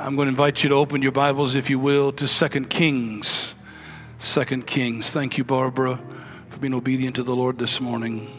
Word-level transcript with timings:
I'm 0.00 0.14
going 0.14 0.26
to 0.26 0.30
invite 0.30 0.62
you 0.62 0.68
to 0.68 0.76
open 0.76 1.02
your 1.02 1.10
Bibles, 1.10 1.56
if 1.56 1.68
you 1.68 1.80
will, 1.80 2.12
to 2.12 2.28
Second 2.28 2.70
Kings. 2.70 3.56
Second 4.20 4.64
Kings. 4.64 5.10
Thank 5.10 5.36
you, 5.36 5.42
Barbara, 5.42 6.00
for 6.50 6.58
being 6.60 6.72
obedient 6.72 7.16
to 7.16 7.24
the 7.24 7.34
Lord 7.34 7.58
this 7.58 7.80
morning. 7.80 8.30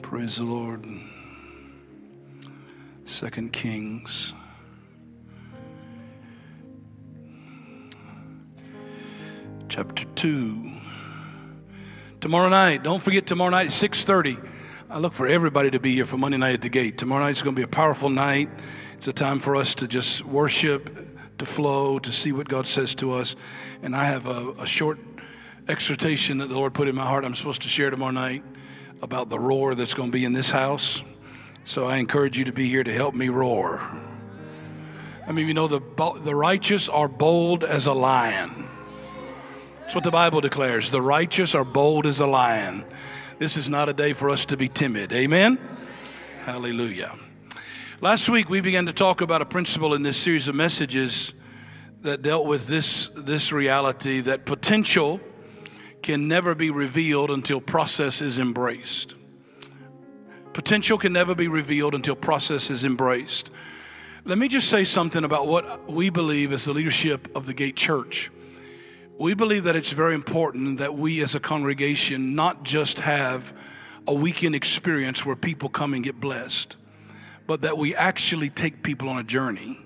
Praise 0.00 0.36
the 0.36 0.44
Lord. 0.44 0.86
Second 3.04 3.52
Kings. 3.52 4.32
Chapter 9.68 10.04
2. 10.14 10.70
Tomorrow 12.22 12.48
night, 12.48 12.82
don't 12.82 13.02
forget 13.02 13.26
tomorrow 13.26 13.50
night 13.50 13.66
at 13.66 13.72
6:30. 13.72 14.38
I 14.88 14.98
look 14.98 15.12
for 15.12 15.26
everybody 15.26 15.70
to 15.72 15.78
be 15.78 15.92
here 15.92 16.06
for 16.06 16.16
Monday 16.16 16.38
night 16.38 16.54
at 16.54 16.62
the 16.62 16.70
gate. 16.70 16.96
Tomorrow 16.96 17.24
night 17.24 17.32
is 17.32 17.42
going 17.42 17.54
to 17.54 17.60
be 17.60 17.64
a 17.64 17.68
powerful 17.68 18.08
night. 18.08 18.48
It's 18.96 19.08
a 19.08 19.12
time 19.12 19.40
for 19.40 19.56
us 19.56 19.74
to 19.76 19.86
just 19.86 20.24
worship, 20.24 21.38
to 21.38 21.46
flow, 21.46 21.98
to 21.98 22.10
see 22.10 22.32
what 22.32 22.48
God 22.48 22.66
says 22.66 22.94
to 22.96 23.12
us. 23.12 23.36
And 23.82 23.94
I 23.94 24.04
have 24.04 24.26
a, 24.26 24.52
a 24.58 24.66
short 24.66 24.98
exhortation 25.68 26.38
that 26.38 26.48
the 26.48 26.54
Lord 26.54 26.74
put 26.74 26.88
in 26.88 26.94
my 26.94 27.04
heart 27.04 27.24
I'm 27.24 27.34
supposed 27.34 27.62
to 27.62 27.68
share 27.68 27.90
tomorrow 27.90 28.12
night 28.12 28.42
about 29.02 29.28
the 29.28 29.38
roar 29.38 29.74
that's 29.74 29.94
going 29.94 30.10
to 30.10 30.12
be 30.12 30.24
in 30.24 30.32
this 30.32 30.50
house. 30.50 31.02
So 31.64 31.86
I 31.86 31.96
encourage 31.96 32.38
you 32.38 32.44
to 32.44 32.52
be 32.52 32.68
here 32.68 32.84
to 32.84 32.92
help 32.92 33.14
me 33.14 33.28
roar. 33.28 33.86
I 35.26 35.32
mean, 35.32 35.48
you 35.48 35.54
know, 35.54 35.66
the, 35.66 35.80
the 36.22 36.34
righteous 36.34 36.88
are 36.88 37.08
bold 37.08 37.64
as 37.64 37.86
a 37.86 37.92
lion. 37.92 38.68
That's 39.80 39.94
what 39.94 40.04
the 40.04 40.10
Bible 40.10 40.40
declares. 40.40 40.90
The 40.90 41.02
righteous 41.02 41.54
are 41.54 41.64
bold 41.64 42.06
as 42.06 42.20
a 42.20 42.26
lion. 42.26 42.84
This 43.38 43.56
is 43.56 43.68
not 43.68 43.88
a 43.88 43.92
day 43.92 44.14
for 44.14 44.30
us 44.30 44.46
to 44.46 44.56
be 44.56 44.68
timid. 44.68 45.12
Amen? 45.12 45.58
Hallelujah. 46.44 47.12
Last 48.02 48.28
week, 48.28 48.50
we 48.50 48.60
began 48.60 48.84
to 48.84 48.92
talk 48.92 49.22
about 49.22 49.40
a 49.40 49.46
principle 49.46 49.94
in 49.94 50.02
this 50.02 50.18
series 50.18 50.48
of 50.48 50.54
messages 50.54 51.32
that 52.02 52.20
dealt 52.20 52.44
with 52.44 52.66
this, 52.66 53.10
this 53.16 53.52
reality 53.52 54.20
that 54.20 54.44
potential 54.44 55.18
can 56.02 56.28
never 56.28 56.54
be 56.54 56.68
revealed 56.68 57.30
until 57.30 57.58
process 57.58 58.20
is 58.20 58.38
embraced. 58.38 59.14
Potential 60.52 60.98
can 60.98 61.14
never 61.14 61.34
be 61.34 61.48
revealed 61.48 61.94
until 61.94 62.14
process 62.14 62.68
is 62.68 62.84
embraced. 62.84 63.50
Let 64.26 64.36
me 64.36 64.48
just 64.48 64.68
say 64.68 64.84
something 64.84 65.24
about 65.24 65.46
what 65.46 65.90
we 65.90 66.10
believe 66.10 66.52
as 66.52 66.66
the 66.66 66.74
leadership 66.74 67.34
of 67.34 67.46
the 67.46 67.54
Gate 67.54 67.76
Church. 67.76 68.30
We 69.18 69.32
believe 69.32 69.64
that 69.64 69.74
it's 69.74 69.92
very 69.92 70.14
important 70.14 70.80
that 70.80 70.94
we 70.94 71.22
as 71.22 71.34
a 71.34 71.40
congregation 71.40 72.34
not 72.34 72.62
just 72.62 73.00
have 73.00 73.54
a 74.06 74.12
weekend 74.12 74.54
experience 74.54 75.24
where 75.24 75.34
people 75.34 75.70
come 75.70 75.94
and 75.94 76.04
get 76.04 76.20
blessed 76.20 76.76
but 77.46 77.62
that 77.62 77.78
we 77.78 77.94
actually 77.94 78.50
take 78.50 78.82
people 78.82 79.08
on 79.08 79.18
a 79.18 79.24
journey 79.24 79.78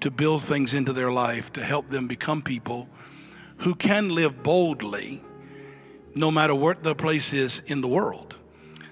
to 0.00 0.10
build 0.10 0.42
things 0.42 0.74
into 0.74 0.92
their 0.92 1.10
life 1.10 1.52
to 1.52 1.64
help 1.64 1.88
them 1.88 2.06
become 2.06 2.42
people 2.42 2.88
who 3.58 3.74
can 3.74 4.14
live 4.14 4.42
boldly 4.42 5.22
no 6.14 6.30
matter 6.30 6.54
what 6.54 6.82
the 6.82 6.94
place 6.94 7.32
is 7.32 7.62
in 7.66 7.80
the 7.80 7.88
world. 7.88 8.36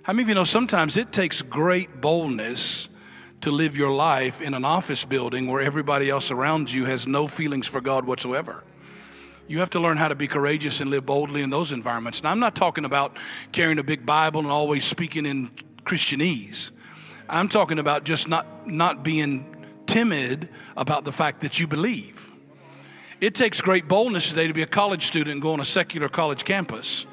How 0.03 0.13
many 0.13 0.25
of 0.25 0.29
you 0.31 0.35
know 0.35 0.45
sometimes 0.45 0.97
it 0.97 1.13
takes 1.13 1.43
great 1.43 2.01
boldness 2.01 2.89
to 3.43 3.51
live 3.51 3.77
your 3.77 3.91
life 3.91 4.41
in 4.41 4.55
an 4.55 4.65
office 4.65 5.05
building 5.05 5.47
where 5.47 5.61
everybody 5.61 6.11
else 6.11 6.31
around 6.31 6.73
you 6.73 6.85
has 6.87 7.07
no 7.07 7.29
feelings 7.29 7.67
for 7.67 7.81
God 7.81 8.05
whatsoever? 8.05 8.65
You 9.47 9.59
have 9.59 9.71
to 9.71 9.81
learn 9.81 9.97
how 9.97 10.09
to 10.09 10.15
be 10.15 10.29
courageous 10.29 10.81
and 10.81 10.91
live 10.91 11.05
boldly 11.05 11.43
in 11.43 11.51
those 11.51 11.73
environments. 11.73 12.23
Now, 12.23 12.31
I'm 12.31 12.39
not 12.39 12.57
talking 12.57 12.85
about 12.85 13.17
carrying 13.53 13.79
a 13.79 13.83
big 13.83 14.07
Bible 14.07 14.41
and 14.41 14.49
always 14.49 14.85
speaking 14.85 15.27
in 15.27 15.51
Christianese. 15.85 16.71
I'm 17.28 17.48
talking 17.48 17.78
about 17.78 18.05
just 18.05 18.28
not, 18.28 18.67
not 18.67 19.03
being 19.03 19.56
timid 19.87 20.48
about 20.77 21.05
the 21.05 21.12
fact 21.12 21.41
that 21.41 21.59
you 21.59 21.67
believe. 21.67 22.31
It 23.20 23.34
takes 23.34 23.61
great 23.61 23.87
boldness 23.87 24.31
today 24.31 24.48
to 24.48 24.55
be 24.55 24.62
a 24.62 24.67
college 24.67 25.06
student 25.06 25.31
and 25.33 25.43
go 25.43 25.53
on 25.53 25.61
a 25.61 25.65
secular 25.65 26.09
college 26.09 26.45
campus 26.45 27.06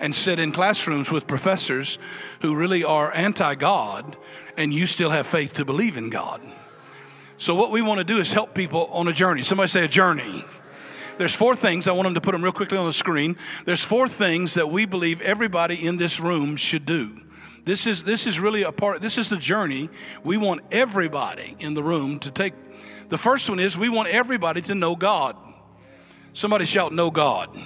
and 0.00 0.14
sit 0.14 0.38
in 0.38 0.52
classrooms 0.52 1.10
with 1.10 1.26
professors 1.26 1.98
who 2.42 2.54
really 2.54 2.84
are 2.84 3.14
anti 3.14 3.54
God, 3.54 4.16
and 4.56 4.74
you 4.74 4.86
still 4.86 5.10
have 5.10 5.26
faith 5.26 5.54
to 5.54 5.64
believe 5.64 5.96
in 5.96 6.10
God. 6.10 6.42
So, 7.36 7.54
what 7.54 7.70
we 7.70 7.82
want 7.82 7.98
to 7.98 8.04
do 8.04 8.18
is 8.18 8.32
help 8.32 8.54
people 8.54 8.86
on 8.92 9.08
a 9.08 9.12
journey. 9.12 9.42
Somebody 9.42 9.68
say 9.68 9.84
a 9.84 9.88
journey. 9.88 10.44
There's 11.16 11.34
four 11.34 11.54
things, 11.54 11.86
I 11.86 11.92
want 11.92 12.06
them 12.06 12.14
to 12.14 12.20
put 12.20 12.32
them 12.32 12.42
real 12.42 12.52
quickly 12.52 12.76
on 12.76 12.86
the 12.86 12.92
screen. 12.92 13.36
There's 13.64 13.84
four 13.84 14.08
things 14.08 14.54
that 14.54 14.68
we 14.68 14.84
believe 14.84 15.20
everybody 15.20 15.86
in 15.86 15.96
this 15.96 16.18
room 16.18 16.56
should 16.56 16.84
do. 16.84 17.20
This 17.64 17.86
is, 17.86 18.04
this 18.04 18.26
is 18.26 18.38
really 18.38 18.62
a 18.62 18.72
part, 18.72 19.00
this 19.00 19.16
is 19.16 19.28
the 19.28 19.36
journey 19.36 19.88
we 20.22 20.36
want 20.36 20.60
everybody 20.70 21.56
in 21.58 21.74
the 21.74 21.82
room 21.82 22.18
to 22.20 22.30
take. 22.30 22.52
The 23.08 23.18
first 23.18 23.48
one 23.48 23.58
is 23.58 23.78
we 23.78 23.88
want 23.88 24.08
everybody 24.08 24.60
to 24.62 24.74
know 24.74 24.94
God. 24.96 25.36
Somebody 26.34 26.64
shout, 26.66 26.92
Know 26.92 27.10
God. 27.10 27.56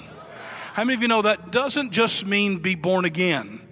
How 0.75 0.85
many 0.85 0.95
of 0.95 1.03
you 1.03 1.09
know 1.09 1.23
that 1.23 1.51
doesn't 1.51 1.91
just 1.91 2.27
mean 2.27 2.59
be 2.59 2.77
born 2.77 3.05
again? 3.05 3.67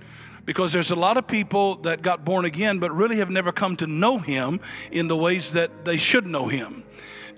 Because 0.45 0.73
there's 0.73 0.91
a 0.91 0.97
lot 0.97 1.17
of 1.17 1.27
people 1.29 1.77
that 1.83 2.03
got 2.03 2.25
born 2.25 2.45
again 2.45 2.79
but 2.79 2.91
really 2.93 3.17
have 3.17 3.31
never 3.31 3.53
come 3.53 3.77
to 3.77 3.87
know 3.87 4.19
Him 4.19 4.61
in 4.91 5.07
the 5.07 5.17
ways 5.17 5.53
that 5.53 5.85
they 5.85 5.97
should 5.97 6.27
know 6.27 6.49
Him. 6.49 6.83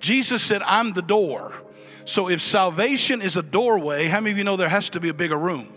Jesus 0.00 0.42
said, 0.42 0.62
I'm 0.62 0.92
the 0.92 1.02
door. 1.02 1.52
So 2.04 2.30
if 2.30 2.40
salvation 2.40 3.20
is 3.20 3.36
a 3.36 3.42
doorway, 3.42 4.06
how 4.06 4.20
many 4.20 4.30
of 4.30 4.38
you 4.38 4.44
know 4.44 4.56
there 4.56 4.68
has 4.68 4.88
to 4.90 5.00
be 5.00 5.10
a 5.10 5.14
bigger 5.14 5.36
room? 5.36 5.68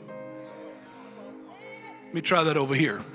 Let 2.11 2.15
me 2.15 2.21
try 2.21 2.43
that 2.43 2.57
over 2.57 2.75
here. 2.75 3.05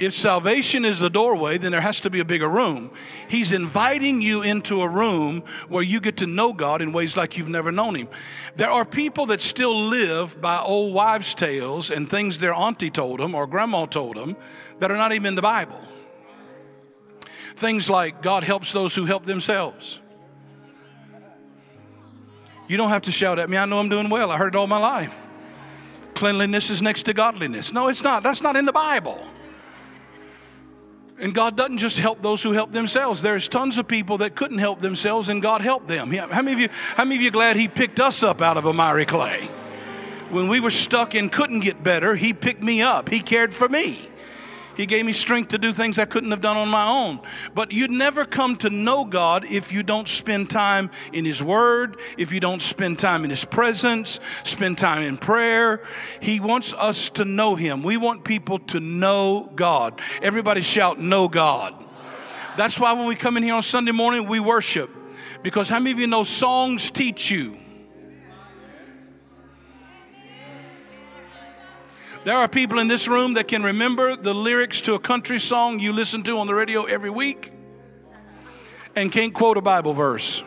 If 0.00 0.14
salvation 0.14 0.84
is 0.84 0.98
the 0.98 1.08
doorway, 1.08 1.58
then 1.58 1.70
there 1.70 1.80
has 1.80 2.00
to 2.00 2.10
be 2.10 2.18
a 2.18 2.24
bigger 2.24 2.48
room. 2.48 2.90
He's 3.28 3.52
inviting 3.52 4.20
you 4.20 4.42
into 4.42 4.82
a 4.82 4.88
room 4.88 5.44
where 5.68 5.84
you 5.84 6.00
get 6.00 6.16
to 6.16 6.26
know 6.26 6.52
God 6.52 6.82
in 6.82 6.92
ways 6.92 7.16
like 7.16 7.38
you've 7.38 7.48
never 7.48 7.70
known 7.70 7.94
Him. 7.94 8.08
There 8.56 8.68
are 8.68 8.84
people 8.84 9.26
that 9.26 9.40
still 9.40 9.72
live 9.86 10.40
by 10.40 10.58
old 10.58 10.92
wives' 10.92 11.36
tales 11.36 11.92
and 11.92 12.10
things 12.10 12.38
their 12.38 12.52
auntie 12.52 12.90
told 12.90 13.20
them 13.20 13.32
or 13.32 13.46
grandma 13.46 13.86
told 13.86 14.16
them 14.16 14.34
that 14.80 14.90
are 14.90 14.96
not 14.96 15.12
even 15.12 15.26
in 15.26 15.34
the 15.36 15.42
Bible. 15.42 15.80
Things 17.54 17.88
like 17.88 18.22
God 18.22 18.42
helps 18.42 18.72
those 18.72 18.92
who 18.92 19.04
help 19.04 19.24
themselves. 19.24 20.00
You 22.66 22.76
don't 22.76 22.88
have 22.88 23.02
to 23.02 23.12
shout 23.12 23.38
at 23.38 23.48
me. 23.48 23.56
I 23.56 23.66
know 23.66 23.78
I'm 23.78 23.88
doing 23.88 24.08
well. 24.08 24.32
I 24.32 24.36
heard 24.36 24.56
it 24.56 24.58
all 24.58 24.66
my 24.66 24.78
life 24.78 25.16
cleanliness 26.22 26.70
is 26.70 26.80
next 26.80 27.02
to 27.02 27.12
godliness. 27.12 27.72
No, 27.72 27.88
it's 27.88 28.04
not. 28.04 28.22
That's 28.22 28.42
not 28.42 28.54
in 28.54 28.64
the 28.64 28.72
Bible. 28.72 29.26
And 31.18 31.34
God 31.34 31.56
doesn't 31.56 31.78
just 31.78 31.98
help 31.98 32.22
those 32.22 32.40
who 32.40 32.52
help 32.52 32.70
themselves. 32.70 33.22
There's 33.22 33.48
tons 33.48 33.76
of 33.76 33.88
people 33.88 34.18
that 34.18 34.36
couldn't 34.36 34.58
help 34.58 34.80
themselves, 34.80 35.28
and 35.28 35.42
God 35.42 35.62
helped 35.62 35.88
them. 35.88 36.12
How 36.12 36.42
many 36.42 36.52
of 36.52 36.60
you? 36.60 36.68
How 36.96 37.04
many 37.04 37.16
of 37.16 37.22
you 37.22 37.32
glad 37.32 37.56
He 37.56 37.66
picked 37.66 37.98
us 37.98 38.22
up 38.22 38.40
out 38.40 38.56
of 38.56 38.66
a 38.66 38.72
miry 38.72 39.04
clay? 39.04 39.48
When 40.30 40.46
we 40.46 40.60
were 40.60 40.70
stuck 40.70 41.14
and 41.14 41.30
couldn't 41.30 41.58
get 41.58 41.82
better, 41.82 42.14
He 42.14 42.32
picked 42.32 42.62
me 42.62 42.82
up. 42.82 43.08
He 43.08 43.18
cared 43.18 43.52
for 43.52 43.68
me. 43.68 44.08
He 44.76 44.86
gave 44.86 45.04
me 45.04 45.12
strength 45.12 45.48
to 45.48 45.58
do 45.58 45.72
things 45.72 45.98
I 45.98 46.04
couldn't 46.04 46.30
have 46.30 46.40
done 46.40 46.56
on 46.56 46.68
my 46.68 46.86
own. 46.86 47.20
But 47.54 47.72
you'd 47.72 47.90
never 47.90 48.24
come 48.24 48.56
to 48.58 48.70
know 48.70 49.04
God 49.04 49.44
if 49.44 49.72
you 49.72 49.82
don't 49.82 50.08
spend 50.08 50.50
time 50.50 50.90
in 51.12 51.24
His 51.24 51.42
Word, 51.42 51.98
if 52.16 52.32
you 52.32 52.40
don't 52.40 52.62
spend 52.62 52.98
time 52.98 53.24
in 53.24 53.30
His 53.30 53.44
presence, 53.44 54.20
spend 54.44 54.78
time 54.78 55.02
in 55.02 55.18
prayer. 55.18 55.82
He 56.20 56.40
wants 56.40 56.72
us 56.72 57.10
to 57.10 57.24
know 57.24 57.54
Him. 57.54 57.82
We 57.82 57.96
want 57.96 58.24
people 58.24 58.58
to 58.58 58.80
know 58.80 59.50
God. 59.54 60.00
Everybody 60.22 60.62
shout, 60.62 60.98
Know 60.98 61.28
God. 61.28 61.74
That's 62.56 62.78
why 62.78 62.92
when 62.92 63.06
we 63.06 63.16
come 63.16 63.36
in 63.36 63.42
here 63.42 63.54
on 63.54 63.62
Sunday 63.62 63.92
morning, 63.92 64.26
we 64.26 64.40
worship. 64.40 64.90
Because 65.42 65.68
how 65.68 65.78
many 65.78 65.92
of 65.92 65.98
you 65.98 66.06
know 66.06 66.24
songs 66.24 66.90
teach 66.90 67.30
you? 67.30 67.61
There 72.24 72.36
are 72.36 72.46
people 72.46 72.78
in 72.78 72.86
this 72.86 73.08
room 73.08 73.34
that 73.34 73.48
can 73.48 73.64
remember 73.64 74.14
the 74.14 74.32
lyrics 74.32 74.80
to 74.82 74.94
a 74.94 75.00
country 75.00 75.40
song 75.40 75.80
you 75.80 75.92
listen 75.92 76.22
to 76.24 76.38
on 76.38 76.46
the 76.46 76.54
radio 76.54 76.84
every 76.84 77.10
week 77.10 77.52
and 78.94 79.10
can't 79.10 79.34
quote 79.34 79.56
a 79.56 79.60
Bible 79.60 79.92
verse 79.92 80.44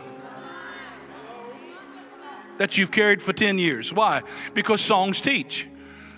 that 2.59 2.77
you've 2.77 2.91
carried 2.91 3.21
for 3.21 3.33
10 3.33 3.59
years. 3.59 3.91
Why? 3.91 4.21
Because 4.53 4.79
songs 4.79 5.19
teach. 5.19 5.67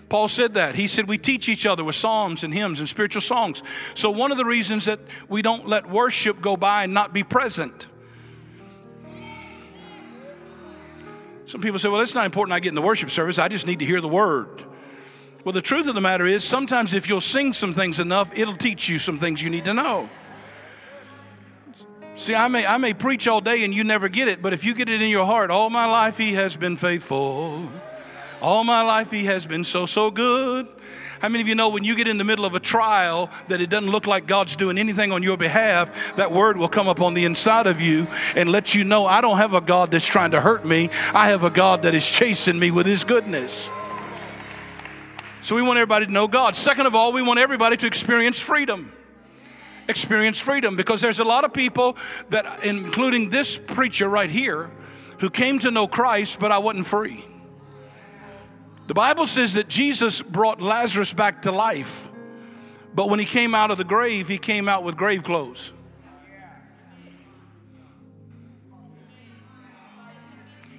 Paul 0.09 0.27
said 0.27 0.53
that. 0.53 0.75
He 0.75 0.87
said 0.87 1.07
we 1.07 1.17
teach 1.17 1.49
each 1.49 1.65
other 1.65 1.83
with 1.83 1.95
psalms 1.95 2.43
and 2.43 2.53
hymns 2.53 2.79
and 2.79 2.87
spiritual 2.87 3.23
songs. 3.23 3.63
So, 3.95 4.11
one 4.11 4.31
of 4.31 4.37
the 4.37 4.45
reasons 4.45 4.85
that 4.85 4.99
we 5.27 5.41
don't 5.41 5.67
let 5.67 5.89
worship 5.89 6.39
go 6.39 6.55
by 6.55 6.83
and 6.83 6.93
not 6.93 7.13
be 7.13 7.23
present. 7.23 7.87
Some 11.45 11.61
people 11.61 11.79
say, 11.79 11.89
well, 11.89 12.01
it's 12.01 12.13
not 12.13 12.25
important 12.25 12.53
I 12.53 12.59
get 12.59 12.69
in 12.69 12.75
the 12.75 12.81
worship 12.81 13.09
service. 13.09 13.39
I 13.39 13.47
just 13.47 13.65
need 13.65 13.79
to 13.79 13.85
hear 13.85 14.01
the 14.01 14.07
word. 14.07 14.66
Well, 15.43 15.53
the 15.53 15.61
truth 15.61 15.87
of 15.87 15.95
the 15.95 16.01
matter 16.01 16.25
is, 16.25 16.43
sometimes 16.43 16.93
if 16.93 17.07
you'll 17.07 17.21
sing 17.21 17.53
some 17.53 17.73
things 17.73 17.99
enough, 17.99 18.37
it'll 18.37 18.57
teach 18.57 18.89
you 18.89 18.99
some 18.99 19.17
things 19.17 19.41
you 19.41 19.49
need 19.49 19.65
to 19.65 19.73
know. 19.73 20.09
See, 22.15 22.35
I 22.35 22.47
may, 22.47 22.65
I 22.65 22.77
may 22.77 22.93
preach 22.93 23.27
all 23.27 23.41
day 23.41 23.63
and 23.63 23.73
you 23.73 23.83
never 23.83 24.09
get 24.09 24.27
it, 24.27 24.41
but 24.41 24.51
if 24.51 24.65
you 24.65 24.73
get 24.73 24.89
it 24.89 25.01
in 25.01 25.09
your 25.09 25.25
heart, 25.25 25.51
all 25.51 25.69
my 25.69 25.85
life 25.85 26.17
he 26.17 26.33
has 26.33 26.55
been 26.55 26.75
faithful. 26.75 27.69
All 28.41 28.63
my 28.63 28.83
life, 28.83 29.09
He 29.09 29.25
has 29.25 29.45
been 29.45 29.63
so, 29.63 29.85
so 29.85 30.11
good. 30.11 30.67
How 31.19 31.29
many 31.29 31.41
of 31.41 31.47
you 31.47 31.55
know 31.55 31.69
when 31.69 31.83
you 31.83 31.95
get 31.95 32.07
in 32.07 32.19
the 32.19 32.23
middle 32.23 32.45
of 32.45 32.53
a 32.53 32.59
trial 32.59 33.31
that 33.47 33.59
it 33.59 33.71
doesn't 33.71 33.89
look 33.89 34.05
like 34.05 34.27
God's 34.27 34.55
doing 34.55 34.77
anything 34.77 35.11
on 35.11 35.23
your 35.23 35.37
behalf, 35.37 35.89
that 36.17 36.31
word 36.31 36.57
will 36.57 36.69
come 36.69 36.87
up 36.87 37.01
on 37.01 37.15
the 37.15 37.25
inside 37.25 37.65
of 37.65 37.81
you 37.81 38.05
and 38.35 38.51
let 38.51 38.75
you 38.75 38.83
know 38.83 39.07
I 39.07 39.21
don't 39.21 39.37
have 39.37 39.55
a 39.55 39.61
God 39.61 39.89
that's 39.89 40.05
trying 40.05 40.31
to 40.31 40.41
hurt 40.41 40.63
me. 40.63 40.91
I 41.13 41.29
have 41.29 41.43
a 41.43 41.49
God 41.49 41.81
that 41.81 41.95
is 41.95 42.07
chasing 42.07 42.59
me 42.59 42.69
with 42.69 42.85
His 42.85 43.03
goodness. 43.03 43.67
So 45.47 45.55
we 45.55 45.61
want 45.61 45.77
everybody 45.77 46.05
to 46.05 46.11
know 46.11 46.27
God. 46.27 46.57
Second 46.57 46.87
of 46.87 46.93
all, 46.93 47.13
we 47.13 47.21
want 47.21 47.39
everybody 47.39 47.77
to 47.77 47.87
experience 47.87 48.37
freedom. 48.37 48.91
Experience 49.87 50.41
freedom 50.41 50.75
because 50.75 50.99
there's 50.99 51.19
a 51.19 51.23
lot 51.23 51.45
of 51.45 51.53
people 51.53 51.95
that, 52.31 52.65
including 52.65 53.29
this 53.29 53.57
preacher 53.57 54.09
right 54.09 54.29
here, 54.29 54.69
who 55.19 55.29
came 55.29 55.57
to 55.59 55.71
know 55.71 55.87
Christ, 55.87 56.37
but 56.37 56.51
I 56.51 56.57
wasn't 56.57 56.85
free. 56.85 57.23
The 58.87 58.93
Bible 58.93 59.25
says 59.25 59.53
that 59.53 59.69
Jesus 59.69 60.21
brought 60.21 60.59
Lazarus 60.59 61.13
back 61.13 61.43
to 61.43 61.53
life, 61.53 62.09
but 62.93 63.09
when 63.09 63.19
he 63.19 63.25
came 63.25 63.55
out 63.55 63.71
of 63.71 63.77
the 63.77 63.85
grave, 63.85 64.27
he 64.27 64.37
came 64.37 64.67
out 64.67 64.83
with 64.83 64.97
grave 64.97 65.23
clothes. 65.23 65.71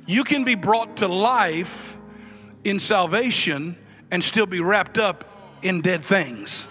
You 0.05 0.25
can 0.25 0.45
be 0.45 0.57
brought 0.57 0.99
to 0.99 1.09
life 1.09 1.97
in 2.65 2.79
salvation 2.79 3.79
and 4.11 4.23
still 4.23 4.47
be 4.47 4.61
wrapped 4.61 4.99
up 4.99 5.25
in 5.63 5.81
dead 5.81 6.05
things. 6.05 6.67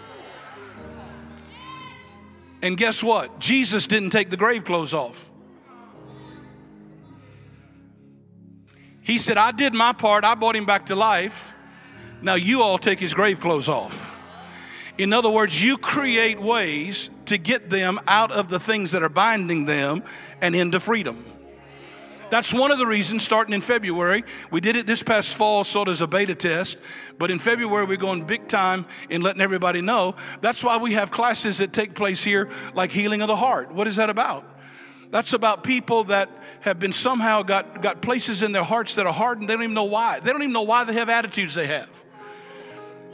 And 2.61 2.77
guess 2.77 3.03
what? 3.03 3.39
Jesus 3.39 3.87
didn't 3.87 4.09
take 4.09 4.29
the 4.29 4.37
grave 4.37 4.63
clothes 4.63 4.93
off. 4.93 5.29
He 9.01 9.19
said, 9.19 9.37
I 9.37 9.51
did 9.51 9.73
my 9.73 9.93
part. 9.93 10.25
I 10.25 10.35
brought 10.35 10.55
him 10.55 10.65
back 10.65 10.87
to 10.87 10.95
life. 10.95 11.53
Now 12.21 12.33
you 12.33 12.61
all 12.61 12.77
take 12.77 12.99
his 12.99 13.13
grave 13.13 13.39
clothes 13.39 13.69
off. 13.69 14.13
In 14.97 15.13
other 15.13 15.29
words, 15.29 15.63
you 15.63 15.77
create 15.77 16.41
ways 16.41 17.09
to 17.25 17.37
get 17.37 17.69
them 17.69 17.99
out 18.07 18.31
of 18.31 18.47
the 18.47 18.59
things 18.59 18.91
that 18.91 19.03
are 19.03 19.09
binding 19.09 19.65
them 19.65 20.03
and 20.41 20.55
into 20.55 20.79
freedom. 20.79 21.23
That's 22.29 22.53
one 22.53 22.71
of 22.71 22.77
the 22.77 22.85
reasons, 22.85 23.23
starting 23.23 23.53
in 23.53 23.61
February, 23.61 24.23
we 24.51 24.59
did 24.59 24.75
it 24.75 24.85
this 24.85 25.01
past 25.01 25.35
fall 25.35 25.63
sort 25.63 25.87
of 25.87 25.93
as 25.93 26.01
a 26.01 26.07
beta 26.07 26.35
test, 26.35 26.77
but 27.17 27.31
in 27.31 27.39
February 27.39 27.85
we're 27.85 27.95
going 27.95 28.25
big 28.25 28.47
time 28.49 28.85
in 29.09 29.21
letting 29.21 29.41
everybody 29.41 29.79
know. 29.79 30.15
That's 30.41 30.61
why 30.61 30.77
we 30.77 30.93
have 30.93 31.09
classes 31.09 31.59
that 31.59 31.71
take 31.71 31.93
place 31.95 32.21
here, 32.21 32.49
like 32.73 32.91
healing 32.91 33.21
of 33.21 33.27
the 33.27 33.35
heart. 33.35 33.71
What 33.71 33.87
is 33.87 33.95
that 33.95 34.09
about? 34.09 34.43
That's 35.09 35.31
about 35.31 35.63
people 35.63 36.05
that 36.05 36.29
have 36.61 36.79
been 36.79 36.91
somehow 36.91 37.43
got, 37.43 37.81
got 37.81 38.01
places 38.01 38.43
in 38.43 38.51
their 38.51 38.63
hearts 38.63 38.95
that 38.95 39.05
are 39.05 39.13
hardened. 39.13 39.47
They 39.47 39.53
don't 39.53 39.63
even 39.63 39.73
know 39.73 39.85
why. 39.85 40.19
They 40.19 40.31
don't 40.31 40.41
even 40.41 40.53
know 40.53 40.63
why 40.63 40.83
they 40.83 40.93
have 40.93 41.09
attitudes 41.09 41.55
they 41.55 41.67
have. 41.67 41.89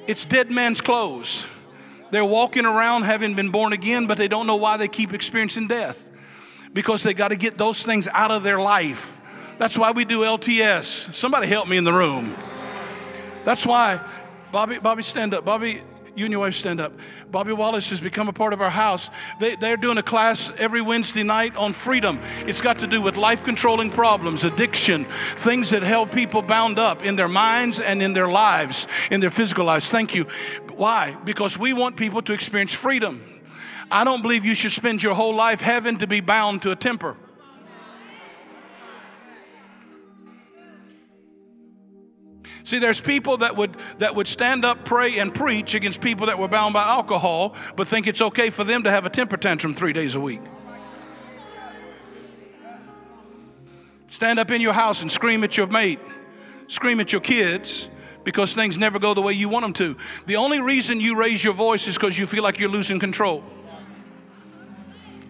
It's 0.08 0.26
dead 0.26 0.50
man's 0.50 0.82
clothes. 0.82 1.46
They're 2.10 2.26
walking 2.26 2.66
around 2.66 3.04
having 3.04 3.36
been 3.36 3.50
born 3.50 3.74
again, 3.74 4.08
but 4.08 4.18
they 4.18 4.28
don't 4.28 4.48
know 4.48 4.56
why 4.56 4.78
they 4.78 4.88
keep 4.88 5.14
experiencing 5.14 5.68
death. 5.68 6.10
Because 6.74 7.04
they 7.04 7.14
got 7.14 7.30
to 7.30 7.36
get 7.36 7.58
those 7.58 7.84
things 7.84 8.08
out 8.08 8.32
of 8.32 8.44
their 8.44 8.60
life. 8.60 9.20
That's 9.60 9.78
why 9.78 9.92
we 9.92 10.06
do 10.06 10.22
LTS. 10.22 11.14
Somebody 11.14 11.48
help 11.48 11.68
me 11.68 11.78
in 11.78 11.84
the 11.84 11.94
room. 11.94 12.36
That's 13.46 13.66
why, 13.66 14.02
Bobby, 14.52 14.80
Bobby, 14.80 15.04
stand 15.04 15.34
up. 15.34 15.46
Bobby, 15.46 15.82
you 16.16 16.26
and 16.26 16.32
your 16.32 16.42
wife 16.42 16.56
stand 16.56 16.80
up. 16.80 16.94
Bobby 17.32 17.54
Wallace 17.54 17.90
has 17.90 18.00
become 18.00 18.28
a 18.28 18.34
part 18.34 18.54
of 18.54 18.62
our 18.62 18.70
house. 18.70 19.10
They, 19.40 19.56
they're 19.56 19.78
doing 19.78 19.98
a 19.98 20.04
class 20.04 20.52
every 20.58 20.82
Wednesday 20.82 21.24
night 21.24 21.56
on 21.56 21.74
freedom. 21.74 22.20
It's 22.46 22.62
got 22.62 22.80
to 22.80 22.88
do 22.88 23.02
with 23.02 23.18
life 23.18 23.44
controlling 23.44 23.90
problems, 23.90 24.44
addiction, 24.44 25.06
things 25.38 25.72
that 25.72 25.84
help 25.84 26.12
people 26.12 26.42
bound 26.42 26.80
up 26.80 27.04
in 27.04 27.16
their 27.16 27.28
minds 27.28 27.80
and 27.80 28.02
in 28.02 28.14
their 28.14 28.28
lives, 28.28 28.88
in 29.10 29.22
their 29.22 29.32
physical 29.32 29.66
lives. 29.66 29.90
Thank 29.90 30.14
you. 30.14 30.28
Why? 30.76 31.16
Because 31.26 31.58
we 31.58 31.74
want 31.74 31.98
people 31.98 32.22
to 32.24 32.34
experience 32.34 32.74
freedom. 32.74 33.33
I 33.92 34.04
don't 34.04 34.22
believe 34.22 34.46
you 34.46 34.56
should 34.56 34.72
spend 34.72 35.04
your 35.04 35.14
whole 35.14 35.36
life 35.36 35.62
having 35.62 36.00
to 36.00 36.08
be 36.08 36.22
bound 36.22 36.62
to 36.64 36.72
a 36.72 36.76
temper. 36.76 37.16
See, 42.64 42.80
there's 42.80 43.02
people 43.02 43.38
that 43.38 43.58
would 43.58 43.76
that 44.00 44.16
would 44.16 44.28
stand 44.28 44.64
up, 44.64 44.86
pray, 44.86 45.20
and 45.20 45.34
preach 45.34 45.76
against 45.76 46.00
people 46.00 46.28
that 46.28 46.40
were 46.40 46.48
bound 46.48 46.74
by 46.74 46.84
alcohol, 46.84 47.56
but 47.76 47.88
think 47.90 48.08
it's 48.08 48.22
okay 48.22 48.50
for 48.50 48.64
them 48.64 48.84
to 48.84 48.92
have 48.92 49.06
a 49.06 49.10
temper 49.10 49.36
tantrum 49.36 49.74
three 49.74 49.92
days 49.92 50.16
a 50.16 50.20
week. 50.20 50.42
Stand 54.08 54.40
up 54.40 54.52
in 54.52 54.62
your 54.62 54.74
house 54.74 55.02
and 55.02 55.12
scream 55.12 55.44
at 55.44 55.58
your 55.58 55.68
mate, 55.68 56.00
scream 56.68 57.00
at 57.02 57.12
your 57.12 57.22
kids 57.22 57.90
because 58.24 58.54
things 58.54 58.78
never 58.78 59.00
go 59.00 59.14
the 59.14 59.22
way 59.22 59.34
you 59.34 59.50
want 59.50 59.64
them 59.64 59.74
to. 59.74 59.98
The 60.28 60.38
only 60.38 60.62
reason 60.62 61.02
you 61.02 61.18
raise 61.18 61.44
your 61.44 61.54
voice 61.54 61.88
is 61.88 61.96
because 61.96 62.18
you 62.18 62.28
feel 62.28 62.44
like 62.44 62.60
you're 62.60 62.70
losing 62.70 63.00
control. 63.00 63.44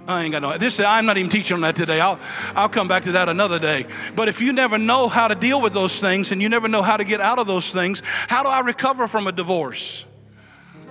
I 0.08 0.24
ain't 0.24 0.34
got 0.34 0.42
no. 0.42 0.58
This 0.58 0.80
I'm 0.80 1.06
not 1.06 1.18
even 1.18 1.32
teaching 1.32 1.56
on 1.56 1.62
that 1.62 1.76
today. 1.76 2.02
I'll 2.02 2.20
I'll 2.56 2.70
come 2.70 2.88
back 2.88 3.04
to 3.04 3.14
that 3.14 3.30
another 3.30 3.58
day. 3.58 3.86
But 4.16 4.28
if 4.28 4.42
you 4.42 4.52
never 4.52 4.78
know 4.78 5.08
how 5.08 5.30
to 5.30 5.36
deal 5.36 5.62
with 5.62 5.74
those 5.74 6.00
things 6.00 6.32
and 6.32 6.42
you 6.42 6.50
never 6.50 6.68
know 6.68 6.82
how 6.82 6.98
to 6.98 7.06
get 7.06 7.22
out 7.22 7.40
of 7.40 7.48
those 7.48 7.72
things, 7.72 8.02
how 8.06 8.44
do 8.44 8.50
I 8.50 8.60
recover 8.60 9.08
from 9.08 9.28
a 9.28 9.32
divorce? 9.32 10.06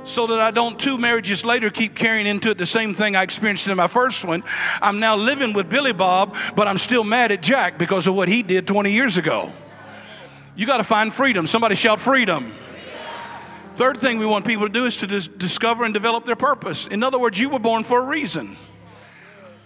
So 0.05 0.27
that 0.29 0.41
I 0.41 0.51
don't 0.51 0.81
two 0.81 0.99
marriages 0.99 1.45
later 1.45 1.71
keep 1.71 1.95
carrying 1.95 2.27
into 2.27 2.51
it 2.51 2.59
the 2.59 2.67
same 2.67 2.95
thing 2.95 3.15
I 3.15 3.23
experienced 3.23 3.69
in 3.69 3.77
my 3.77 3.87
first 3.87 4.25
one. 4.25 4.43
I'm 4.81 4.99
now 4.99 5.15
living 5.15 5.53
with 5.53 5.69
Billy 5.69 5.93
Bob, 5.93 6.35
but 6.57 6.67
I'm 6.67 6.79
still 6.79 7.05
mad 7.05 7.31
at 7.33 7.43
Jack 7.43 7.79
because 7.79 8.07
of 8.07 8.15
what 8.15 8.29
he 8.29 8.43
did 8.43 8.67
20 8.67 8.91
years 8.91 9.17
ago. 9.17 9.53
You 10.57 10.67
got 10.67 10.79
to 10.79 10.85
find 10.85 11.15
freedom. 11.15 11.47
Somebody 11.47 11.77
shout 11.77 12.01
freedom. 12.01 12.53
Third 13.75 14.01
thing 14.01 14.19
we 14.19 14.27
want 14.27 14.45
people 14.45 14.67
to 14.67 14.73
do 14.73 14.87
is 14.87 14.97
to 14.99 15.07
dis- 15.07 15.29
discover 15.29 15.85
and 15.85 15.95
develop 15.95 16.27
their 16.27 16.37
purpose. 16.37 16.87
In 16.87 17.03
other 17.03 17.19
words, 17.19 17.39
you 17.39 17.49
were 17.49 17.59
born 17.59 17.85
for 17.85 18.01
a 18.01 18.07
reason. 18.07 18.57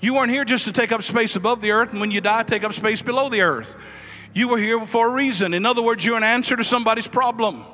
You 0.01 0.15
weren't 0.15 0.31
here 0.31 0.45
just 0.45 0.67
to 0.67 0.73
take 0.73 0.93
up 0.93 1.03
space 1.03 1.37
above 1.37 1.61
the 1.61 1.73
earth, 1.73 1.93
and 1.93 2.01
when 2.01 2.11
you 2.11 2.21
die, 2.21 2.43
take 2.43 2.65
up 2.65 2.73
space 2.73 3.03
below 3.03 3.29
the 3.29 3.41
earth. 3.41 3.75
You 4.35 4.49
were 4.49 4.59
here 4.59 4.85
for 4.87 5.09
a 5.09 5.13
reason. 5.13 5.55
In 5.55 5.65
other 5.65 5.83
words, 5.83 6.05
you're 6.05 6.17
an 6.17 6.23
answer 6.23 6.57
to 6.57 6.65
somebody's 6.65 7.07
problem. 7.07 7.65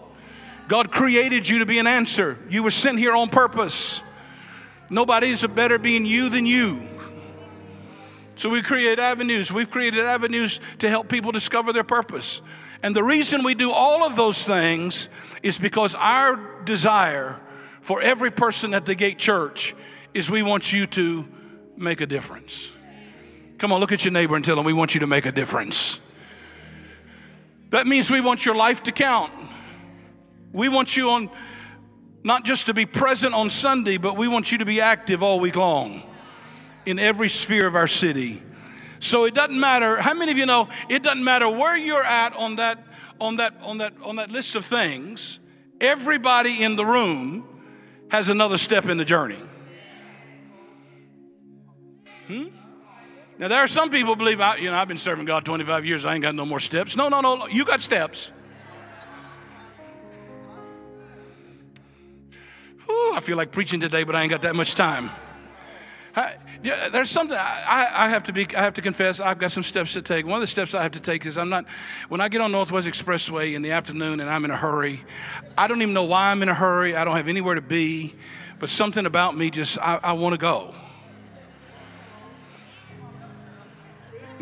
God 0.68 0.92
created 0.92 1.48
you 1.48 1.58
to 1.58 1.66
be 1.66 1.78
an 1.78 1.88
answer. 1.88 2.38
You 2.48 2.62
were 2.62 2.70
sent 2.70 2.98
here 2.98 3.14
on 3.14 3.30
purpose. 3.30 4.02
Nobody's 4.88 5.42
a 5.42 5.48
better 5.48 5.78
being 5.78 6.06
you 6.06 6.28
than 6.28 6.46
you. 6.46 6.88
So 8.36 8.48
we 8.48 8.62
create 8.62 8.98
avenues. 8.98 9.52
We've 9.52 9.70
created 9.70 10.04
avenues 10.04 10.60
to 10.78 10.88
help 10.88 11.08
people 11.08 11.32
discover 11.32 11.72
their 11.72 11.84
purpose. 11.84 12.40
And 12.82 12.94
the 12.94 13.02
reason 13.02 13.44
we 13.44 13.54
do 13.54 13.70
all 13.70 14.04
of 14.04 14.16
those 14.16 14.44
things 14.44 15.08
is 15.42 15.58
because 15.58 15.94
our 15.94 16.62
desire 16.64 17.40
for 17.80 18.00
every 18.00 18.30
person 18.30 18.74
at 18.74 18.86
the 18.86 18.94
Gate 18.94 19.18
Church 19.18 19.74
is 20.14 20.30
we 20.30 20.42
want 20.42 20.72
you 20.72 20.86
to 20.88 21.26
make 21.76 22.00
a 22.00 22.06
difference. 22.06 22.72
Come 23.58 23.72
on, 23.72 23.80
look 23.80 23.92
at 23.92 24.04
your 24.04 24.12
neighbor 24.12 24.34
and 24.36 24.44
tell 24.44 24.56
them 24.56 24.64
we 24.64 24.72
want 24.72 24.94
you 24.94 25.00
to 25.00 25.06
make 25.06 25.26
a 25.26 25.32
difference. 25.32 26.00
That 27.70 27.86
means 27.86 28.10
we 28.10 28.20
want 28.20 28.44
your 28.44 28.54
life 28.54 28.82
to 28.84 28.92
count. 28.92 29.32
We 30.52 30.68
want 30.68 30.96
you 30.96 31.10
on 31.10 31.30
not 32.24 32.44
just 32.44 32.66
to 32.66 32.74
be 32.74 32.86
present 32.86 33.34
on 33.34 33.50
Sunday, 33.50 33.96
but 33.96 34.16
we 34.16 34.28
want 34.28 34.52
you 34.52 34.58
to 34.58 34.64
be 34.64 34.80
active 34.80 35.22
all 35.22 35.40
week 35.40 35.56
long 35.56 36.02
in 36.86 36.98
every 36.98 37.28
sphere 37.28 37.66
of 37.66 37.74
our 37.74 37.86
city. 37.86 38.42
So 38.98 39.24
it 39.24 39.34
doesn't 39.34 39.58
matter 39.58 40.00
how 40.00 40.14
many 40.14 40.30
of 40.30 40.38
you 40.38 40.46
know 40.46 40.68
it 40.88 41.02
doesn't 41.02 41.24
matter 41.24 41.48
where 41.48 41.76
you're 41.76 42.04
at 42.04 42.36
on 42.36 42.56
that 42.56 42.86
on 43.20 43.36
that 43.36 43.54
on 43.62 43.78
that 43.78 43.94
on 44.02 44.16
that 44.16 44.30
list 44.30 44.54
of 44.54 44.64
things. 44.64 45.40
Everybody 45.80 46.62
in 46.62 46.76
the 46.76 46.84
room 46.84 47.44
has 48.10 48.28
another 48.28 48.58
step 48.58 48.86
in 48.86 48.98
the 48.98 49.04
journey. 49.04 49.42
Hmm? 52.32 52.48
Now 53.38 53.48
there 53.48 53.58
are 53.58 53.66
some 53.66 53.90
people 53.90 54.16
believe 54.16 54.40
I, 54.40 54.56
you 54.56 54.70
know, 54.70 54.76
I've 54.76 54.88
been 54.88 54.98
serving 54.98 55.24
God 55.24 55.44
25 55.44 55.84
years. 55.84 56.04
I 56.04 56.14
ain't 56.14 56.22
got 56.22 56.34
no 56.34 56.46
more 56.46 56.60
steps. 56.60 56.96
No, 56.96 57.08
no, 57.08 57.20
no. 57.20 57.46
You 57.48 57.64
got 57.64 57.80
steps. 57.80 58.30
Whew, 62.86 63.12
I 63.14 63.20
feel 63.20 63.36
like 63.36 63.52
preaching 63.52 63.80
today, 63.80 64.04
but 64.04 64.16
I 64.16 64.22
ain't 64.22 64.30
got 64.30 64.42
that 64.42 64.56
much 64.56 64.74
time. 64.74 65.10
I, 66.14 66.34
yeah, 66.62 66.88
there's 66.90 67.10
something 67.10 67.36
I, 67.36 67.88
I, 67.90 68.08
have 68.10 68.24
to 68.24 68.32
be. 68.32 68.46
I 68.54 68.60
have 68.60 68.74
to 68.74 68.82
confess. 68.82 69.18
I've 69.18 69.38
got 69.38 69.50
some 69.50 69.62
steps 69.62 69.94
to 69.94 70.02
take. 70.02 70.26
One 70.26 70.34
of 70.34 70.40
the 70.42 70.46
steps 70.46 70.74
I 70.74 70.82
have 70.82 70.92
to 70.92 71.00
take 71.00 71.24
is 71.24 71.38
I'm 71.38 71.48
not. 71.48 71.64
When 72.08 72.20
I 72.20 72.28
get 72.28 72.42
on 72.42 72.52
Northwest 72.52 72.86
Expressway 72.86 73.54
in 73.54 73.62
the 73.62 73.70
afternoon 73.70 74.20
and 74.20 74.28
I'm 74.28 74.44
in 74.44 74.50
a 74.50 74.56
hurry, 74.56 75.02
I 75.56 75.68
don't 75.68 75.80
even 75.80 75.94
know 75.94 76.04
why 76.04 76.30
I'm 76.30 76.42
in 76.42 76.50
a 76.50 76.54
hurry. 76.54 76.94
I 76.94 77.04
don't 77.04 77.16
have 77.16 77.28
anywhere 77.28 77.54
to 77.54 77.62
be, 77.62 78.14
but 78.58 78.68
something 78.68 79.06
about 79.06 79.36
me 79.36 79.50
just 79.50 79.78
I, 79.78 80.00
I 80.02 80.12
want 80.12 80.34
to 80.34 80.38
go. 80.38 80.74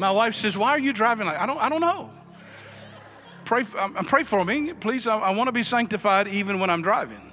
My 0.00 0.10
wife 0.10 0.34
says, 0.34 0.56
"Why 0.56 0.70
are 0.70 0.78
you 0.78 0.94
driving 0.94 1.26
like 1.26 1.38
I 1.38 1.44
don't? 1.44 1.58
I 1.58 1.68
don't 1.68 1.82
know. 1.82 2.08
Pray, 3.44 3.64
um, 3.78 3.94
pray 4.06 4.22
for 4.22 4.42
me, 4.44 4.72
please. 4.72 5.06
I, 5.06 5.18
I 5.18 5.30
want 5.30 5.48
to 5.48 5.52
be 5.52 5.62
sanctified 5.62 6.26
even 6.26 6.58
when 6.58 6.70
I'm 6.70 6.80
driving." 6.80 7.32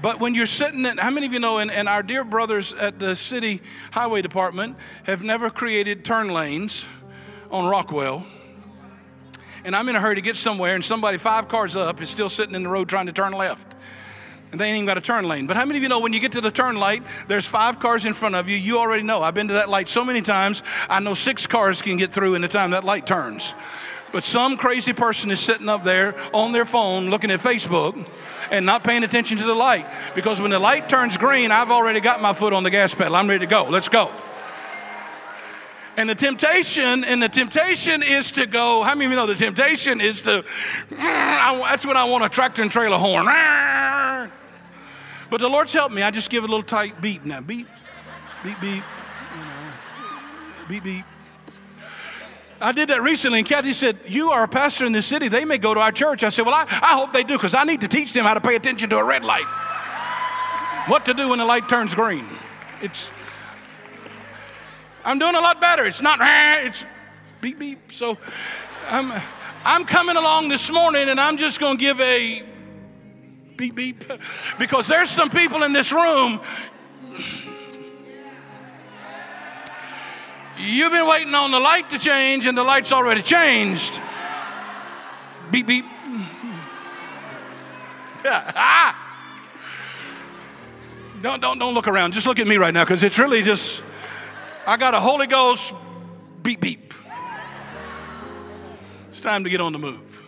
But 0.00 0.18
when 0.18 0.34
you're 0.34 0.46
sitting 0.46 0.86
in, 0.86 0.96
how 0.96 1.10
many 1.10 1.26
of 1.26 1.32
you 1.32 1.40
know, 1.40 1.58
and, 1.58 1.70
and 1.70 1.88
our 1.88 2.02
dear 2.02 2.24
brothers 2.24 2.72
at 2.72 2.98
the 2.98 3.14
city 3.16 3.60
highway 3.90 4.22
department 4.22 4.76
have 5.04 5.22
never 5.22 5.50
created 5.50 6.04
turn 6.04 6.28
lanes 6.28 6.86
on 7.50 7.66
Rockwell. 7.66 8.24
and 9.64 9.76
I'm 9.76 9.88
in 9.88 9.96
a 9.96 10.00
hurry 10.00 10.14
to 10.14 10.20
get 10.20 10.36
somewhere, 10.36 10.74
and 10.74 10.84
somebody 10.84 11.18
five 11.18 11.48
cars 11.48 11.76
up 11.76 12.00
is 12.00 12.08
still 12.08 12.30
sitting 12.30 12.54
in 12.54 12.62
the 12.62 12.68
road 12.68 12.88
trying 12.88 13.06
to 13.06 13.12
turn 13.12 13.32
left. 13.32 13.74
And 14.50 14.60
they 14.60 14.68
ain't 14.68 14.76
even 14.76 14.86
got 14.86 14.96
a 14.96 15.02
turn 15.02 15.26
lane. 15.26 15.46
But 15.46 15.56
how 15.56 15.64
many 15.66 15.78
of 15.78 15.82
you 15.82 15.88
know 15.88 16.00
when 16.00 16.12
you 16.12 16.20
get 16.20 16.32
to 16.32 16.40
the 16.40 16.50
turn 16.50 16.76
light, 16.76 17.02
there's 17.26 17.46
five 17.46 17.80
cars 17.80 18.06
in 18.06 18.14
front 18.14 18.34
of 18.34 18.48
you? 18.48 18.56
You 18.56 18.78
already 18.78 19.02
know. 19.02 19.22
I've 19.22 19.34
been 19.34 19.48
to 19.48 19.54
that 19.54 19.68
light 19.68 19.88
so 19.88 20.04
many 20.04 20.22
times, 20.22 20.62
I 20.88 21.00
know 21.00 21.14
six 21.14 21.46
cars 21.46 21.82
can 21.82 21.96
get 21.96 22.12
through 22.12 22.34
in 22.34 22.42
the 22.42 22.48
time 22.48 22.70
that 22.70 22.84
light 22.84 23.06
turns. 23.06 23.54
But 24.10 24.24
some 24.24 24.56
crazy 24.56 24.94
person 24.94 25.30
is 25.30 25.40
sitting 25.40 25.68
up 25.68 25.84
there 25.84 26.14
on 26.32 26.52
their 26.52 26.64
phone 26.64 27.10
looking 27.10 27.30
at 27.30 27.40
Facebook 27.40 28.08
and 28.50 28.64
not 28.64 28.82
paying 28.82 29.04
attention 29.04 29.36
to 29.38 29.44
the 29.44 29.54
light. 29.54 29.86
Because 30.14 30.40
when 30.40 30.50
the 30.50 30.58
light 30.58 30.88
turns 30.88 31.18
green, 31.18 31.50
I've 31.50 31.70
already 31.70 32.00
got 32.00 32.22
my 32.22 32.32
foot 32.32 32.54
on 32.54 32.62
the 32.62 32.70
gas 32.70 32.94
pedal. 32.94 33.16
I'm 33.16 33.28
ready 33.28 33.44
to 33.44 33.50
go. 33.50 33.66
Let's 33.68 33.88
go. 33.88 34.10
And 35.98 36.08
the 36.08 36.14
temptation, 36.14 37.02
and 37.02 37.20
the 37.20 37.28
temptation 37.28 38.04
is 38.04 38.30
to 38.32 38.46
go. 38.46 38.82
How 38.82 38.94
many 38.94 39.06
of 39.06 39.10
you 39.10 39.16
know 39.16 39.26
the 39.26 39.34
temptation 39.34 40.00
is 40.00 40.22
to? 40.22 40.44
Mm, 40.90 41.60
that's 41.64 41.84
when 41.84 41.96
I 41.96 42.04
want 42.04 42.22
a 42.24 42.28
tractor 42.28 42.62
and 42.62 42.70
trailer 42.70 42.96
horn. 42.96 43.26
But 45.30 45.40
the 45.40 45.48
Lord's 45.48 45.72
helped 45.72 45.94
me. 45.94 46.02
I 46.02 46.10
just 46.10 46.30
give 46.30 46.44
it 46.44 46.48
a 46.48 46.50
little 46.50 46.64
tight 46.64 47.00
beep 47.00 47.24
now. 47.24 47.40
Beep, 47.40 47.66
beep, 48.42 48.60
beep. 48.60 48.82
You 49.34 49.40
know, 49.40 49.72
beep, 50.68 50.84
beep. 50.84 51.04
I 52.60 52.72
did 52.72 52.88
that 52.88 53.02
recently, 53.02 53.38
and 53.38 53.48
Kathy 53.48 53.72
said, 53.72 53.98
You 54.06 54.30
are 54.30 54.42
a 54.42 54.48
pastor 54.48 54.84
in 54.84 54.92
this 54.92 55.06
city. 55.06 55.28
They 55.28 55.44
may 55.44 55.58
go 55.58 55.74
to 55.74 55.80
our 55.80 55.92
church. 55.92 56.24
I 56.24 56.28
said, 56.30 56.44
Well, 56.44 56.54
I, 56.54 56.62
I 56.62 56.96
hope 56.96 57.12
they 57.12 57.22
do 57.22 57.34
because 57.34 57.54
I 57.54 57.64
need 57.64 57.82
to 57.82 57.88
teach 57.88 58.12
them 58.12 58.24
how 58.24 58.34
to 58.34 58.40
pay 58.40 58.56
attention 58.56 58.90
to 58.90 58.98
a 58.98 59.04
red 59.04 59.24
light. 59.24 59.46
what 60.88 61.04
to 61.06 61.14
do 61.14 61.28
when 61.28 61.38
the 61.38 61.44
light 61.44 61.68
turns 61.68 61.94
green. 61.94 62.24
It's, 62.80 63.10
I'm 65.04 65.18
doing 65.18 65.36
a 65.36 65.40
lot 65.40 65.60
better. 65.60 65.84
It's 65.84 66.02
not, 66.02 66.18
it's 66.64 66.84
beep, 67.40 67.58
beep. 67.58 67.92
So 67.92 68.18
I'm, 68.88 69.12
I'm 69.64 69.84
coming 69.84 70.16
along 70.16 70.48
this 70.48 70.70
morning, 70.70 71.08
and 71.10 71.20
I'm 71.20 71.36
just 71.36 71.60
going 71.60 71.76
to 71.76 71.80
give 71.80 72.00
a 72.00 72.42
beep, 73.58 73.74
beep. 73.74 74.04
Because 74.58 74.86
there's 74.86 75.10
some 75.10 75.28
people 75.28 75.64
in 75.64 75.74
this 75.74 75.92
room. 75.92 76.40
You've 80.56 80.92
been 80.92 81.06
waiting 81.06 81.34
on 81.34 81.50
the 81.50 81.60
light 81.60 81.90
to 81.90 81.98
change, 81.98 82.46
and 82.46 82.56
the 82.56 82.64
light's 82.64 82.92
already 82.92 83.22
changed. 83.22 84.00
Beep, 85.50 85.66
beep. 85.66 85.84
ah! 88.24 89.04
Don't, 91.20 91.40
don't, 91.40 91.58
don't 91.58 91.74
look 91.74 91.88
around. 91.88 92.12
Just 92.12 92.28
look 92.28 92.38
at 92.38 92.46
me 92.46 92.58
right 92.58 92.72
now 92.72 92.84
because 92.84 93.02
it's 93.02 93.18
really 93.18 93.42
just, 93.42 93.82
I 94.68 94.76
got 94.76 94.94
a 94.94 95.00
Holy 95.00 95.26
Ghost 95.26 95.74
beep, 96.44 96.60
beep. 96.60 96.94
It's 99.10 99.20
time 99.20 99.42
to 99.42 99.50
get 99.50 99.60
on 99.60 99.72
the 99.72 99.80
move. 99.80 100.22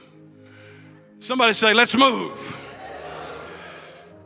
Somebody 1.20 1.52
say, 1.52 1.74
let's 1.74 1.96
move. 1.96 2.56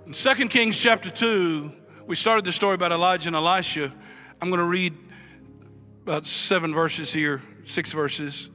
In 0.07 0.13
2 0.13 0.49
Kings 0.49 0.77
chapter 0.77 1.09
2, 1.09 1.73
we 2.07 2.15
started 2.15 2.45
the 2.45 2.53
story 2.53 2.75
about 2.75 2.93
Elijah 2.93 3.31
and 3.31 3.37
Elisha. 3.37 3.91
I'm 4.43 4.51
going 4.51 4.59
to 4.59 4.67
read 4.67 4.95
about 6.03 6.27
seven 6.27 6.75
verses 6.75 7.11
here, 7.11 7.41
six 7.65 7.91
verses. 7.91 8.51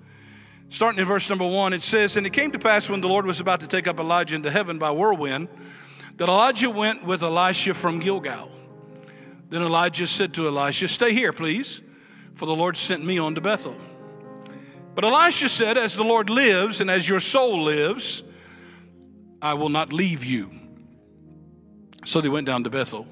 Starting 0.70 1.00
in 1.00 1.08
verse 1.08 1.28
number 1.28 1.48
one, 1.48 1.74
it 1.74 1.82
says, 1.82 2.18
And 2.18 2.28
it 2.28 2.34
came 2.34 2.52
to 2.52 2.60
pass 2.60 2.88
when 2.88 3.02
the 3.02 3.08
Lord 3.08 3.26
was 3.26 3.40
about 3.40 3.62
to 3.62 3.68
take 3.68 3.88
up 3.88 4.00
Elijah 4.00 4.36
into 4.36 4.52
heaven 4.52 4.78
by 4.78 4.92
whirlwind, 4.92 5.48
that 6.18 6.30
Elijah 6.30 6.70
went 6.70 7.04
with 7.04 7.24
Elisha 7.24 7.74
from 7.74 7.98
Gilgal. 7.98 8.52
Then 9.50 9.64
Elijah 9.64 10.06
said 10.06 10.36
to 10.36 10.48
Elisha, 10.48 10.88
Stay 10.88 11.14
here, 11.14 11.34
please, 11.34 11.82
for 12.36 12.46
the 12.46 12.56
Lord 12.56 12.78
sent 12.78 13.04
me 13.04 13.18
on 13.18 13.34
to 13.34 13.42
Bethel. 13.42 13.76
But 14.94 15.04
Elisha 15.04 15.50
said, 15.50 15.80
As 15.80 15.96
the 15.96 16.04
Lord 16.04 16.30
lives 16.30 16.80
and 16.80 16.92
as 16.92 17.10
your 17.10 17.20
soul 17.20 17.64
lives, 17.64 18.22
I 19.42 19.56
will 19.56 19.70
not 19.70 19.92
leave 19.92 20.24
you. 20.24 20.59
So 22.10 22.22
they 22.22 22.30
went 22.30 22.48
down 22.48 22.64
to 22.64 22.72
Bethel. 22.72 23.06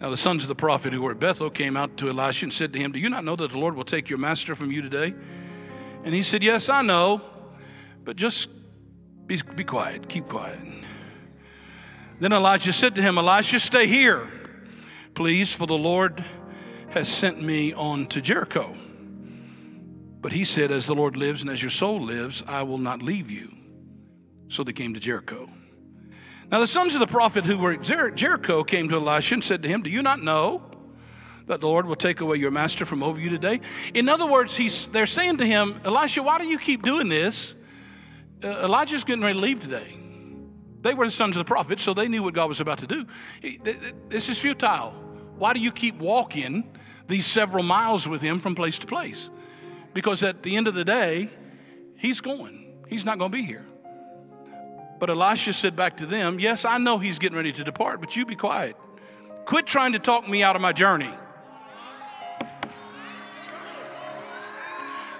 Now 0.00 0.08
the 0.08 0.16
sons 0.16 0.44
of 0.44 0.48
the 0.48 0.54
prophet 0.54 0.92
who 0.92 1.02
were 1.02 1.10
at 1.10 1.18
Bethel 1.18 1.50
came 1.50 1.76
out 1.76 1.96
to 1.96 2.08
Elisha 2.08 2.44
and 2.44 2.52
said 2.52 2.72
to 2.74 2.78
him, 2.78 2.92
Do 2.92 3.00
you 3.00 3.08
not 3.08 3.24
know 3.24 3.34
that 3.34 3.50
the 3.50 3.58
Lord 3.58 3.74
will 3.74 3.82
take 3.82 4.08
your 4.08 4.20
master 4.20 4.54
from 4.54 4.70
you 4.70 4.82
today? 4.82 5.12
And 6.04 6.14
he 6.14 6.22
said, 6.22 6.44
Yes, 6.44 6.68
I 6.68 6.82
know, 6.82 7.22
but 8.04 8.14
just 8.14 8.50
be, 9.26 9.40
be 9.56 9.64
quiet, 9.64 10.08
keep 10.08 10.28
quiet. 10.28 10.60
Then 12.20 12.32
Elijah 12.32 12.72
said 12.72 12.94
to 12.94 13.02
him, 13.02 13.18
Elisha, 13.18 13.58
stay 13.58 13.88
here, 13.88 14.28
please, 15.16 15.52
for 15.52 15.66
the 15.66 15.76
Lord 15.76 16.24
has 16.90 17.08
sent 17.08 17.42
me 17.42 17.72
on 17.72 18.06
to 18.06 18.22
Jericho. 18.22 18.76
But 20.20 20.30
he 20.30 20.44
said, 20.44 20.70
As 20.70 20.86
the 20.86 20.94
Lord 20.94 21.16
lives 21.16 21.40
and 21.40 21.50
as 21.50 21.60
your 21.60 21.72
soul 21.72 22.00
lives, 22.00 22.44
I 22.46 22.62
will 22.62 22.78
not 22.78 23.02
leave 23.02 23.28
you. 23.28 23.52
So 24.46 24.62
they 24.62 24.72
came 24.72 24.94
to 24.94 25.00
Jericho. 25.00 25.48
Now, 26.54 26.60
the 26.60 26.68
sons 26.68 26.94
of 26.94 27.00
the 27.00 27.08
prophet 27.08 27.44
who 27.44 27.58
were 27.58 27.72
at 27.72 27.82
Jer- 27.82 28.12
Jericho 28.12 28.62
came 28.62 28.88
to 28.90 28.94
Elisha 28.94 29.34
and 29.34 29.42
said 29.42 29.64
to 29.64 29.68
him, 29.68 29.82
Do 29.82 29.90
you 29.90 30.02
not 30.02 30.22
know 30.22 30.62
that 31.46 31.60
the 31.60 31.66
Lord 31.66 31.84
will 31.84 31.96
take 31.96 32.20
away 32.20 32.36
your 32.36 32.52
master 32.52 32.86
from 32.86 33.02
over 33.02 33.20
you 33.20 33.28
today? 33.28 33.60
In 33.92 34.08
other 34.08 34.24
words, 34.24 34.54
he's, 34.54 34.86
they're 34.86 35.04
saying 35.04 35.38
to 35.38 35.46
him, 35.46 35.80
Elisha, 35.84 36.22
why 36.22 36.38
do 36.38 36.46
you 36.46 36.60
keep 36.60 36.82
doing 36.82 37.08
this? 37.08 37.56
Uh, 38.44 38.50
Elijah's 38.50 39.02
getting 39.02 39.24
ready 39.24 39.34
to 39.34 39.40
leave 39.40 39.62
today. 39.62 39.98
They 40.82 40.94
were 40.94 41.06
the 41.06 41.10
sons 41.10 41.36
of 41.36 41.44
the 41.44 41.44
prophet, 41.44 41.80
so 41.80 41.92
they 41.92 42.06
knew 42.06 42.22
what 42.22 42.34
God 42.34 42.48
was 42.48 42.60
about 42.60 42.78
to 42.78 42.86
do. 42.86 43.04
He, 43.42 43.58
this 44.08 44.28
is 44.28 44.40
futile. 44.40 44.92
Why 45.36 45.54
do 45.54 45.58
you 45.58 45.72
keep 45.72 45.98
walking 45.98 46.72
these 47.08 47.26
several 47.26 47.64
miles 47.64 48.06
with 48.06 48.22
him 48.22 48.38
from 48.38 48.54
place 48.54 48.78
to 48.78 48.86
place? 48.86 49.28
Because 49.92 50.22
at 50.22 50.44
the 50.44 50.54
end 50.54 50.68
of 50.68 50.74
the 50.74 50.84
day, 50.84 51.30
he's 51.96 52.20
going. 52.20 52.84
He's 52.88 53.04
not 53.04 53.18
going 53.18 53.32
to 53.32 53.36
be 53.36 53.42
here. 53.42 53.66
But 54.98 55.10
Elisha 55.10 55.52
said 55.52 55.76
back 55.76 55.96
to 55.98 56.06
them, 56.06 56.38
Yes, 56.38 56.64
I 56.64 56.78
know 56.78 56.98
he's 56.98 57.18
getting 57.18 57.36
ready 57.36 57.52
to 57.52 57.64
depart, 57.64 58.00
but 58.00 58.16
you 58.16 58.24
be 58.24 58.36
quiet. 58.36 58.76
Quit 59.44 59.66
trying 59.66 59.92
to 59.92 59.98
talk 59.98 60.28
me 60.28 60.42
out 60.42 60.56
of 60.56 60.62
my 60.62 60.72
journey. 60.72 61.10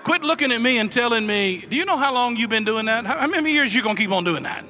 Quit 0.04 0.22
looking 0.22 0.52
at 0.52 0.60
me 0.60 0.78
and 0.78 0.92
telling 0.92 1.26
me, 1.26 1.64
Do 1.68 1.76
you 1.76 1.84
know 1.84 1.96
how 1.96 2.12
long 2.12 2.36
you've 2.36 2.50
been 2.50 2.64
doing 2.64 2.86
that? 2.86 3.06
How 3.06 3.26
many 3.26 3.52
years 3.52 3.74
you 3.74 3.82
going 3.82 3.96
to 3.96 4.02
keep 4.02 4.12
on 4.12 4.24
doing 4.24 4.42
that? 4.42 4.64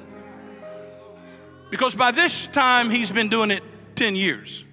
Because 1.69 1.95
by 1.95 2.11
this 2.11 2.47
time, 2.47 2.89
he's 2.89 3.11
been 3.11 3.29
doing 3.29 3.51
it 3.51 3.63
10 3.95 4.15
years. 4.15 4.63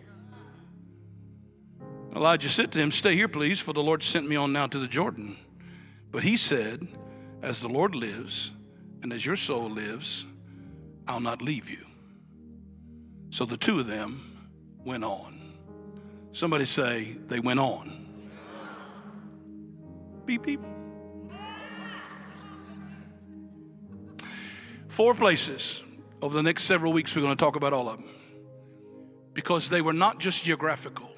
Elijah 2.15 2.51
said 2.51 2.71
to 2.73 2.79
him, 2.79 2.93
Stay 2.93 3.17
here, 3.17 3.29
please, 3.29 3.59
for 3.59 3.73
the 3.73 3.83
Lord 3.83 4.03
sent 4.03 4.29
me 4.29 4.37
on 4.37 4.53
now 4.53 4.67
to 4.67 4.79
the 4.79 4.87
Jordan. 4.87 5.37
But 6.11 6.23
he 6.23 6.37
said, 6.37 6.87
As 7.41 7.61
the 7.61 7.69
Lord 7.69 7.95
lives, 7.95 8.53
and 9.03 9.13
as 9.13 9.25
your 9.25 9.37
soul 9.37 9.69
lives, 9.69 10.27
I'll 11.09 11.21
not 11.21 11.43
leave 11.43 11.69
you. 11.69 11.85
So 13.31 13.45
the 13.45 13.57
two 13.57 13.81
of 13.81 13.87
them 13.87 14.49
went 14.85 15.05
on. 15.05 15.41
Somebody 16.33 16.65
say, 16.65 17.17
they 17.27 17.41
went 17.41 17.61
on. 17.61 18.07
Beep, 20.25 20.45
beep. 20.45 20.61
Four 24.89 25.15
places 25.15 25.83
over 26.21 26.37
the 26.37 26.43
next 26.43 26.65
several 26.65 26.93
weeks, 26.93 27.17
we're 27.17 27.23
going 27.23 27.37
to 27.37 27.43
talk 27.43 27.57
about 27.57 27.73
all 27.73 27.89
of 27.89 27.99
them. 27.99 28.09
Because 29.33 29.69
they 29.69 29.81
were 29.81 29.95
not 29.95 30.21
just 30.21 30.45
geographical, 30.45 31.11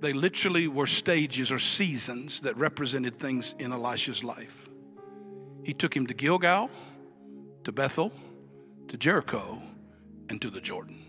they 0.00 0.12
literally 0.12 0.68
were 0.68 0.86
stages 0.86 1.50
or 1.50 1.58
seasons 1.58 2.40
that 2.40 2.56
represented 2.56 3.16
things 3.16 3.54
in 3.58 3.72
Elisha's 3.72 4.22
life. 4.22 4.63
He 5.64 5.72
took 5.72 5.96
him 5.96 6.06
to 6.06 6.14
Gilgal, 6.14 6.70
to 7.64 7.72
Bethel, 7.72 8.12
to 8.88 8.96
Jericho, 8.96 9.62
and 10.28 10.40
to 10.42 10.50
the 10.50 10.60
Jordan. 10.60 11.00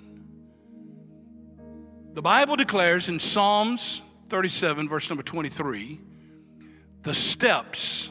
The 2.14 2.22
Bible 2.22 2.56
declares 2.56 3.10
in 3.10 3.20
Psalms 3.20 4.02
37, 4.30 4.88
verse 4.88 5.10
number 5.10 5.24
23, 5.24 6.00
the 7.04 7.14
steps, 7.14 8.10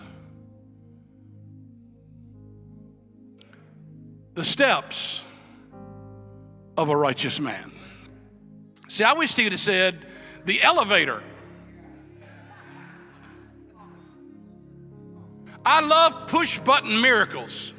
the 4.35 4.45
steps 4.45 5.25
of 6.77 6.91
a 6.91 6.97
righteous 6.97 7.41
man. 7.41 7.73
See, 8.89 9.05
I 9.05 9.15
wish 9.15 9.35
he 9.35 9.45
would 9.45 9.53
have 9.53 9.61
said 9.61 10.07
the 10.45 10.63
elevator. 10.63 11.23
I 15.67 15.81
love 15.81 16.29
push 16.29 16.59
button 16.59 17.01
miracles. 17.01 17.73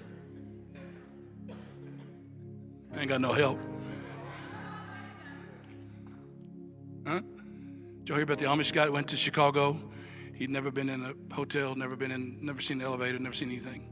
I 2.95 2.99
ain't 2.99 3.09
got 3.09 3.21
no 3.21 3.33
help. 3.33 3.59
Huh? 7.05 7.19
Did 7.19 8.09
y'all 8.09 8.17
hear 8.17 8.23
about 8.23 8.39
the 8.39 8.45
Amish 8.45 8.71
guy 8.71 8.85
that 8.85 8.91
went 8.91 9.09
to 9.09 9.17
Chicago? 9.17 9.77
He'd 10.33 10.49
never 10.49 10.71
been 10.71 10.89
in 10.89 11.03
a 11.03 11.33
hotel, 11.33 11.75
never 11.75 11.95
been 11.95 12.11
in, 12.11 12.37
never 12.41 12.61
seen 12.61 12.81
an 12.81 12.87
elevator, 12.87 13.19
never 13.19 13.35
seen 13.35 13.49
anything. 13.49 13.87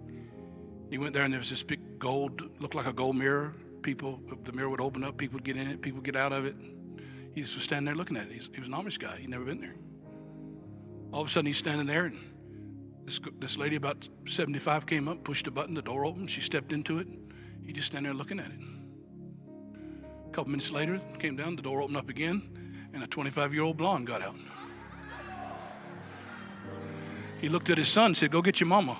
He 0.90 0.98
went 0.98 1.14
there 1.14 1.24
and 1.24 1.32
there 1.32 1.40
was 1.40 1.50
this 1.50 1.64
big 1.64 2.00
gold, 2.00 2.50
looked 2.60 2.76
like 2.76 2.86
a 2.86 2.94
gold 2.94 3.16
mirror. 3.16 3.54
People, 3.82 4.20
the 4.44 4.54
mirror 4.54 4.70
would 4.70 4.82
open 4.82 5.04
up, 5.04 5.18
people 5.18 5.36
would 5.36 5.44
get 5.44 5.58
in 5.58 5.68
it, 5.68 5.82
people 5.82 5.98
would 5.98 6.06
get 6.06 6.16
out 6.16 6.32
of 6.32 6.46
it. 6.46 6.56
He 7.36 7.42
just 7.42 7.56
was 7.56 7.64
standing 7.64 7.86
there 7.86 7.96
looking 7.96 8.18
at 8.18 8.28
it. 8.28 8.34
He's, 8.34 8.50
he 8.54 8.60
was 8.60 8.70
an 8.70 8.76
Amish 8.76 9.00
guy. 9.00 9.18
He'd 9.18 9.30
never 9.30 9.46
been 9.46 9.60
there. 9.60 9.76
All 11.12 11.22
of 11.22 11.28
a 11.28 11.30
sudden, 11.30 11.48
he's 11.48 11.58
standing 11.58 11.86
there, 11.86 12.06
and 12.06 12.18
This, 13.06 13.20
this 13.40 13.58
lady, 13.58 13.76
about 13.76 14.08
75, 14.26 14.86
came 14.86 15.08
up, 15.08 15.24
pushed 15.24 15.48
a 15.48 15.52
button, 15.52 15.76
the 15.76 15.82
door 15.82 16.06
opened, 16.06 16.30
she 16.30 16.42
stepped 16.42 16.72
into 16.72 17.00
it. 17.00 17.08
He 17.66 17.74
just 17.74 17.88
standing 17.88 18.12
there 18.12 18.18
looking 18.18 18.40
at 18.40 18.48
it. 18.48 18.60
A 20.28 20.32
couple 20.32 20.52
minutes 20.52 20.72
later, 20.72 21.00
came 21.20 21.36
down, 21.36 21.56
the 21.56 21.62
door 21.62 21.82
opened 21.82 21.98
up 21.98 22.10
again, 22.10 22.90
and 22.94 23.04
a 23.04 23.08
25 23.08 23.54
year 23.54 23.64
old 23.64 23.78
blonde 23.78 24.08
got 24.08 24.22
out. 24.22 24.36
He 27.42 27.50
looked 27.50 27.70
at 27.70 27.78
his 27.78 27.90
son 27.90 28.06
and 28.06 28.18
said, 28.18 28.32
Go 28.32 28.42
get 28.42 28.62
your 28.62 28.68
mama. 28.68 28.98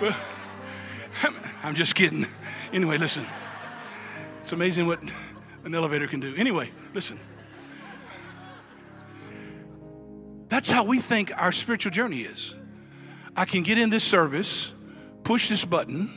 well, 0.00 0.16
I'm 1.62 1.74
just 1.74 1.94
kidding. 1.94 2.26
Anyway, 2.72 2.98
listen. 2.98 3.26
It's 4.42 4.52
amazing 4.52 4.86
what 4.86 5.00
an 5.64 5.74
elevator 5.74 6.06
can 6.06 6.20
do. 6.20 6.34
Anyway, 6.36 6.70
listen. 6.92 7.18
That's 10.58 10.70
how 10.70 10.82
we 10.82 10.98
think 10.98 11.30
our 11.36 11.52
spiritual 11.52 11.92
journey 11.92 12.22
is. 12.22 12.52
I 13.36 13.44
can 13.44 13.62
get 13.62 13.78
in 13.78 13.90
this 13.90 14.02
service, 14.02 14.72
push 15.22 15.48
this 15.48 15.64
button, 15.64 16.10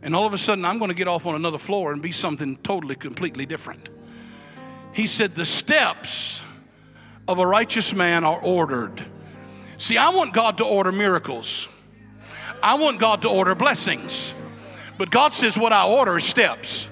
and 0.00 0.16
all 0.16 0.24
of 0.24 0.32
a 0.32 0.38
sudden 0.38 0.64
I'm 0.64 0.78
going 0.78 0.88
to 0.88 0.94
get 0.94 1.06
off 1.06 1.26
on 1.26 1.34
another 1.34 1.58
floor 1.58 1.92
and 1.92 2.00
be 2.00 2.10
something 2.10 2.56
totally, 2.56 2.94
completely 2.94 3.44
different. 3.44 3.90
He 4.94 5.06
said, 5.06 5.34
The 5.34 5.44
steps 5.44 6.40
of 7.28 7.40
a 7.40 7.46
righteous 7.46 7.92
man 7.92 8.24
are 8.24 8.40
ordered. 8.40 9.04
See, 9.76 9.98
I 9.98 10.08
want 10.08 10.32
God 10.32 10.56
to 10.56 10.64
order 10.64 10.90
miracles, 10.90 11.68
I 12.62 12.76
want 12.76 12.98
God 12.98 13.20
to 13.20 13.28
order 13.28 13.54
blessings. 13.54 14.32
But 14.96 15.10
God 15.10 15.34
says, 15.34 15.58
What 15.58 15.74
I 15.74 15.86
order 15.86 16.16
is 16.16 16.24
steps. 16.24 16.88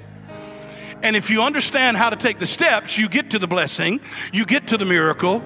And 1.03 1.17
if 1.17 1.31
you 1.31 1.43
understand 1.43 1.97
how 1.97 2.11
to 2.11 2.17
take 2.17 2.39
the 2.39 2.47
steps, 2.47 2.99
you 2.99 3.09
get 3.09 3.31
to 3.31 3.39
the 3.39 3.47
blessing, 3.47 4.01
you 4.31 4.45
get 4.45 4.69
to 4.69 4.77
the 4.77 4.85
miracle. 4.85 5.43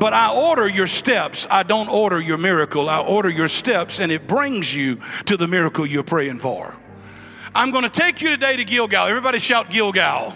But 0.00 0.14
I 0.14 0.32
order 0.32 0.66
your 0.66 0.86
steps. 0.86 1.46
I 1.50 1.62
don't 1.62 1.90
order 1.90 2.18
your 2.18 2.38
miracle. 2.38 2.88
I 2.88 3.00
order 3.00 3.28
your 3.28 3.48
steps, 3.48 4.00
and 4.00 4.10
it 4.10 4.26
brings 4.26 4.74
you 4.74 4.98
to 5.26 5.36
the 5.36 5.46
miracle 5.46 5.84
you're 5.84 6.02
praying 6.02 6.38
for. 6.38 6.74
I'm 7.54 7.70
going 7.70 7.84
to 7.84 7.90
take 7.90 8.22
you 8.22 8.30
today 8.30 8.56
to 8.56 8.64
Gilgal. 8.64 9.06
Everybody 9.06 9.38
shout 9.38 9.68
Gilgal. 9.68 10.34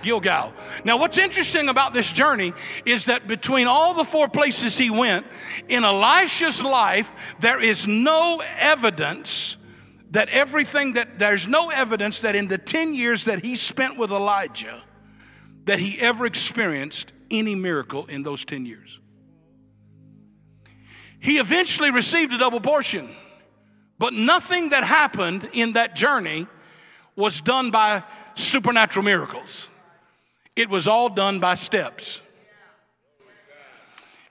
Gilgal. 0.00 0.50
Now, 0.82 0.96
what's 0.96 1.18
interesting 1.18 1.68
about 1.68 1.92
this 1.92 2.10
journey 2.10 2.54
is 2.86 3.04
that 3.04 3.26
between 3.26 3.66
all 3.66 3.92
the 3.92 4.04
four 4.04 4.28
places 4.28 4.78
he 4.78 4.88
went, 4.88 5.26
in 5.68 5.84
Elisha's 5.84 6.62
life, 6.62 7.12
there 7.38 7.60
is 7.60 7.86
no 7.86 8.42
evidence 8.58 9.58
that 10.12 10.30
everything 10.30 10.94
that 10.94 11.18
there's 11.18 11.46
no 11.46 11.68
evidence 11.68 12.22
that 12.22 12.34
in 12.34 12.48
the 12.48 12.56
10 12.56 12.94
years 12.94 13.24
that 13.24 13.44
he 13.44 13.56
spent 13.56 13.98
with 13.98 14.10
Elijah, 14.10 14.82
that 15.66 15.80
he 15.80 16.00
ever 16.00 16.24
experienced 16.24 17.12
any 17.30 17.54
miracle 17.54 18.06
in 18.06 18.22
those 18.22 18.44
10 18.44 18.66
years. 18.66 19.00
He 21.18 21.38
eventually 21.38 21.90
received 21.90 22.32
a 22.32 22.38
double 22.38 22.60
portion, 22.60 23.08
but 23.98 24.12
nothing 24.12 24.70
that 24.70 24.84
happened 24.84 25.48
in 25.52 25.72
that 25.72 25.94
journey 25.96 26.46
was 27.16 27.40
done 27.40 27.70
by 27.70 28.02
supernatural 28.34 29.04
miracles. 29.04 29.68
It 30.54 30.68
was 30.68 30.86
all 30.86 31.08
done 31.08 31.40
by 31.40 31.54
steps. 31.54 32.20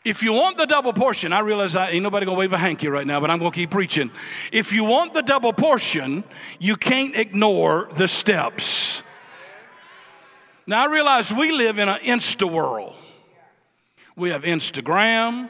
If 0.06 0.22
you 0.22 0.34
want 0.34 0.60
the 0.60 0.68
double 0.68 0.94
portion, 0.94 1.34
I 1.34 1.40
realize 1.40 1.76
I, 1.76 1.90
ain't 1.90 2.04
nobody 2.04 2.28
gonna 2.28 2.38
wave 2.38 2.54
a 2.54 2.60
hanky 2.60 2.88
right 2.88 3.08
now, 3.08 3.20
but 3.20 3.32
I'm 3.32 3.40
gonna 3.40 3.50
keep 3.50 3.72
preaching. 3.72 4.12
If 4.52 4.72
you 4.72 4.84
want 4.84 5.16
the 5.16 5.24
double 5.24 5.52
portion, 5.52 6.24
you 6.60 6.76
can't 6.76 7.16
ignore 7.18 7.90
the 7.98 8.08
steps. 8.08 9.02
Now, 10.68 10.84
I 10.84 10.92
realize 10.92 11.32
we 11.32 11.52
live 11.52 11.78
in 11.78 11.90
an 11.90 12.00
Insta 12.00 12.50
world. 12.50 12.96
We 14.16 14.32
have 14.32 14.44
Instagram, 14.44 15.50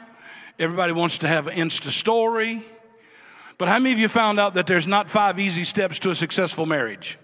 everybody 0.58 0.92
wants 0.92 1.18
to 1.18 1.28
have 1.28 1.46
an 1.46 1.56
Insta 1.56 1.90
story. 1.90 2.64
But 3.58 3.68
how 3.68 3.78
many 3.78 3.92
of 3.92 3.98
you 3.98 4.08
found 4.08 4.38
out 4.38 4.54
that 4.54 4.66
there's 4.66 4.86
not 4.86 5.08
five 5.08 5.38
easy 5.38 5.64
steps 5.64 5.98
to 6.00 6.10
a 6.10 6.14
successful 6.14 6.66
marriage? 6.66 7.18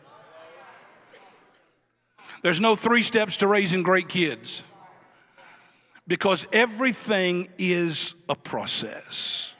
There's 2.42 2.60
no 2.60 2.74
three 2.76 3.02
steps 3.02 3.38
to 3.38 3.46
raising 3.46 3.82
great 3.82 4.08
kids 4.08 4.62
because 6.06 6.46
everything 6.52 7.48
is 7.58 8.14
a 8.28 8.34
process. 8.34 9.54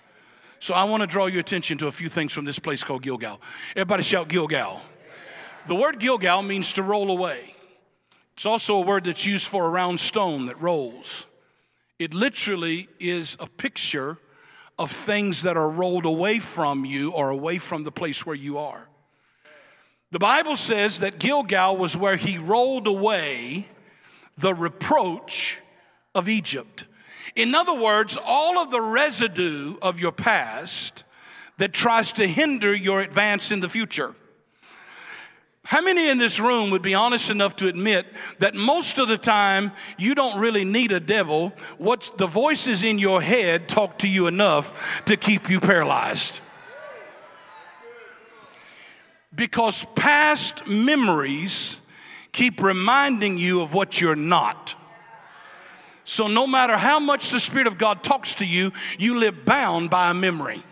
So 0.58 0.74
I 0.74 0.84
want 0.84 1.02
to 1.02 1.06
draw 1.06 1.26
your 1.26 1.40
attention 1.40 1.78
to 1.78 1.88
a 1.88 1.92
few 1.92 2.08
things 2.08 2.32
from 2.32 2.44
this 2.44 2.58
place 2.58 2.82
called 2.82 3.02
Gilgal. 3.02 3.40
Everybody 3.76 4.02
shout 4.02 4.28
Gilgal. 4.28 4.80
The 5.68 5.74
word 5.74 5.98
Gilgal 5.98 6.42
means 6.42 6.72
to 6.74 6.82
roll 6.82 7.10
away. 7.10 7.54
It's 8.34 8.46
also 8.46 8.76
a 8.76 8.80
word 8.80 9.04
that's 9.04 9.26
used 9.26 9.46
for 9.46 9.66
a 9.66 9.68
round 9.68 10.00
stone 10.00 10.46
that 10.46 10.60
rolls. 10.60 11.26
It 11.98 12.14
literally 12.14 12.88
is 12.98 13.36
a 13.38 13.46
picture 13.46 14.18
of 14.78 14.90
things 14.90 15.42
that 15.42 15.56
are 15.56 15.68
rolled 15.68 16.06
away 16.06 16.38
from 16.38 16.84
you 16.84 17.10
or 17.12 17.30
away 17.30 17.58
from 17.58 17.84
the 17.84 17.92
place 17.92 18.26
where 18.26 18.34
you 18.34 18.58
are. 18.58 18.88
The 20.10 20.18
Bible 20.18 20.56
says 20.56 21.00
that 21.00 21.18
Gilgal 21.18 21.76
was 21.76 21.96
where 21.96 22.16
he 22.16 22.38
rolled 22.38 22.86
away 22.86 23.68
the 24.36 24.54
reproach 24.54 25.58
of 26.14 26.28
Egypt. 26.28 26.84
In 27.34 27.54
other 27.54 27.74
words, 27.74 28.18
all 28.22 28.58
of 28.58 28.70
the 28.70 28.80
residue 28.80 29.76
of 29.80 30.00
your 30.00 30.12
past 30.12 31.04
that 31.58 31.72
tries 31.72 32.12
to 32.14 32.26
hinder 32.26 32.74
your 32.74 33.00
advance 33.00 33.50
in 33.50 33.60
the 33.60 33.68
future. 33.68 34.14
How 35.72 35.80
many 35.80 36.10
in 36.10 36.18
this 36.18 36.38
room 36.38 36.68
would 36.68 36.82
be 36.82 36.92
honest 36.92 37.30
enough 37.30 37.56
to 37.56 37.66
admit 37.66 38.04
that 38.40 38.54
most 38.54 38.98
of 38.98 39.08
the 39.08 39.16
time 39.16 39.72
you 39.96 40.14
don't 40.14 40.38
really 40.38 40.66
need 40.66 40.92
a 40.92 41.00
devil? 41.00 41.50
What's 41.78 42.10
the 42.10 42.26
voices 42.26 42.82
in 42.82 42.98
your 42.98 43.22
head 43.22 43.70
talk 43.70 44.00
to 44.00 44.06
you 44.06 44.26
enough 44.26 45.02
to 45.06 45.16
keep 45.16 45.48
you 45.48 45.60
paralyzed? 45.60 46.40
Because 49.34 49.86
past 49.94 50.66
memories 50.66 51.80
keep 52.32 52.60
reminding 52.62 53.38
you 53.38 53.62
of 53.62 53.72
what 53.72 53.98
you're 53.98 54.14
not. 54.14 54.74
So, 56.04 56.26
no 56.26 56.46
matter 56.46 56.76
how 56.76 57.00
much 57.00 57.30
the 57.30 57.40
Spirit 57.40 57.66
of 57.66 57.78
God 57.78 58.02
talks 58.02 58.34
to 58.34 58.44
you, 58.44 58.72
you 58.98 59.18
live 59.18 59.46
bound 59.46 59.88
by 59.88 60.10
a 60.10 60.14
memory. 60.14 60.62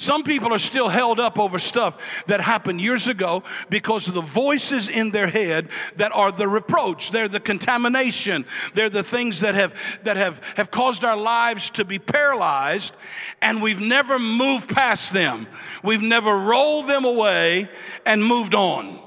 Some 0.00 0.22
people 0.22 0.54
are 0.54 0.60
still 0.60 0.88
held 0.88 1.18
up 1.18 1.40
over 1.40 1.58
stuff 1.58 1.98
that 2.28 2.40
happened 2.40 2.80
years 2.80 3.08
ago 3.08 3.42
because 3.68 4.06
of 4.06 4.14
the 4.14 4.20
voices 4.20 4.88
in 4.88 5.10
their 5.10 5.26
head 5.26 5.70
that 5.96 6.12
are 6.12 6.30
the 6.30 6.46
reproach. 6.46 7.10
They're 7.10 7.26
the 7.26 7.40
contamination. 7.40 8.46
They're 8.74 8.90
the 8.90 9.02
things 9.02 9.40
that 9.40 9.56
have, 9.56 9.74
that 10.04 10.16
have, 10.16 10.40
have 10.54 10.70
caused 10.70 11.04
our 11.04 11.16
lives 11.16 11.70
to 11.70 11.84
be 11.84 11.98
paralyzed 11.98 12.94
and 13.42 13.60
we've 13.60 13.80
never 13.80 14.20
moved 14.20 14.72
past 14.72 15.12
them. 15.12 15.48
We've 15.82 16.00
never 16.00 16.32
rolled 16.32 16.86
them 16.86 17.04
away 17.04 17.68
and 18.06 18.24
moved 18.24 18.54
on. 18.54 19.00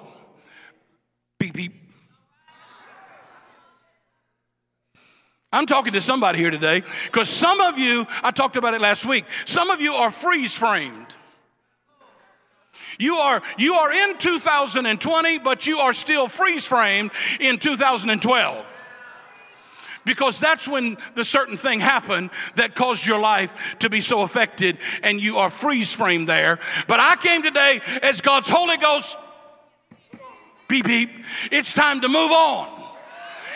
Beep, 1.40 1.54
beep. 1.54 1.81
I'm 5.52 5.66
talking 5.66 5.94
to 5.94 6.02
somebody 6.02 6.40
here 6.40 6.52
today 6.52 6.84
because 7.06 7.30
some 7.30 7.60
of 7.60 7.78
you, 7.78 8.08
I 8.24 8.32
talked 8.32 8.56
about 8.56 8.74
it 8.74 8.82
last 8.82 9.06
week, 9.06 9.26
some 9.46 9.70
of 9.70 9.82
you 9.82 9.94
are 9.94 10.10
freeze 10.10 10.56
framed. 10.56 11.08
You 12.98 13.16
are, 13.16 13.42
you 13.58 13.74
are 13.76 13.92
in 13.92 14.18
2020, 14.18 15.40
but 15.40 15.66
you 15.66 15.80
are 15.80 15.94
still 15.94 16.28
freeze 16.28 16.66
framed 16.66 17.12
in 17.40 17.58
2012 17.58 18.66
because 20.06 20.40
that's 20.40 20.68
when 20.68 20.98
the 21.16 21.24
certain 21.24 21.58
thing 21.58 21.80
happened 21.80 22.30
that 22.56 22.76
caused 22.76 23.06
your 23.06 23.20
life 23.20 23.54
to 23.80 23.90
be 23.90 24.02
so 24.02 24.22
affected 24.22 24.78
and 25.04 25.22
you 25.22 25.38
are 25.38 25.50
freeze 25.50 25.94
framed 25.94 26.30
there. 26.30 26.60
But 26.88 27.00
I 27.00 27.16
came 27.16 27.44
today 27.44 27.82
as 28.02 28.22
God's 28.22 28.50
Holy 28.50 28.78
Ghost. 28.78 29.16
Beep, 30.68 30.86
beep. 30.86 31.10
It's 31.52 31.74
time 31.74 32.02
to 32.02 32.08
move 32.08 32.32
on. 32.32 32.81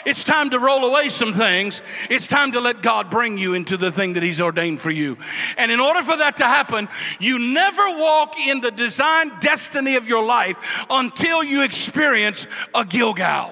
It's 0.06 0.24
time 0.24 0.52
to 0.52 0.60
roll 0.60 0.86
away 0.86 1.10
some 1.10 1.34
things. 1.34 1.82
It's 2.10 2.28
time 2.28 2.52
to 2.52 2.60
let 2.60 2.82
God 2.82 3.10
bring 3.10 3.38
you 3.38 3.56
into 3.56 3.76
the 3.76 3.91
thing 3.91 4.13
that 4.13 4.24
He's 4.24 4.39
ordained 4.39 4.82
for 4.82 4.91
you. 4.91 5.18
And 5.58 5.72
in 5.72 5.80
order 5.80 6.04
for 6.04 6.15
that 6.18 6.38
to 6.38 6.44
happen, 6.44 6.88
you 7.20 7.39
never 7.39 7.98
walk 7.98 8.38
in 8.38 8.62
the 8.62 8.72
design 8.72 9.32
destiny 9.39 9.96
of 9.96 10.08
your 10.08 10.24
life 10.24 10.58
until 10.89 11.44
you 11.44 11.63
experience 11.63 12.46
a 12.74 12.86
Gilgal. 12.86 13.52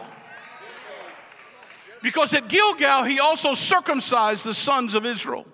Because 2.04 2.34
at 2.34 2.50
Gilgal, 2.50 3.04
he 3.04 3.20
also 3.20 3.54
circumcised 3.54 4.44
the 4.44 4.54
sons 4.54 4.94
of 4.94 5.06
Israel. 5.06 5.48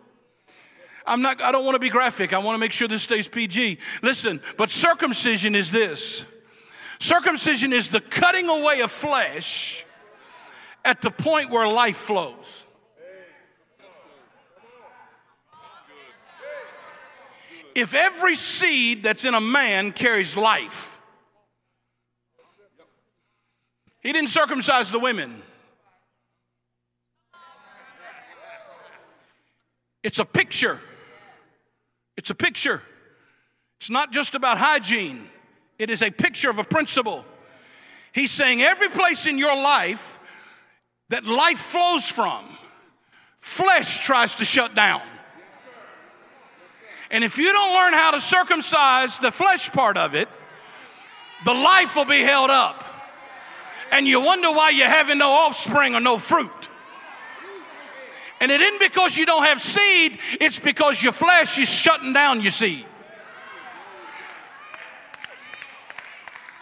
I'm 1.06 1.22
not, 1.22 1.42
I 1.42 1.52
don't 1.52 1.64
want 1.64 1.76
to 1.76 1.80
be 1.80 1.90
graphic. 1.90 2.34
I 2.34 2.40
want 2.40 2.56
to 2.56 2.60
make 2.60 2.72
sure 2.72 2.88
this 2.88 3.04
stays 3.04 3.28
PG. 3.28 3.78
Listen, 4.04 4.42
but 4.58 4.70
circumcision 4.70 5.56
is 5.56 5.72
this 5.72 6.26
circumcision 7.00 7.72
is 7.72 7.88
the 7.88 8.02
cutting 8.02 8.50
away 8.50 8.82
of 8.82 8.92
flesh 8.92 9.86
at 10.84 11.02
the 11.02 11.12
point 11.12 11.50
where 11.50 11.68
life 11.68 11.98
flows. 11.98 12.66
If 17.76 17.94
every 17.94 18.36
seed 18.36 19.04
that's 19.04 19.26
in 19.26 19.34
a 19.34 19.42
man 19.42 19.92
carries 19.92 20.36
life, 20.36 21.00
he 24.02 24.12
didn't 24.12 24.30
circumcise 24.30 24.92
the 24.92 25.00
women. 25.00 25.42
It's 30.04 30.20
a 30.20 30.26
picture. 30.26 30.80
It's 32.18 32.30
a 32.30 32.36
picture. 32.36 32.82
It's 33.80 33.90
not 33.90 34.12
just 34.12 34.36
about 34.36 34.58
hygiene, 34.58 35.30
it 35.78 35.90
is 35.90 36.02
a 36.02 36.12
picture 36.12 36.50
of 36.50 36.58
a 36.58 36.66
principle. 36.66 37.24
He's 38.12 38.32
saying 38.32 38.62
every 38.62 38.90
place 38.90 39.26
in 39.26 39.38
your 39.38 39.56
life 39.56 40.19
that 41.10 41.26
life 41.26 41.60
flows 41.60 42.06
from, 42.06 42.46
flesh 43.40 44.00
tries 44.06 44.36
to 44.36 44.46
shut 44.46 44.76
down. 44.76 45.02
And 47.12 47.24
if 47.24 47.38
you 47.38 47.52
don't 47.52 47.74
learn 47.74 47.94
how 47.94 48.12
to 48.12 48.22
circumcise 48.22 49.18
the 49.20 49.32
flesh 49.32 49.72
part 49.72 49.98
of 49.98 50.14
it, 50.14 50.30
the 51.46 51.54
life 51.54 51.96
will 51.96 52.06
be 52.06 52.22
held 52.22 52.52
up. 52.52 52.86
And 53.92 54.08
you 54.08 54.22
wonder 54.22 54.52
why 54.52 54.70
you're 54.70 54.88
having 54.88 55.18
no 55.18 55.30
offspring 55.32 55.96
or 55.96 56.00
no 56.00 56.20
fruit. 56.20 56.52
And 58.40 58.52
it 58.52 58.62
isn't 58.62 58.80
because 58.80 59.18
you 59.18 59.26
don't 59.26 59.44
have 59.44 59.62
seed, 59.62 60.20
it's 60.40 60.60
because 60.60 61.02
your 61.02 61.12
flesh 61.12 61.58
is 61.58 61.68
shutting 61.68 62.14
down 62.14 62.42
your 62.42 62.52
seed. 62.52 62.86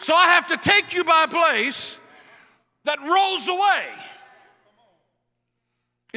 So 0.00 0.14
I 0.14 0.28
have 0.28 0.46
to 0.48 0.56
take 0.56 0.94
you 0.94 1.04
by 1.04 1.24
a 1.24 1.28
place 1.28 1.98
that 2.84 2.98
rolls 3.00 3.46
away. 3.46 3.84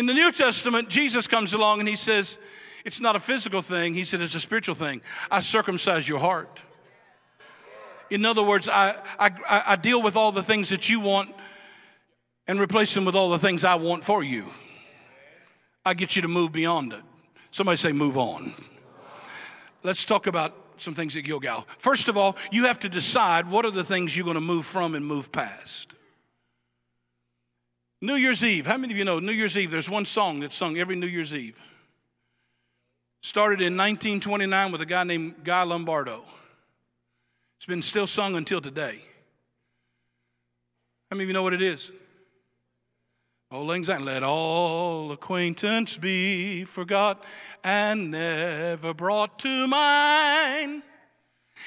In 0.02 0.08
the 0.08 0.16
New 0.16 0.32
Testament, 0.32 0.90
Jesus 0.90 1.28
comes 1.28 1.54
along 1.54 1.80
and 1.80 1.88
he 1.88 1.96
says, 1.96 2.40
It's 2.84 3.00
not 3.00 3.16
a 3.16 3.20
physical 3.20 3.62
thing. 3.62 3.94
He 3.94 4.04
said, 4.04 4.20
It's 4.20 4.34
a 4.34 4.40
spiritual 4.40 4.74
thing. 4.74 5.02
I 5.30 5.42
circumcise 5.42 6.10
your 6.10 6.18
heart. 6.18 6.60
In 8.10 8.26
other 8.26 8.42
words, 8.42 8.68
I, 8.68 8.96
I, 9.20 9.30
I 9.48 9.76
deal 9.76 10.02
with 10.02 10.16
all 10.16 10.32
the 10.32 10.42
things 10.42 10.70
that 10.70 10.90
you 10.90 11.02
want 11.02 11.36
and 12.48 12.60
replace 12.60 12.92
them 12.96 13.06
with 13.06 13.14
all 13.14 13.30
the 13.30 13.38
things 13.38 13.64
I 13.64 13.76
want 13.76 14.04
for 14.04 14.24
you. 14.24 14.48
I 15.86 15.94
get 15.94 16.16
you 16.16 16.24
to 16.24 16.28
move 16.28 16.52
beyond 16.52 16.94
it. 16.94 17.04
Somebody 17.52 17.78
say, 17.78 17.92
Move 17.92 18.18
on. 18.18 18.56
Let's 19.84 20.04
talk 20.04 20.26
about 20.26 20.56
some 20.78 20.96
things 20.96 21.16
at 21.16 21.26
Gilgal. 21.26 21.68
First 21.78 22.08
of 22.08 22.18
all, 22.18 22.38
you 22.52 22.66
have 22.66 22.80
to 22.80 22.90
decide 22.90 23.48
what 23.48 23.66
are 23.66 23.72
the 23.72 23.84
things 23.84 24.18
you're 24.18 24.26
going 24.26 24.34
to 24.34 24.42
move 24.42 24.66
from 24.66 24.96
and 24.96 25.06
move 25.06 25.32
past. 25.32 25.94
New 28.02 28.16
Year's 28.16 28.44
Eve. 28.44 28.66
How 28.66 28.78
many 28.78 28.94
of 28.94 28.98
you 28.98 29.06
know 29.06 29.20
New 29.20 29.32
Year's 29.32 29.56
Eve? 29.56 29.70
There's 29.70 29.90
one 29.90 30.06
song 30.06 30.40
that's 30.40 30.56
sung 30.56 30.78
every 30.78 30.96
New 30.96 31.08
Year's 31.08 31.34
Eve. 31.34 31.56
Started 33.22 33.62
in 33.62 33.78
1929 33.78 34.72
with 34.72 34.82
a 34.82 34.86
guy 34.88 35.04
named 35.04 35.44
Guy 35.44 35.62
Lombardo. 35.62 36.24
It's 37.58 37.68
been 37.68 37.84
still 37.84 38.08
sung 38.08 38.36
until 38.36 38.60
today. 38.60 39.00
How 41.12 41.16
many 41.16 41.26
of 41.26 41.28
you 41.30 41.34
know 41.34 41.44
what 41.44 41.54
it 41.54 41.62
is? 41.62 41.92
Auld 43.52 43.68
Lang 43.68 43.84
Syne, 43.84 44.06
let 44.06 44.24
all 44.24 45.12
acquaintance 45.12 45.98
be 45.98 46.64
forgot 46.64 47.24
and 47.64 48.10
never 48.10 48.96
brought 48.96 49.38
to 49.40 49.68
mind. 49.68 50.82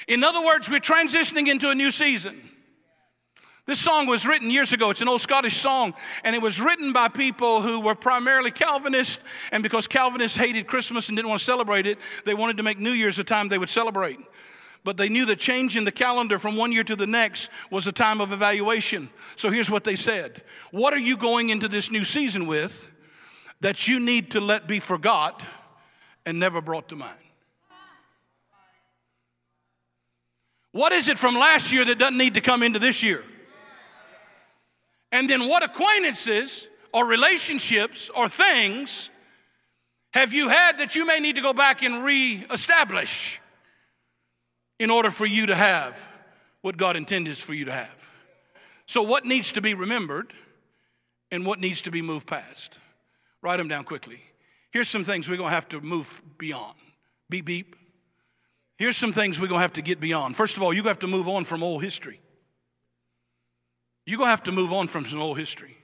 In 0.07 0.23
other 0.23 0.43
words, 0.43 0.69
we're 0.69 0.79
transitioning 0.81 1.47
into 1.47 1.69
a 1.69 1.75
new 1.75 1.91
season. 1.91 2.41
This 3.65 3.79
song 3.79 4.05
was 4.05 4.27
written 4.27 4.51
years 4.51 4.73
ago. 4.73 4.91
It's 4.91 5.01
an 5.01 5.07
old 5.07 5.21
Scottish 5.21 5.57
song, 5.57 5.95
and 6.23 6.35
it 6.35 6.41
was 6.41 6.59
written 6.59 6.93
by 6.93 7.07
people 7.07 7.61
who 7.61 7.79
were 7.79 7.95
primarily 7.95 8.51
Calvinist. 8.51 9.19
And 9.51 9.63
because 9.63 9.87
Calvinists 9.87 10.37
hated 10.37 10.67
Christmas 10.67 11.09
and 11.09 11.17
didn't 11.17 11.29
want 11.29 11.39
to 11.39 11.45
celebrate 11.45 11.87
it, 11.87 11.97
they 12.25 12.35
wanted 12.35 12.57
to 12.57 12.63
make 12.63 12.77
New 12.77 12.91
Year's 12.91 13.17
a 13.17 13.23
time 13.23 13.49
they 13.49 13.57
would 13.57 13.69
celebrate 13.69 14.19
but 14.85 14.97
they 14.97 15.09
knew 15.09 15.25
the 15.25 15.35
change 15.35 15.75
in 15.75 15.83
the 15.83 15.91
calendar 15.91 16.37
from 16.37 16.55
one 16.55 16.71
year 16.71 16.83
to 16.83 16.95
the 16.95 17.07
next 17.07 17.49
was 17.71 17.87
a 17.87 17.91
time 17.91 18.21
of 18.21 18.31
evaluation. 18.31 19.09
So 19.35 19.49
here's 19.49 19.69
what 19.69 19.83
they 19.83 19.95
said 19.95 20.43
What 20.71 20.93
are 20.93 20.99
you 20.99 21.17
going 21.17 21.49
into 21.49 21.67
this 21.67 21.91
new 21.91 22.05
season 22.05 22.45
with 22.45 22.87
that 23.61 23.87
you 23.87 23.99
need 23.99 24.31
to 24.31 24.39
let 24.39 24.67
be 24.67 24.79
forgot 24.79 25.41
and 26.25 26.39
never 26.39 26.61
brought 26.61 26.89
to 26.89 26.95
mind? 26.95 27.17
What 30.71 30.91
is 30.93 31.09
it 31.09 31.17
from 31.17 31.35
last 31.35 31.71
year 31.73 31.83
that 31.83 31.97
doesn't 31.97 32.17
need 32.17 32.35
to 32.35 32.41
come 32.41 32.61
into 32.61 32.79
this 32.79 33.01
year? 33.01 33.23
And 35.15 35.29
then 35.29 35.47
what 35.47 35.63
acquaintances 35.63 36.67
or 36.93 37.05
relationships 37.05 38.09
or 38.15 38.29
things 38.29 39.09
have 40.13 40.33
you 40.33 40.49
had 40.49 40.77
that 40.77 40.95
you 40.95 41.05
may 41.05 41.19
need 41.19 41.35
to 41.35 41.41
go 41.41 41.53
back 41.53 41.83
and 41.83 42.03
re-establish? 42.03 43.41
in 44.79 44.91
order 44.91 45.11
for 45.11 45.25
you 45.25 45.45
to 45.47 45.55
have 45.55 46.07
what 46.61 46.77
God 46.77 46.97
intended 46.97 47.37
for 47.37 47.53
you 47.53 47.65
to 47.65 47.71
have. 47.71 48.09
So, 48.87 49.01
what 49.01 49.25
needs 49.25 49.53
to 49.53 49.61
be 49.61 49.73
remembered 49.73 50.33
and 51.31 51.45
what 51.45 51.59
needs 51.59 51.83
to 51.83 51.91
be 51.91 52.01
moved 52.01 52.27
past? 52.27 52.79
Write 53.41 53.57
them 53.57 53.67
down 53.67 53.83
quickly. 53.83 54.21
Here's 54.71 54.89
some 54.89 55.03
things 55.03 55.29
we're 55.29 55.37
going 55.37 55.49
to 55.49 55.55
have 55.55 55.69
to 55.69 55.81
move 55.81 56.21
beyond. 56.37 56.75
Beep, 57.29 57.45
beep. 57.45 57.75
Here's 58.77 58.97
some 58.97 59.13
things 59.13 59.39
we're 59.39 59.47
going 59.47 59.59
to 59.59 59.63
have 59.63 59.73
to 59.73 59.81
get 59.81 59.99
beyond. 59.99 60.35
First 60.35 60.57
of 60.57 60.63
all, 60.63 60.73
you 60.73 60.83
have 60.83 60.99
to 60.99 61.07
move 61.07 61.27
on 61.27 61.45
from 61.45 61.63
old 61.63 61.81
history. 61.81 62.19
You're 64.05 64.17
going 64.17 64.27
to 64.27 64.31
have 64.31 64.43
to 64.43 64.51
move 64.51 64.71
on 64.71 64.87
from 64.87 65.05
some 65.05 65.21
old 65.21 65.37
history. 65.37 65.77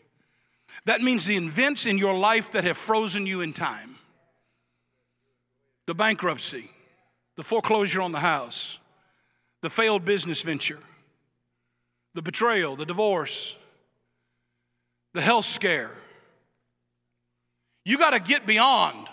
That 0.86 1.02
means 1.02 1.26
the 1.26 1.38
events 1.38 1.86
in 1.86 1.98
your 1.98 2.14
life 2.14 2.52
that 2.52 2.64
have 2.64 2.78
frozen 2.78 3.26
you 3.26 3.42
in 3.42 3.54
time 3.54 3.96
the 5.88 5.96
bankruptcy, 5.96 6.70
the 7.36 7.44
foreclosure 7.44 8.02
on 8.02 8.14
the 8.14 8.20
house, 8.20 8.80
the 9.62 9.70
failed 9.70 10.06
business 10.06 10.42
venture, 10.42 10.80
the 12.14 12.22
betrayal, 12.22 12.76
the 12.76 12.86
divorce, 12.86 13.58
the 15.14 15.22
health 15.22 15.46
scare. 15.46 15.92
You 17.84 17.98
got 17.98 18.12
to 18.12 18.20
get 18.20 18.46
beyond 18.46 19.08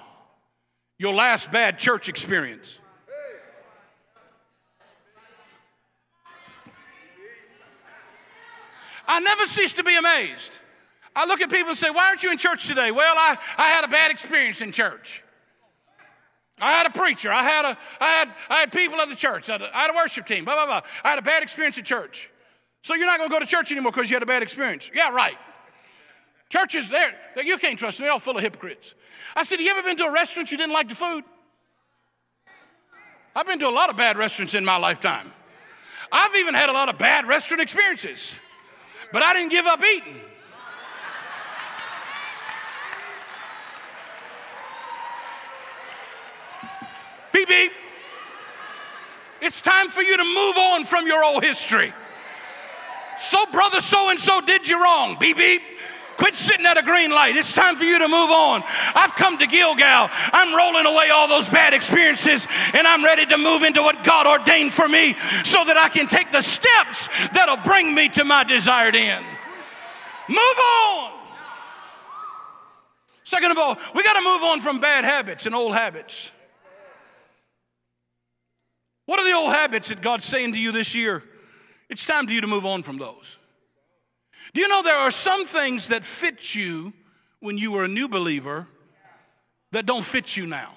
your 0.99 1.14
last 1.14 1.51
bad 1.51 1.79
church 1.79 2.09
experience. 2.09 2.78
I 9.09 9.21
never 9.21 9.47
cease 9.47 9.73
to 9.73 9.83
be 9.83 9.97
amazed. 9.97 10.57
I 11.16 11.27
look 11.27 11.40
at 11.40 11.51
people 11.51 11.71
and 11.71 11.79
say, 11.79 11.90
Why 11.90 12.07
aren't 12.09 12.23
you 12.23 12.31
in 12.31 12.38
church 12.38 12.66
today? 12.66 12.92
Well, 12.92 13.14
I, 13.16 13.37
I 13.57 13.68
had 13.68 13.85
a 13.85 13.88
bad 13.88 14.11
experience 14.11 14.61
in 14.61 14.71
church. 14.71 15.25
I 16.61 16.73
had 16.73 16.87
a 16.87 16.90
preacher. 16.90 17.33
I 17.33 17.42
had, 17.42 17.64
a, 17.64 17.79
I 18.01 18.09
had, 18.09 18.29
I 18.51 18.57
had 18.61 18.73
people 18.73 19.01
at 19.01 19.09
the 19.09 19.16
church. 19.16 19.49
I 19.49 19.53
had, 19.53 19.62
a, 19.62 19.77
I 19.77 19.83
had 19.83 19.90
a 19.90 19.94
worship 19.94 20.27
team. 20.27 20.44
Blah, 20.44 20.55
blah, 20.55 20.66
blah. 20.66 20.81
I 21.05 21.11
had 21.11 21.18
a 21.18 21.23
bad 21.23 21.42
experience 21.42 21.79
at 21.79 21.85
church. 21.85 22.31
So 22.83 22.94
you're 22.94 23.07
not 23.07 23.18
going 23.18 23.31
to 23.31 23.35
go 23.35 23.40
to 23.40 23.47
church 23.47 23.71
anymore 23.73 23.92
because 23.92 24.11
you 24.11 24.16
had 24.16 24.23
a 24.23 24.27
bad 24.27 24.42
experience. 24.42 24.90
Yeah, 24.94 25.11
right. 25.11 25.37
Churches 26.49 26.88
there, 26.88 27.12
you 27.37 27.59
can't 27.59 27.79
trust 27.79 27.99
them. 27.99 28.05
They're 28.05 28.12
all 28.12 28.18
full 28.18 28.37
of 28.37 28.42
hypocrites. 28.42 28.94
I 29.37 29.44
said, 29.44 29.59
Have 29.59 29.64
you 29.64 29.71
ever 29.71 29.83
been 29.83 29.97
to 29.99 30.05
a 30.05 30.12
restaurant 30.12 30.51
you 30.51 30.57
didn't 30.57 30.73
like 30.73 30.88
the 30.88 30.94
food? 30.94 31.25
I've 33.37 33.47
been 33.47 33.59
to 33.59 33.68
a 33.68 33.71
lot 33.71 33.90
of 33.90 33.97
bad 33.97 34.16
restaurants 34.16 34.55
in 34.55 34.64
my 34.64 34.79
lifetime. 34.79 35.33
I've 36.11 36.35
even 36.37 36.55
had 36.55 36.71
a 36.71 36.73
lot 36.73 36.88
of 36.88 36.99
bad 36.99 37.29
restaurant 37.29 37.61
experiences, 37.61 38.35
but 39.12 39.23
I 39.23 39.35
didn't 39.35 39.51
give 39.51 39.66
up 39.66 39.81
eating. 39.83 40.21
Beep, 47.33 47.49
beep. 47.49 47.73
It's 49.40 49.61
time 49.61 49.90
for 49.90 50.03
you 50.03 50.16
to 50.16 50.25
move 50.25 50.57
on 50.57 50.85
from 50.85 51.07
your 51.07 51.23
old 51.23 51.44
history. 51.44 51.92
So, 53.18 53.44
brother 53.47 53.81
so 53.81 54.11
and 54.11 54.18
so 54.18 54.40
did 54.40 54.66
you 54.66 54.83
wrong. 54.83 55.16
Beep, 55.18 55.37
beep. 55.37 55.62
Quit 56.18 56.35
sitting 56.35 56.66
at 56.66 56.76
a 56.76 56.83
green 56.83 57.12
light. 57.12 57.37
It's 57.37 57.52
time 57.52 57.76
for 57.76 57.85
you 57.85 57.96
to 58.00 58.09
move 58.09 58.31
on. 58.31 58.64
I've 58.66 59.14
come 59.14 59.38
to 59.38 59.46
Gilgal. 59.46 60.09
I'm 60.11 60.52
rolling 60.52 60.85
away 60.85 61.11
all 61.11 61.28
those 61.28 61.48
bad 61.48 61.72
experiences 61.74 62.46
and 62.74 62.88
I'm 62.88 63.04
ready 63.04 63.24
to 63.26 63.38
move 63.38 63.62
into 63.62 63.83
what 63.83 64.02
God 64.02 64.26
ordained 64.26 64.72
for 64.72 64.88
me 64.88 65.14
so 65.44 65.64
that 65.64 65.76
I 65.76 65.88
can 65.88 66.09
take 66.09 66.33
the 66.33 66.42
steps 66.42 67.09
that'll 67.33 67.59
bring 67.59 67.94
me 67.94 68.09
to 68.11 68.24
my 68.24 68.42
desired 68.42 68.96
end. 68.96 69.24
Move 70.28 70.38
on. 70.38 71.12
Second 73.22 73.52
of 73.52 73.59
all, 73.59 73.78
we 73.94 74.02
got 74.02 74.14
to 74.14 74.22
move 74.22 74.42
on 74.42 74.61
from 74.61 74.81
bad 74.81 75.04
habits 75.04 75.46
and 75.46 75.54
old 75.54 75.74
habits. 75.74 76.33
What 79.07 79.20
are 79.20 79.24
the 79.24 79.35
old 79.35 79.52
habits 79.52 79.88
that 79.88 80.02
God's 80.02 80.24
saying 80.24 80.52
to 80.52 80.59
you 80.59 80.72
this 80.72 80.96
year? 80.96 81.22
It's 81.88 82.04
time 82.04 82.26
for 82.26 82.33
you 82.33 82.40
to 82.40 82.48
move 82.48 82.66
on 82.66 82.83
from 82.83 82.98
those. 82.98 83.38
Do 84.54 84.61
you 84.61 84.68
know 84.68 84.82
there 84.82 84.98
are 84.98 85.11
some 85.11 85.46
things 85.46 85.88
that 85.88 86.04
fit 86.04 86.54
you 86.54 86.92
when 87.40 87.58
you 87.58 87.72
were 87.72 87.84
a 87.84 87.88
new 87.88 88.08
believer 88.08 88.66
that 89.72 89.87
don't 89.87 90.04
fit 90.04 90.37
you 90.37 90.46
now? 90.46 90.72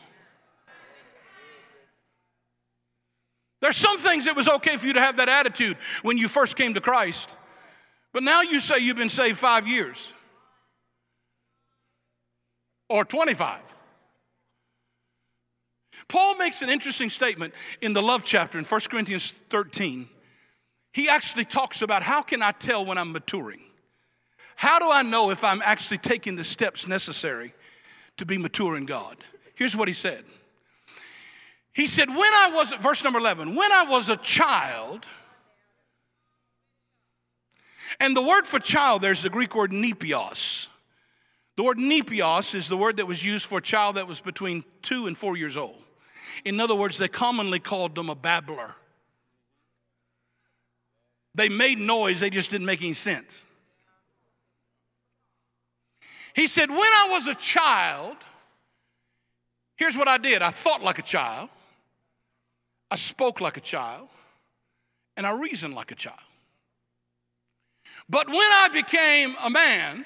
There's 3.61 3.77
some 3.77 3.99
things 3.99 4.25
it 4.25 4.35
was 4.35 4.47
okay 4.47 4.77
for 4.77 4.87
you 4.87 4.93
to 4.93 5.01
have 5.01 5.17
that 5.17 5.29
attitude 5.29 5.77
when 6.01 6.17
you 6.17 6.27
first 6.27 6.55
came 6.55 6.73
to 6.73 6.81
Christ. 6.81 7.37
But 8.11 8.23
now 8.23 8.41
you 8.41 8.59
say 8.59 8.79
you've 8.79 8.97
been 8.97 9.09
saved 9.09 9.37
five 9.37 9.67
years 9.67 10.11
or 12.89 13.05
25. 13.05 13.59
Paul 16.07 16.35
makes 16.35 16.61
an 16.61 16.69
interesting 16.69 17.09
statement 17.09 17.53
in 17.79 17.93
the 17.93 18.01
love 18.01 18.23
chapter 18.23 18.57
in 18.57 18.65
1 18.65 18.81
Corinthians 18.89 19.33
13. 19.49 20.09
He 20.91 21.07
actually 21.07 21.45
talks 21.45 21.81
about 21.81 22.03
how 22.03 22.21
can 22.21 22.41
I 22.41 22.51
tell 22.51 22.85
when 22.85 22.97
I'm 22.97 23.11
maturing? 23.11 23.61
How 24.55 24.79
do 24.79 24.91
I 24.91 25.01
know 25.01 25.31
if 25.31 25.43
I'm 25.43 25.61
actually 25.63 25.97
taking 25.97 26.35
the 26.35 26.43
steps 26.43 26.87
necessary 26.87 27.53
to 28.17 28.25
be 28.25 28.37
mature 28.37 28.75
in 28.75 28.85
God? 28.85 29.17
Here's 29.55 29.75
what 29.75 29.87
he 29.87 29.93
said. 29.93 30.23
He 31.73 31.87
said, 31.87 32.09
When 32.09 32.19
I 32.19 32.51
was, 32.53 32.71
verse 32.73 33.03
number 33.03 33.19
11, 33.19 33.55
when 33.55 33.71
I 33.71 33.85
was 33.85 34.09
a 34.09 34.17
child, 34.17 35.05
and 37.99 38.15
the 38.15 38.21
word 38.21 38.45
for 38.45 38.59
child, 38.59 39.01
there's 39.01 39.23
the 39.23 39.29
Greek 39.29 39.55
word 39.55 39.71
nepios. 39.71 40.67
The 41.57 41.63
word 41.63 41.77
nepios 41.77 42.55
is 42.55 42.67
the 42.67 42.77
word 42.77 42.97
that 42.97 43.07
was 43.07 43.23
used 43.23 43.45
for 43.45 43.59
a 43.59 43.61
child 43.61 43.95
that 43.95 44.07
was 44.07 44.19
between 44.19 44.63
two 44.81 45.07
and 45.07 45.17
four 45.17 45.37
years 45.37 45.57
old. 45.57 45.81
In 46.45 46.59
other 46.59 46.75
words, 46.75 46.97
they 46.97 47.07
commonly 47.07 47.59
called 47.59 47.95
them 47.95 48.09
a 48.09 48.15
babbler. 48.15 48.75
They 51.33 51.49
made 51.49 51.79
noise, 51.79 52.19
they 52.19 52.29
just 52.29 52.49
didn't 52.49 52.65
make 52.65 52.81
any 52.81 52.93
sense. 52.93 53.45
He 56.33 56.47
said, 56.47 56.69
When 56.69 56.79
I 56.79 57.07
was 57.11 57.27
a 57.27 57.35
child, 57.35 58.17
here's 59.75 59.97
what 59.97 60.07
I 60.07 60.17
did 60.17 60.41
I 60.41 60.51
thought 60.51 60.83
like 60.83 60.99
a 60.99 61.03
child, 61.03 61.49
I 62.89 62.95
spoke 62.95 63.39
like 63.39 63.57
a 63.57 63.61
child, 63.61 64.09
and 65.15 65.25
I 65.25 65.31
reasoned 65.39 65.73
like 65.73 65.91
a 65.91 65.95
child. 65.95 66.19
But 68.09 68.27
when 68.27 68.37
I 68.37 68.69
became 68.73 69.35
a 69.41 69.49
man, 69.49 70.05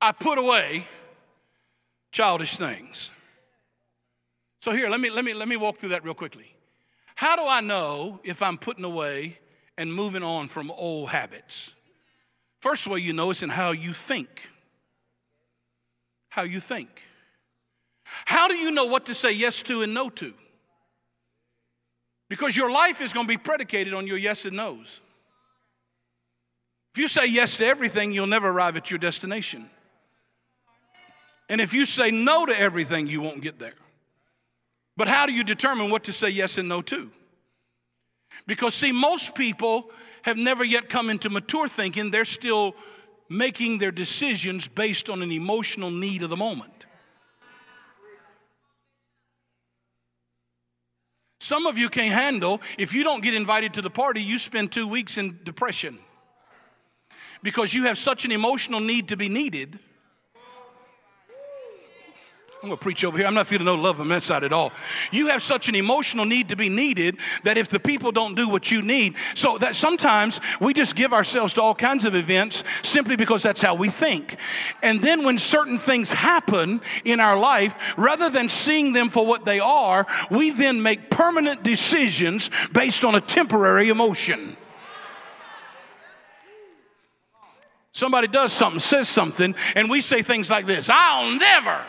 I 0.00 0.12
put 0.12 0.38
away 0.38 0.86
childish 2.10 2.56
things. 2.56 3.10
So 4.62 4.72
here, 4.72 4.88
let 4.88 5.00
me 5.00 5.10
let 5.10 5.24
me 5.24 5.34
let 5.34 5.48
me 5.48 5.56
walk 5.56 5.78
through 5.78 5.90
that 5.90 6.04
real 6.04 6.14
quickly. 6.14 6.54
How 7.14 7.36
do 7.36 7.46
I 7.46 7.60
know 7.60 8.20
if 8.24 8.42
I'm 8.42 8.56
putting 8.56 8.84
away 8.84 9.38
and 9.78 9.94
moving 9.94 10.22
on 10.22 10.48
from 10.48 10.70
old 10.70 11.08
habits? 11.08 11.74
First 12.60 12.86
all, 12.92 12.98
you 12.98 13.14
know 13.14 13.30
in 13.30 13.48
how 13.48 13.70
you 13.70 13.94
think. 13.94 14.28
How 16.28 16.42
you 16.42 16.60
think. 16.60 16.90
How 18.04 18.48
do 18.48 18.54
you 18.54 18.70
know 18.70 18.86
what 18.86 19.06
to 19.06 19.14
say 19.14 19.32
yes 19.32 19.62
to 19.62 19.82
and 19.82 19.94
no 19.94 20.10
to? 20.10 20.34
Because 22.28 22.56
your 22.56 22.70
life 22.70 23.00
is 23.00 23.12
going 23.12 23.26
to 23.26 23.28
be 23.28 23.38
predicated 23.38 23.94
on 23.94 24.06
your 24.06 24.18
yes 24.18 24.44
and 24.44 24.56
no's. 24.56 25.00
If 26.94 27.00
you 27.00 27.08
say 27.08 27.26
yes 27.26 27.56
to 27.58 27.66
everything, 27.66 28.12
you'll 28.12 28.26
never 28.26 28.48
arrive 28.48 28.76
at 28.76 28.90
your 28.90 28.98
destination. 28.98 29.70
And 31.48 31.60
if 31.60 31.72
you 31.72 31.86
say 31.86 32.10
no 32.10 32.44
to 32.44 32.58
everything, 32.58 33.06
you 33.06 33.20
won't 33.20 33.40
get 33.40 33.58
there. 33.58 33.74
But 34.96 35.08
how 35.08 35.26
do 35.26 35.32
you 35.32 35.44
determine 35.44 35.90
what 35.90 36.04
to 36.04 36.12
say 36.12 36.28
yes 36.28 36.58
and 36.58 36.68
no 36.68 36.82
to? 36.82 37.10
Because, 38.46 38.74
see, 38.74 38.92
most 38.92 39.34
people 39.34 39.90
have 40.22 40.36
never 40.36 40.64
yet 40.64 40.88
come 40.88 41.10
into 41.10 41.30
mature 41.30 41.68
thinking. 41.68 42.10
They're 42.10 42.24
still 42.24 42.74
making 43.28 43.78
their 43.78 43.90
decisions 43.90 44.68
based 44.68 45.10
on 45.10 45.22
an 45.22 45.32
emotional 45.32 45.90
need 45.90 46.22
of 46.22 46.30
the 46.30 46.36
moment. 46.36 46.86
Some 51.40 51.66
of 51.66 51.78
you 51.78 51.88
can't 51.88 52.12
handle, 52.12 52.60
if 52.76 52.92
you 52.92 53.04
don't 53.04 53.22
get 53.22 53.32
invited 53.32 53.74
to 53.74 53.82
the 53.82 53.90
party, 53.90 54.22
you 54.22 54.38
spend 54.38 54.72
two 54.72 54.88
weeks 54.88 55.16
in 55.16 55.38
depression 55.44 55.98
because 57.42 57.72
you 57.72 57.84
have 57.84 57.96
such 57.96 58.24
an 58.24 58.32
emotional 58.32 58.80
need 58.80 59.08
to 59.08 59.16
be 59.16 59.28
needed 59.28 59.78
I'm 62.60 62.70
going 62.70 62.76
to 62.76 62.82
preach 62.82 63.04
over 63.04 63.16
here. 63.16 63.24
I'm 63.24 63.34
not 63.34 63.46
feeling 63.46 63.66
no 63.66 63.76
love 63.76 64.00
on 64.00 64.08
that 64.08 64.24
side 64.24 64.42
at 64.42 64.52
all. 64.52 64.72
You 65.12 65.28
have 65.28 65.44
such 65.44 65.68
an 65.68 65.76
emotional 65.76 66.24
need 66.24 66.48
to 66.48 66.56
be 66.56 66.68
needed 66.68 67.18
that 67.44 67.56
if 67.56 67.68
the 67.68 67.78
people 67.78 68.10
don't 68.10 68.34
do 68.34 68.48
what 68.48 68.68
you 68.72 68.82
need, 68.82 69.14
so 69.36 69.58
that 69.58 69.76
sometimes 69.76 70.40
we 70.60 70.74
just 70.74 70.96
give 70.96 71.12
ourselves 71.12 71.54
to 71.54 71.62
all 71.62 71.74
kinds 71.74 72.04
of 72.04 72.16
events 72.16 72.64
simply 72.82 73.14
because 73.14 73.44
that's 73.44 73.60
how 73.60 73.76
we 73.76 73.90
think. 73.90 74.38
And 74.82 75.00
then 75.00 75.22
when 75.22 75.38
certain 75.38 75.78
things 75.78 76.10
happen 76.10 76.80
in 77.04 77.20
our 77.20 77.38
life, 77.38 77.76
rather 77.96 78.28
than 78.28 78.48
seeing 78.48 78.92
them 78.92 79.08
for 79.08 79.24
what 79.24 79.44
they 79.44 79.60
are, 79.60 80.04
we 80.28 80.50
then 80.50 80.82
make 80.82 81.10
permanent 81.10 81.62
decisions 81.62 82.50
based 82.72 83.04
on 83.04 83.14
a 83.14 83.20
temporary 83.20 83.88
emotion. 83.88 84.56
Somebody 87.92 88.26
does 88.26 88.52
something, 88.52 88.80
says 88.80 89.08
something, 89.08 89.54
and 89.76 89.88
we 89.88 90.00
say 90.00 90.22
things 90.22 90.50
like 90.50 90.66
this 90.66 90.90
I'll 90.90 91.38
never 91.38 91.84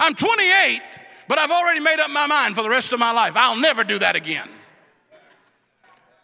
I'm 0.00 0.14
28, 0.14 0.80
but 1.28 1.38
I've 1.38 1.50
already 1.50 1.78
made 1.78 2.00
up 2.00 2.10
my 2.10 2.26
mind 2.26 2.54
for 2.54 2.62
the 2.62 2.70
rest 2.70 2.94
of 2.94 2.98
my 2.98 3.12
life. 3.12 3.34
I'll 3.36 3.60
never 3.60 3.84
do 3.84 3.98
that 3.98 4.16
again. 4.16 4.48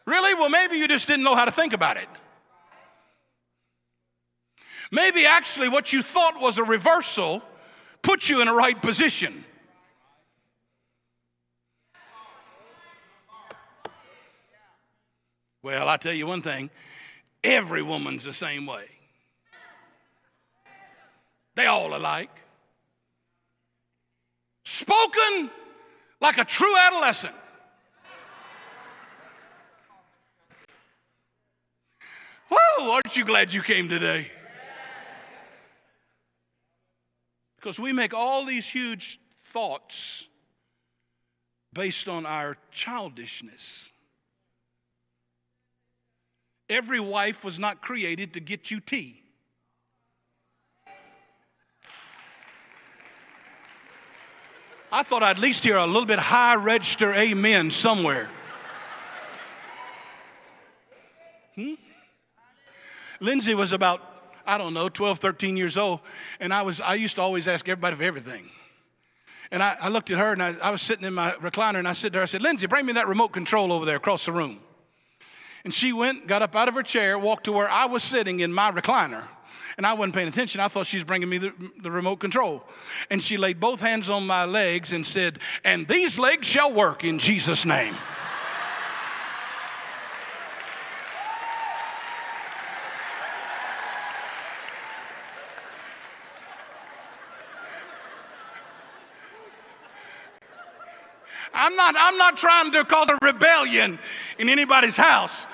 Really? 0.07 0.33
Well, 0.33 0.49
maybe 0.49 0.79
you 0.79 0.89
just 0.89 1.07
didn't 1.07 1.25
know 1.25 1.35
how 1.35 1.45
to 1.45 1.53
think 1.53 1.75
about 1.75 1.99
it. 1.99 2.09
Maybe 4.91 5.27
actually 5.27 5.69
what 5.69 5.93
you 5.93 6.03
thought 6.03 6.41
was 6.41 6.57
a 6.57 6.65
reversal 6.65 7.43
put 8.01 8.31
you 8.31 8.41
in 8.41 8.49
a 8.49 8.55
right 8.55 8.81
position. 8.81 9.45
Well, 15.63 15.89
I 15.89 15.99
tell 15.99 16.15
you 16.15 16.27
one 16.27 16.41
thing 16.41 16.71
every 17.45 17.83
woman's 17.83 18.25
the 18.25 18.33
same 18.33 18.65
way. 18.65 18.87
They 21.57 21.67
all 21.67 21.95
alike 21.95 22.31
spoken 24.67 25.49
like 26.21 26.39
a 26.39 26.45
true 26.45 26.77
adolescent. 26.77 27.35
Whoa, 32.51 32.91
aren't 32.91 33.17
you 33.17 33.25
glad 33.25 33.53
you 33.53 33.63
came 33.63 33.89
today? 33.89 34.27
Because 37.57 37.79
we 37.79 37.93
make 37.93 38.13
all 38.13 38.45
these 38.45 38.67
huge 38.67 39.21
thoughts 39.53 40.27
based 41.73 42.09
on 42.09 42.27
our 42.27 42.57
childishness. 42.73 43.93
Every 46.69 47.01
wife 47.01 47.45
was 47.45 47.59
not 47.61 47.83
created 47.83 48.35
to 48.35 48.41
get 48.41 48.71
you 48.71 48.81
tea. 48.81 49.23
I 54.97 55.03
thought 55.03 55.23
I'd 55.23 55.37
at 55.37 55.39
least 55.39 55.63
hear 55.63 55.77
a 55.77 55.85
little 55.85 56.07
bit 56.07 56.19
high 56.19 56.55
register 56.55 57.13
amen 57.13 57.71
somewhere. 57.71 58.31
Hmm? 61.55 61.75
Lindsay 63.21 63.55
was 63.55 63.73
about, 63.73 64.01
I 64.47 64.57
don't 64.57 64.73
know, 64.73 64.89
12, 64.89 65.19
13 65.19 65.59
years 65.59 65.77
old, 65.77 66.01
and 66.41 66.51
I 66.51 66.63
was 66.63 66.81
I 66.81 66.95
used 66.95 67.17
to 67.17 67.21
always 67.21 67.47
ask 67.47 67.69
everybody 67.69 67.95
for 67.95 68.05
everything. 68.05 68.49
And 69.51 69.63
I, 69.63 69.77
I 69.83 69.89
looked 69.91 70.11
at 70.11 70.17
her 70.17 70.33
and 70.33 70.43
I, 70.43 70.55
I 70.63 70.71
was 70.71 70.81
sitting 70.81 71.05
in 71.05 71.13
my 71.13 71.33
recliner 71.33 71.79
and 71.79 71.87
I 71.87 71.93
said 71.93 72.15
to 72.15 72.21
her, 72.21 72.23
I 72.23 72.27
said, 72.27 72.41
Lindsay, 72.41 72.67
bring 72.67 72.87
me 72.87 72.95
that 72.95 73.07
remote 73.07 73.33
control 73.33 73.75
over 73.75 73.85
there 73.85 73.97
across 73.97 74.25
the 74.25 74.33
room. 74.33 74.61
And 75.63 75.75
she 75.75 75.93
went, 75.93 76.27
got 76.27 76.41
up 76.41 76.57
out 76.57 76.69
of 76.69 76.75
her 76.75 76.83
chair, 76.83 77.19
walked 77.19 77.45
to 77.45 77.53
where 77.53 77.69
I 77.69 77.85
was 77.85 78.03
sitting 78.03 78.41
in 78.41 78.51
my 78.51 78.73
recliner 78.73 79.25
and 79.77 79.87
I 79.87 79.93
wasn't 79.93 80.15
paying 80.15 80.29
attention. 80.29 80.61
I 80.61 80.69
thought 80.69 80.87
she 80.87 80.97
was 80.97 81.05
bringing 81.05 81.29
me 81.29 81.39
the, 81.39 81.53
the 81.83 81.91
remote 81.91 82.17
control. 82.17 82.63
And 83.11 83.23
she 83.23 83.37
laid 83.37 83.61
both 83.61 83.81
hands 83.81 84.09
on 84.09 84.27
my 84.27 84.45
legs 84.45 84.93
and 84.93 85.07
said, 85.07 85.39
And 85.65 85.87
these 85.87 86.19
legs 86.19 86.47
shall 86.47 86.73
work 86.73 87.05
in 87.05 87.19
Jesus' 87.19 87.67
name. 87.67 87.95
I'm 101.53 101.75
not, 101.75 101.95
I'm 101.99 102.19
not 102.19 102.37
trying 102.37 102.71
to 102.73 102.85
cause 102.85 103.09
a 103.09 103.19
rebellion 103.25 103.99
in 104.39 104.49
anybody's 104.49 104.97
house. 104.97 105.47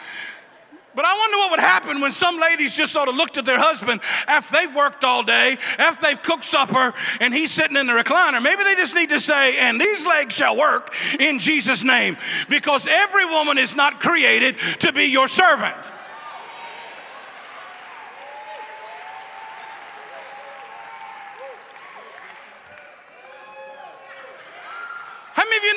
But 0.94 1.04
I 1.04 1.16
wonder 1.16 1.36
what 1.38 1.50
would 1.52 1.60
happen 1.60 2.00
when 2.00 2.12
some 2.12 2.38
ladies 2.38 2.76
just 2.76 2.92
sort 2.92 3.08
of 3.08 3.14
looked 3.14 3.38
at 3.38 3.44
their 3.44 3.58
husband 3.58 4.00
after 4.26 4.56
they've 4.56 4.74
worked 4.74 5.04
all 5.04 5.22
day, 5.22 5.58
after 5.78 6.06
they've 6.06 6.22
cooked 6.22 6.44
supper, 6.44 6.92
and 7.20 7.32
he's 7.32 7.50
sitting 7.50 7.76
in 7.76 7.86
the 7.86 7.92
recliner. 7.92 8.42
Maybe 8.42 8.64
they 8.64 8.74
just 8.74 8.94
need 8.94 9.08
to 9.10 9.20
say, 9.20 9.56
and 9.58 9.80
these 9.80 10.04
legs 10.04 10.34
shall 10.34 10.56
work 10.56 10.94
in 11.18 11.38
Jesus' 11.38 11.82
name. 11.82 12.16
Because 12.48 12.86
every 12.86 13.24
woman 13.24 13.56
is 13.56 13.74
not 13.74 14.00
created 14.00 14.56
to 14.80 14.92
be 14.92 15.04
your 15.04 15.28
servant. 15.28 15.76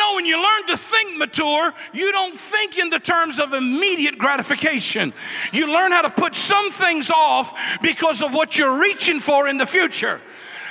know 0.06 0.15
when 0.26 0.32
you 0.32 0.42
learn 0.42 0.66
to 0.70 0.76
think 0.76 1.18
mature, 1.18 1.72
you 1.94 2.12
don't 2.12 2.36
think 2.36 2.80
in 2.80 2.90
the 2.90 2.98
terms 2.98 3.40
of 3.40 3.54
immediate 3.54 4.18
gratification. 4.18 5.14
You 5.54 5.72
learn 5.72 5.92
how 5.92 6.02
to 6.02 6.10
put 6.10 6.34
some 6.34 6.72
things 6.72 7.12
off 7.12 7.56
because 7.80 8.24
of 8.24 8.34
what 8.34 8.58
you're 8.58 8.82
reaching 8.82 9.20
for 9.20 9.48
in 9.48 9.58
the 9.58 9.68
future. 9.68 10.20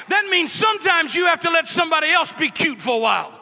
That 0.09 0.27
means 0.29 0.51
sometimes 0.51 1.15
you 1.15 1.27
have 1.27 1.39
to 1.41 1.51
let 1.51 1.69
somebody 1.69 2.11
else 2.11 2.33
be 2.33 2.51
cute 2.51 2.81
for 2.81 2.97
a 2.97 2.99
while. 2.99 3.34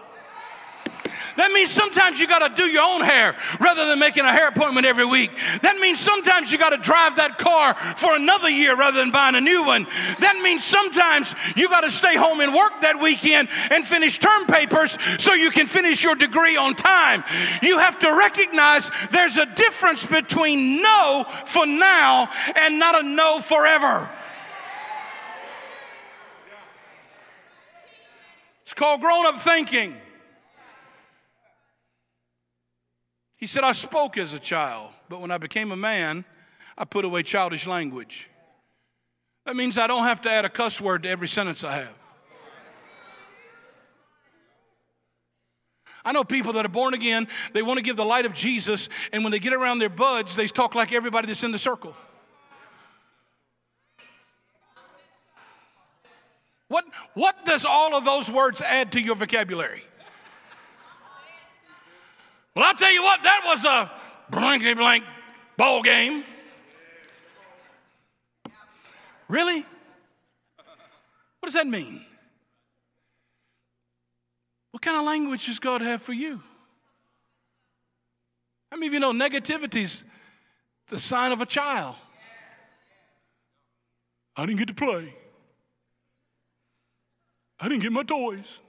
That 1.36 1.52
means 1.52 1.70
sometimes 1.70 2.18
you 2.18 2.26
got 2.26 2.46
to 2.56 2.62
do 2.62 2.68
your 2.68 2.82
own 2.82 3.00
hair 3.00 3.36
rather 3.60 3.86
than 3.86 3.98
making 3.98 4.24
a 4.24 4.32
hair 4.32 4.48
appointment 4.48 4.86
every 4.86 5.04
week. 5.04 5.30
That 5.62 5.78
means 5.78 6.00
sometimes 6.00 6.52
you 6.52 6.58
got 6.58 6.70
to 6.70 6.76
drive 6.76 7.16
that 7.16 7.38
car 7.38 7.74
for 7.96 8.14
another 8.14 8.50
year 8.50 8.76
rather 8.76 8.98
than 8.98 9.10
buying 9.10 9.34
a 9.34 9.40
new 9.40 9.64
one. 9.64 9.86
That 10.20 10.40
means 10.42 10.64
sometimes 10.64 11.34
you 11.56 11.68
got 11.68 11.82
to 11.82 11.90
stay 11.90 12.16
home 12.16 12.40
and 12.40 12.54
work 12.54 12.80
that 12.82 13.00
weekend 13.00 13.48
and 13.70 13.86
finish 13.86 14.18
term 14.18 14.46
papers 14.46 14.96
so 15.18 15.34
you 15.34 15.50
can 15.50 15.66
finish 15.66 16.02
your 16.02 16.14
degree 16.14 16.56
on 16.56 16.74
time. 16.74 17.24
You 17.62 17.78
have 17.78 17.98
to 18.00 18.16
recognize 18.16 18.90
there's 19.10 19.36
a 19.36 19.46
difference 19.46 20.04
between 20.04 20.82
no 20.82 21.24
for 21.46 21.66
now 21.66 22.28
and 22.56 22.78
not 22.78 23.02
a 23.02 23.06
no 23.06 23.40
forever. 23.40 24.08
It's 28.62 28.74
called 28.74 29.02
grown 29.02 29.26
up 29.26 29.42
thinking. 29.42 29.96
He 33.42 33.48
said, 33.48 33.64
I 33.64 33.72
spoke 33.72 34.18
as 34.18 34.32
a 34.34 34.38
child, 34.38 34.90
but 35.08 35.20
when 35.20 35.32
I 35.32 35.38
became 35.38 35.72
a 35.72 35.76
man, 35.76 36.24
I 36.78 36.84
put 36.84 37.04
away 37.04 37.24
childish 37.24 37.66
language. 37.66 38.30
That 39.46 39.56
means 39.56 39.78
I 39.78 39.88
don't 39.88 40.04
have 40.04 40.20
to 40.20 40.30
add 40.30 40.44
a 40.44 40.48
cuss 40.48 40.80
word 40.80 41.02
to 41.02 41.08
every 41.08 41.26
sentence 41.26 41.64
I 41.64 41.72
have. 41.72 41.98
I 46.04 46.12
know 46.12 46.22
people 46.22 46.52
that 46.52 46.64
are 46.64 46.68
born 46.68 46.94
again, 46.94 47.26
they 47.52 47.62
want 47.62 47.78
to 47.78 47.82
give 47.82 47.96
the 47.96 48.04
light 48.04 48.26
of 48.26 48.32
Jesus, 48.32 48.88
and 49.12 49.24
when 49.24 49.32
they 49.32 49.40
get 49.40 49.54
around 49.54 49.80
their 49.80 49.88
buds, 49.88 50.36
they 50.36 50.46
talk 50.46 50.76
like 50.76 50.92
everybody 50.92 51.26
that's 51.26 51.42
in 51.42 51.50
the 51.50 51.58
circle. 51.58 51.96
What, 56.68 56.84
what 57.14 57.44
does 57.44 57.64
all 57.64 57.96
of 57.96 58.04
those 58.04 58.30
words 58.30 58.60
add 58.60 58.92
to 58.92 59.00
your 59.00 59.16
vocabulary? 59.16 59.82
Well, 62.54 62.64
I'll 62.66 62.74
tell 62.74 62.92
you 62.92 63.02
what, 63.02 63.22
that 63.22 63.42
was 63.46 63.64
a 63.64 63.90
blankety 64.30 64.74
blank 64.74 65.04
ball 65.56 65.82
game. 65.82 66.24
Really? 69.28 69.60
What 71.40 71.46
does 71.46 71.54
that 71.54 71.66
mean? 71.66 72.04
What 74.72 74.82
kind 74.82 74.96
of 74.96 75.04
language 75.04 75.46
does 75.46 75.58
God 75.58 75.80
have 75.80 76.02
for 76.02 76.12
you? 76.12 76.42
How 78.70 78.76
many 78.76 78.86
of 78.88 78.94
you 78.94 79.00
know 79.00 79.12
negativity's 79.12 80.04
the 80.88 80.98
sign 80.98 81.32
of 81.32 81.40
a 81.40 81.46
child? 81.46 81.94
I 84.36 84.46
didn't 84.46 84.58
get 84.58 84.68
to 84.68 84.74
play. 84.74 85.14
I 87.60 87.68
didn't 87.68 87.82
get 87.82 87.92
my 87.92 88.02
toys. 88.02 88.60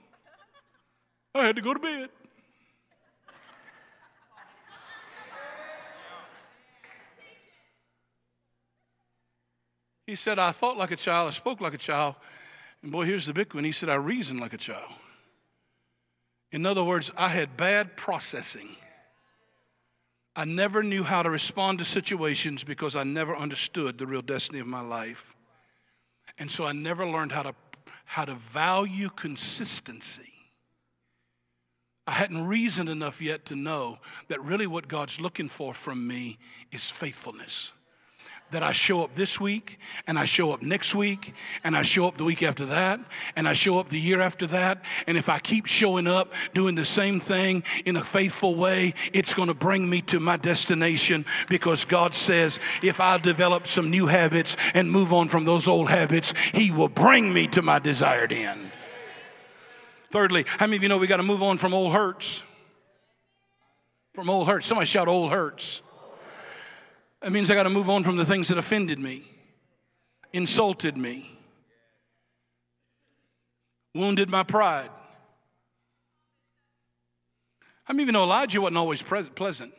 I 1.34 1.46
had 1.46 1.56
to 1.56 1.62
go 1.62 1.74
to 1.74 1.80
bed. 1.80 2.10
He 10.06 10.16
said, 10.16 10.38
I 10.38 10.52
thought 10.52 10.76
like 10.76 10.90
a 10.90 10.96
child, 10.96 11.28
I 11.28 11.32
spoke 11.32 11.60
like 11.60 11.74
a 11.74 11.78
child. 11.78 12.14
And 12.82 12.92
boy, 12.92 13.06
here's 13.06 13.26
the 13.26 13.32
big 13.32 13.54
one. 13.54 13.64
He 13.64 13.72
said, 13.72 13.88
I 13.88 13.94
reasoned 13.94 14.40
like 14.40 14.52
a 14.52 14.58
child. 14.58 14.92
In 16.52 16.66
other 16.66 16.84
words, 16.84 17.10
I 17.16 17.28
had 17.28 17.56
bad 17.56 17.96
processing. 17.96 18.76
I 20.36 20.44
never 20.44 20.82
knew 20.82 21.02
how 21.02 21.22
to 21.22 21.30
respond 21.30 21.78
to 21.78 21.84
situations 21.84 22.64
because 22.64 22.96
I 22.96 23.04
never 23.04 23.34
understood 23.34 23.98
the 23.98 24.06
real 24.06 24.22
destiny 24.22 24.58
of 24.60 24.66
my 24.66 24.80
life. 24.80 25.34
And 26.38 26.50
so 26.50 26.64
I 26.64 26.72
never 26.72 27.06
learned 27.06 27.32
how 27.32 27.42
to, 27.42 27.54
how 28.04 28.24
to 28.24 28.34
value 28.34 29.08
consistency. 29.10 30.32
I 32.06 32.12
hadn't 32.12 32.46
reasoned 32.46 32.90
enough 32.90 33.22
yet 33.22 33.46
to 33.46 33.56
know 33.56 33.98
that 34.28 34.42
really 34.42 34.66
what 34.66 34.88
God's 34.88 35.20
looking 35.20 35.48
for 35.48 35.72
from 35.72 36.06
me 36.06 36.38
is 36.70 36.90
faithfulness 36.90 37.72
that 38.54 38.62
I 38.62 38.70
show 38.70 39.02
up 39.02 39.16
this 39.16 39.40
week, 39.40 39.78
and 40.06 40.16
I 40.16 40.24
show 40.24 40.52
up 40.52 40.62
next 40.62 40.94
week, 40.94 41.34
and 41.64 41.76
I 41.76 41.82
show 41.82 42.06
up 42.06 42.16
the 42.16 42.24
week 42.24 42.40
after 42.42 42.66
that, 42.66 43.00
and 43.34 43.48
I 43.48 43.52
show 43.52 43.80
up 43.80 43.88
the 43.88 43.98
year 43.98 44.20
after 44.20 44.46
that. 44.46 44.84
And 45.08 45.18
if 45.18 45.28
I 45.28 45.40
keep 45.40 45.66
showing 45.66 46.06
up 46.06 46.32
doing 46.54 46.76
the 46.76 46.84
same 46.84 47.18
thing 47.18 47.64
in 47.84 47.96
a 47.96 48.04
faithful 48.04 48.54
way, 48.54 48.94
it's 49.12 49.34
going 49.34 49.48
to 49.48 49.54
bring 49.54 49.90
me 49.90 50.02
to 50.02 50.20
my 50.20 50.36
destination 50.36 51.26
because 51.48 51.84
God 51.84 52.14
says 52.14 52.60
if 52.80 53.00
I 53.00 53.18
develop 53.18 53.66
some 53.66 53.90
new 53.90 54.06
habits 54.06 54.56
and 54.72 54.90
move 54.90 55.12
on 55.12 55.26
from 55.26 55.44
those 55.44 55.66
old 55.66 55.90
habits, 55.90 56.32
He 56.52 56.70
will 56.70 56.88
bring 56.88 57.32
me 57.32 57.48
to 57.48 57.62
my 57.62 57.80
desired 57.80 58.32
end. 58.32 58.70
Thirdly, 60.10 60.44
how 60.46 60.66
many 60.66 60.76
of 60.76 60.82
you 60.84 60.88
know 60.88 60.98
we 60.98 61.08
got 61.08 61.16
to 61.16 61.24
move 61.24 61.42
on 61.42 61.58
from 61.58 61.74
old 61.74 61.92
hurts? 61.92 62.44
From 64.14 64.30
old 64.30 64.46
hurts. 64.46 64.68
Somebody 64.68 64.86
shout, 64.86 65.08
old 65.08 65.32
hurts. 65.32 65.82
That 67.24 67.32
means 67.32 67.50
I 67.50 67.54
got 67.54 67.62
to 67.62 67.70
move 67.70 67.88
on 67.88 68.04
from 68.04 68.16
the 68.16 68.26
things 68.26 68.48
that 68.48 68.58
offended 68.58 68.98
me, 68.98 69.22
insulted 70.34 70.94
me, 70.94 71.38
wounded 73.94 74.28
my 74.28 74.42
pride. 74.42 74.90
I 77.88 77.94
mean, 77.94 78.02
even 78.02 78.12
know 78.12 78.24
Elijah 78.24 78.60
wasn't 78.60 78.76
always 78.76 79.00
pleasant? 79.00 79.72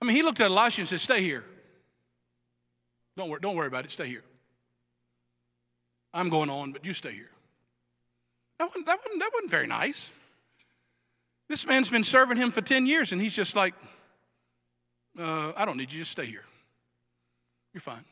I 0.00 0.06
mean, 0.06 0.16
he 0.16 0.22
looked 0.22 0.40
at 0.40 0.50
Elisha 0.50 0.80
and 0.80 0.88
said, 0.88 1.02
Stay 1.02 1.20
here. 1.20 1.44
Don't 3.14 3.28
worry, 3.28 3.40
don't 3.42 3.54
worry 3.54 3.66
about 3.66 3.84
it. 3.84 3.90
Stay 3.90 4.06
here. 4.08 4.24
I'm 6.14 6.30
going 6.30 6.48
on, 6.48 6.72
but 6.72 6.86
you 6.86 6.94
stay 6.94 7.12
here. 7.12 7.28
That 8.58 8.68
wasn't, 8.68 8.86
that 8.86 8.98
wasn't, 9.04 9.20
that 9.20 9.30
wasn't 9.34 9.50
very 9.50 9.66
nice. 9.66 10.14
This 11.50 11.66
man's 11.66 11.90
been 11.90 12.02
serving 12.02 12.38
him 12.38 12.50
for 12.50 12.62
10 12.62 12.86
years, 12.86 13.12
and 13.12 13.20
he's 13.20 13.34
just 13.34 13.54
like, 13.54 13.74
uh, 15.18 15.52
I 15.56 15.64
don't 15.64 15.76
need 15.76 15.92
you, 15.92 16.00
just 16.00 16.12
stay 16.12 16.26
here. 16.26 16.44
You're 17.72 17.80
fine. 17.80 18.04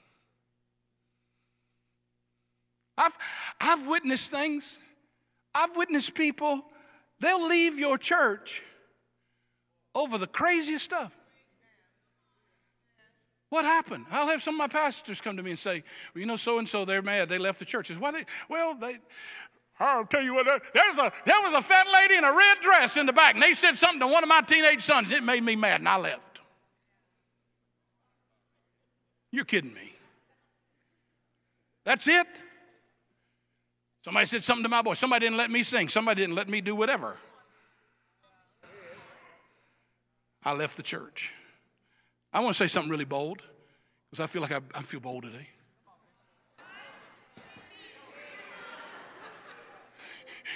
I've, 2.96 3.16
I've 3.60 3.86
witnessed 3.86 4.30
things. 4.30 4.78
I've 5.54 5.76
witnessed 5.76 6.14
people, 6.14 6.62
they'll 7.20 7.46
leave 7.46 7.78
your 7.78 7.98
church 7.98 8.62
over 9.94 10.18
the 10.18 10.26
craziest 10.26 10.84
stuff. 10.84 11.12
What 13.50 13.66
happened? 13.66 14.06
I'll 14.10 14.28
have 14.28 14.42
some 14.42 14.54
of 14.54 14.58
my 14.58 14.68
pastors 14.68 15.20
come 15.20 15.36
to 15.36 15.42
me 15.42 15.50
and 15.50 15.58
say, 15.58 15.84
well, 16.14 16.20
you 16.20 16.26
know, 16.26 16.36
so 16.36 16.58
and 16.58 16.66
so, 16.66 16.86
they're 16.86 17.02
mad. 17.02 17.28
They 17.28 17.36
left 17.36 17.58
the 17.58 17.66
church. 17.66 17.90
Why 17.90 18.10
they? 18.10 18.24
Well, 18.48 18.74
they. 18.74 18.96
I'll 19.78 20.06
tell 20.06 20.22
you 20.22 20.32
what. 20.32 20.46
There's 20.72 20.96
a 20.96 21.12
there 21.26 21.40
was 21.42 21.52
a 21.52 21.60
fat 21.60 21.86
lady 21.92 22.16
in 22.16 22.24
a 22.24 22.32
red 22.32 22.58
dress 22.62 22.96
in 22.96 23.04
the 23.04 23.12
back, 23.12 23.34
and 23.34 23.42
they 23.42 23.52
said 23.52 23.76
something 23.76 24.00
to 24.00 24.06
one 24.06 24.22
of 24.22 24.28
my 24.30 24.40
teenage 24.40 24.80
sons. 24.80 25.12
It 25.12 25.22
made 25.22 25.42
me 25.42 25.54
mad, 25.54 25.82
and 25.82 25.88
I 25.88 25.98
left. 25.98 26.31
You're 29.32 29.46
kidding 29.46 29.74
me. 29.74 29.94
That's 31.84 32.06
it? 32.06 32.26
Somebody 34.04 34.26
said 34.26 34.44
something 34.44 34.62
to 34.62 34.68
my 34.68 34.82
boy. 34.82 34.94
Somebody 34.94 35.26
didn't 35.26 35.38
let 35.38 35.50
me 35.50 35.62
sing. 35.62 35.88
Somebody 35.88 36.22
didn't 36.22 36.36
let 36.36 36.48
me 36.48 36.60
do 36.60 36.76
whatever. 36.76 37.16
I 40.44 40.52
left 40.52 40.76
the 40.76 40.82
church. 40.82 41.32
I 42.32 42.40
want 42.40 42.54
to 42.56 42.58
say 42.58 42.68
something 42.68 42.90
really 42.90 43.04
bold 43.04 43.42
because 44.10 44.22
I 44.22 44.26
feel 44.26 44.42
like 44.42 44.52
I, 44.52 44.60
I 44.74 44.82
feel 44.82 45.00
bold 45.00 45.22
today. 45.22 45.48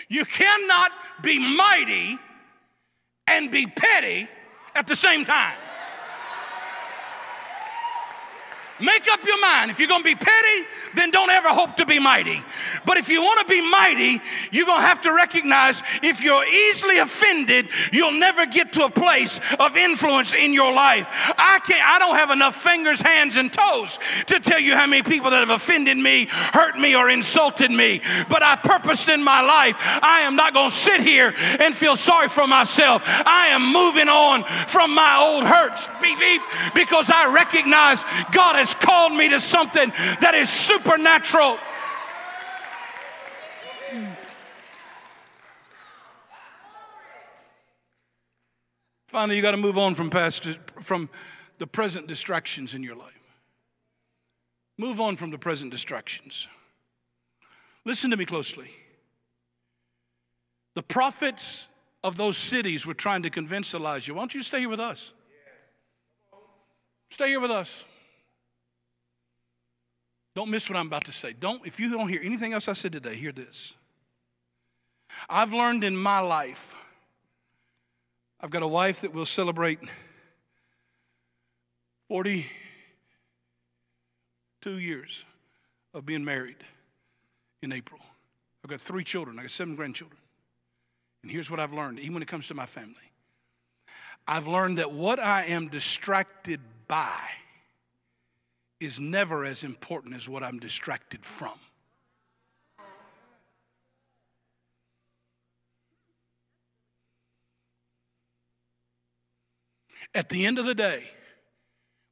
You 0.09 0.25
cannot 0.25 0.93
be 1.23 1.39
mighty 1.39 2.19
and 3.27 3.51
be 3.51 3.67
petty 3.67 4.29
at 4.75 4.87
the 4.87 4.95
same 4.95 5.25
time. 5.25 5.57
Make 8.81 9.11
up 9.11 9.25
your 9.25 9.41
mind. 9.41 9.71
If 9.71 9.79
you're 9.79 9.89
going 9.89 10.03
to 10.03 10.05
be 10.05 10.15
petty, 10.15 10.67
then 10.95 11.11
don't 11.11 11.31
ever 11.31 11.49
hope 11.49 11.77
to 11.77 11.87
be 11.87 11.99
mighty. 11.99 12.43
But 12.85 12.99
if 12.99 13.09
you 13.09 13.23
want 13.23 13.41
to 13.41 13.47
be 13.47 13.67
mighty, 13.71 14.21
you're 14.53 14.67
going 14.67 14.81
to 14.81 14.87
have 14.87 15.01
to 15.03 15.15
recognize 15.15 15.83
if 16.03 16.23
you're 16.23 16.45
easily 16.45 16.99
offended, 16.99 17.69
you'll 17.91 18.13
never 18.13 18.45
get 18.45 18.75
to 18.75 18.85
a 18.85 18.91
place 18.91 19.41
of 19.59 19.77
influence 19.77 20.35
in 20.35 20.53
your 20.53 20.73
life. 20.73 21.09
I 21.39 21.61
can't, 21.67 21.83
I 21.83 21.99
don't 21.99 22.17
have 22.17 22.31
enough 22.31 22.55
fingers, 22.55 23.01
hands, 23.01 23.37
and 23.37 23.51
toes 23.51 23.99
to 24.27 24.41
tell 24.41 24.61
you 24.61 24.75
how 24.75 24.87
many 24.87 25.03
people 25.03 25.31
that 25.31 25.41
have 25.41 25.51
offended 25.51 25.97
me, 25.97 26.27
hurt 26.29 26.79
me, 26.79 26.95
or 26.95 27.09
insulted 27.09 27.71
me. 27.71 28.03
But 28.29 28.43
I 28.43 28.57
purposed 28.57 29.09
in 29.09 29.23
my 29.23 29.41
life, 29.41 29.77
I 29.79 30.21
am 30.21 30.37
not 30.37 30.53
going 30.53 30.71
to 30.71 30.77
sit 30.77 31.01
here 31.01 31.33
and 31.37 31.75
feel 31.75 31.97
sorry 31.97 32.29
for 32.29 32.47
myself. 32.47 33.03
I 33.07 33.49
am 33.53 33.73
moving 33.73 34.09
on 34.09 34.45
from 34.69 34.95
my 34.95 35.17
old 35.19 35.45
hurts, 35.45 35.89
beep, 36.03 36.19
beep, 36.19 36.43
because 36.75 37.09
I 37.09 37.33
recognize 37.33 38.03
God 38.33 38.57
has 38.57 38.66
has 38.67 38.75
called 38.75 39.13
me 39.13 39.29
to 39.29 39.41
something 39.41 39.91
that 40.21 40.35
is 40.35 40.51
supernatural. 40.51 41.59
Finally, 49.09 49.37
you 49.37 49.43
got 49.43 49.53
to 49.53 49.57
move 49.57 49.79
on 49.79 49.95
from 49.95 50.11
past 50.11 50.49
from 50.83 51.09
the 51.59 51.67
present 51.67 52.07
distractions 52.07 52.75
in 52.75 52.83
your 52.83 52.97
life. 52.97 53.13
Move 54.79 55.01
on 55.01 55.17
from 55.17 55.31
the 55.31 55.39
present 55.39 55.71
distractions. 55.71 56.49
Listen 57.85 58.11
to 58.11 58.17
me 58.17 58.27
closely. 58.27 58.71
The 60.75 60.83
prophets 60.83 61.69
of 62.05 62.17
those 62.17 62.37
cities 62.37 62.85
were 62.85 62.95
trying 62.95 63.23
to 63.23 63.31
convince 63.31 63.73
Elijah, 63.73 64.13
why 64.13 64.21
don't 64.21 64.35
you 64.35 64.43
stay 64.43 64.61
here 64.61 64.69
with 64.69 64.81
us? 64.81 65.13
Stay 67.11 67.29
here 67.29 67.41
with 67.41 67.51
us. 67.51 67.85
Don't 70.37 70.51
miss 70.51 70.69
what 70.69 70.77
I'm 70.77 70.87
about 70.87 71.07
to 71.07 71.13
say. 71.13 71.33
Don't, 71.33 71.67
if 71.67 71.81
you 71.81 71.89
don't 71.89 72.11
hear 72.11 72.21
anything 72.23 72.53
else 72.53 72.69
I 72.69 72.75
said 72.75 72.93
today, 72.93 73.15
hear 73.15 73.33
this. 73.33 73.73
I've 75.31 75.55
learned 75.55 75.83
in 75.83 75.97
my 75.97 76.19
life, 76.19 76.75
I've 78.39 78.51
got 78.51 78.63
a 78.63 78.69
wife 78.69 79.01
that 79.01 79.15
will 79.15 79.25
celebrate 79.25 79.79
42 82.09 84.79
years 84.79 85.25
of 85.95 86.05
being 86.05 86.23
married 86.23 86.63
in 87.63 87.73
April. 87.73 88.03
I've 88.63 88.69
got 88.69 88.83
three 88.83 89.05
children, 89.05 89.39
I've 89.39 89.47
got 89.47 89.53
seven 89.53 89.75
grandchildren. 89.75 90.21
And 91.23 91.33
here's 91.33 91.51
what 91.51 91.61
I've 91.61 91.73
learned, 91.73 91.99
even 91.99 92.13
when 92.13 92.23
it 92.23 92.29
comes 92.29 92.49
to 92.49 92.55
my 92.55 92.67
family 92.67 92.95
I've 94.29 94.47
learned 94.47 94.77
that 94.79 94.93
what 94.93 95.19
I 95.19 95.45
am 95.45 95.69
distracted 95.69 96.61
by 96.89 97.23
is 98.81 99.01
never 99.01 99.45
as 99.45 99.65
important 99.65 100.15
as 100.15 100.29
what 100.29 100.43
I'm 100.43 100.59
distracted 100.59 101.25
from. 101.25 101.59
At 110.15 110.29
the 110.29 110.47
end 110.47 110.59
of 110.59 110.67
the 110.67 110.75
day, 110.75 111.05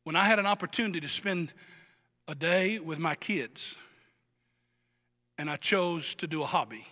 when 0.04 0.16
I 0.16 0.24
had 0.24 0.38
an 0.38 0.46
opportunity 0.46 1.00
to 1.00 1.08
spend 1.08 1.52
a 2.28 2.34
day 2.34 2.78
with 2.78 2.98
my 2.98 3.14
kids, 3.14 3.76
and 5.38 5.50
I 5.50 5.56
chose 5.56 6.14
to 6.16 6.26
do 6.26 6.42
a 6.42 6.46
hobby, 6.46 6.86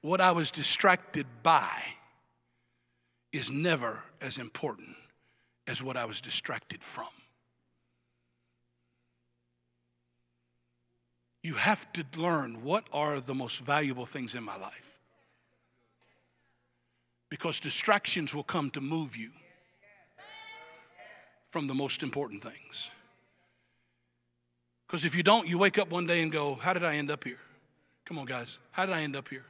what 0.00 0.20
I 0.20 0.32
was 0.32 0.50
distracted 0.50 1.26
by 1.42 1.82
is 3.32 3.50
never 3.50 4.02
as 4.20 4.38
important 4.38 4.96
as 5.66 5.82
what 5.82 5.96
I 5.96 6.04
was 6.04 6.20
distracted 6.20 6.82
from. 6.82 7.08
You 11.44 11.52
have 11.52 11.92
to 11.92 12.06
learn 12.16 12.64
what 12.64 12.88
are 12.90 13.20
the 13.20 13.34
most 13.34 13.60
valuable 13.60 14.06
things 14.06 14.34
in 14.34 14.42
my 14.42 14.56
life. 14.56 14.98
Because 17.28 17.60
distractions 17.60 18.34
will 18.34 18.42
come 18.42 18.70
to 18.70 18.80
move 18.80 19.14
you 19.14 19.30
from 21.50 21.66
the 21.66 21.74
most 21.74 22.02
important 22.02 22.42
things. 22.42 22.90
Because 24.86 25.04
if 25.04 25.14
you 25.14 25.22
don't, 25.22 25.46
you 25.46 25.58
wake 25.58 25.76
up 25.76 25.90
one 25.90 26.06
day 26.06 26.22
and 26.22 26.32
go, 26.32 26.54
How 26.54 26.72
did 26.72 26.82
I 26.82 26.96
end 26.96 27.10
up 27.10 27.22
here? 27.22 27.40
Come 28.06 28.18
on, 28.18 28.24
guys. 28.24 28.58
How 28.70 28.86
did 28.86 28.94
I 28.94 29.02
end 29.02 29.14
up 29.14 29.28
here? 29.28 29.44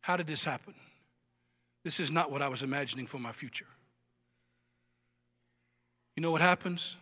How 0.00 0.16
did 0.16 0.28
this 0.28 0.44
happen? 0.44 0.74
This 1.82 1.98
is 1.98 2.12
not 2.12 2.30
what 2.30 2.40
I 2.40 2.46
was 2.46 2.62
imagining 2.62 3.08
for 3.08 3.18
my 3.18 3.32
future. 3.32 3.66
You 6.14 6.20
know 6.20 6.30
what 6.30 6.40
happens? 6.40 6.96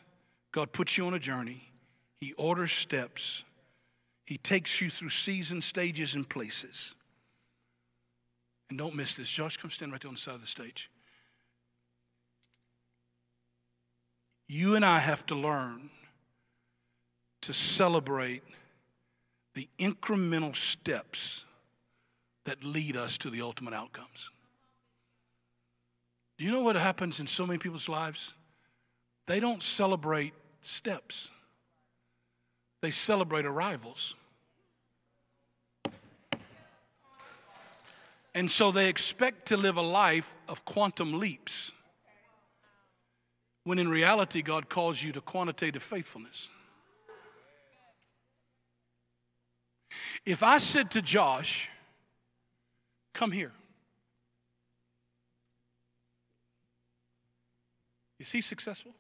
God 0.51 0.73
puts 0.73 0.97
you 0.97 1.07
on 1.07 1.13
a 1.13 1.19
journey, 1.19 1.63
He 2.21 2.33
orders 2.35 2.73
steps, 2.73 3.45
He 4.33 4.39
takes 4.39 4.81
you 4.81 4.89
through 4.89 5.11
seasons, 5.11 5.67
stages, 5.67 6.15
and 6.15 6.27
places. 6.27 6.95
And 8.71 8.79
don't 8.79 8.97
miss 8.97 9.15
this. 9.15 9.29
Josh, 9.29 9.59
come 9.59 9.71
stand 9.71 9.93
right 9.93 10.01
there 10.01 10.09
on 10.09 10.15
the 10.15 10.21
side 10.21 10.37
of 10.37 10.41
the 10.41 10.47
stage. 10.47 10.91
You 14.49 14.75
and 14.75 14.87
I 14.87 15.01
have 15.01 15.27
to 15.27 15.35
learn 15.35 15.91
to 17.43 17.53
celebrate 17.53 18.43
the 19.53 19.69
incremental 19.79 20.57
steps 20.57 21.45
that 22.45 22.65
lead 22.65 22.97
us 22.97 23.19
to 23.19 23.29
the 23.29 23.43
ultimate 23.43 23.75
outcomes. 23.75 24.31
Do 26.39 26.47
you 26.47 26.53
know 26.53 26.63
what 26.63 26.77
happens 26.77 27.21
in 27.21 27.27
so 27.27 27.47
many 27.47 27.59
people's 27.59 27.87
lives? 27.87 28.33
They 29.27 29.41
don't 29.41 29.63
celebrate 29.63 30.33
steps, 30.63 31.29
they 32.81 32.91
celebrate 32.91 33.45
arrivals. 33.45 34.15
And 38.35 38.51
so 38.51 38.71
they 38.71 38.89
expect 38.89 39.49
to 39.49 39.57
live 39.57 39.77
a 39.77 39.83
life 39.83 40.35
of 40.49 40.65
quantum 40.65 41.19
leaps, 41.19 41.73
when 43.65 43.79
in 43.79 43.89
reality, 43.89 44.43
God 44.43 44.69
calls 44.69 45.03
you 45.03 45.13
to 45.13 45.21
quantitative 45.21 45.83
faithfulness. 45.83 46.49
If 50.25 50.43
I 50.43 50.59
said 50.59 50.91
to 50.93 51.03
Josh, 51.03 51.69
Come 53.13 53.31
here. 53.31 53.53
Is 58.19 58.31
he 58.31 58.41
successful? 58.41 58.93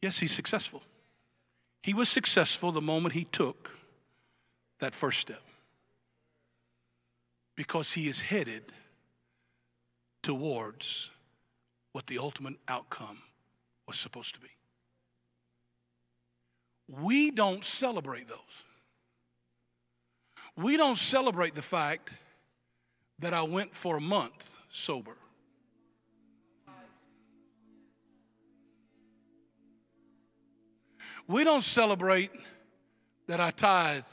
Yes, 0.00 0.18
he's 0.18 0.32
successful. 0.32 0.82
He 1.82 1.94
was 1.94 2.08
successful 2.08 2.72
the 2.72 2.80
moment 2.80 3.14
he 3.14 3.24
took 3.24 3.70
that 4.84 4.94
first 4.94 5.18
step 5.18 5.40
because 7.56 7.90
he 7.90 8.06
is 8.06 8.20
headed 8.20 8.64
towards 10.22 11.10
what 11.92 12.06
the 12.06 12.18
ultimate 12.18 12.56
outcome 12.68 13.18
was 13.88 13.98
supposed 13.98 14.34
to 14.34 14.40
be. 14.40 14.48
We 17.02 17.30
don't 17.30 17.64
celebrate 17.64 18.28
those. 18.28 18.64
We 20.54 20.76
don't 20.76 20.98
celebrate 20.98 21.54
the 21.54 21.62
fact 21.62 22.10
that 23.20 23.32
I 23.32 23.42
went 23.42 23.74
for 23.74 23.96
a 23.96 24.02
month 24.02 24.54
sober. 24.70 25.16
We 31.26 31.42
don't 31.42 31.64
celebrate 31.64 32.32
that 33.28 33.40
I 33.40 33.50
tithe 33.50 34.04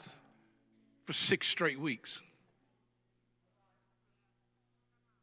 for 1.12 1.16
six 1.18 1.46
straight 1.46 1.78
weeks 1.78 2.22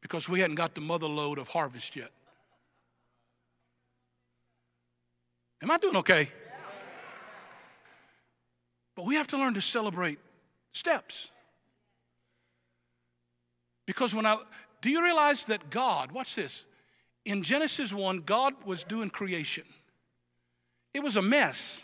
because 0.00 0.28
we 0.28 0.38
hadn't 0.38 0.54
got 0.54 0.72
the 0.74 0.80
mother 0.80 1.08
lode 1.08 1.38
of 1.38 1.48
harvest 1.48 1.96
yet. 1.96 2.10
Am 5.60 5.70
I 5.70 5.78
doing 5.78 5.96
okay? 5.96 6.28
But 8.94 9.04
we 9.04 9.16
have 9.16 9.26
to 9.28 9.36
learn 9.36 9.54
to 9.54 9.60
celebrate 9.60 10.20
steps. 10.72 11.30
Because 13.84 14.14
when 14.14 14.26
I, 14.26 14.38
do 14.82 14.90
you 14.90 15.02
realize 15.02 15.46
that 15.46 15.70
God, 15.70 16.12
watch 16.12 16.36
this, 16.36 16.66
in 17.24 17.42
Genesis 17.42 17.92
1, 17.92 18.20
God 18.20 18.54
was 18.64 18.84
doing 18.84 19.10
creation. 19.10 19.64
It 20.94 21.02
was 21.02 21.16
a 21.16 21.22
mess. 21.22 21.82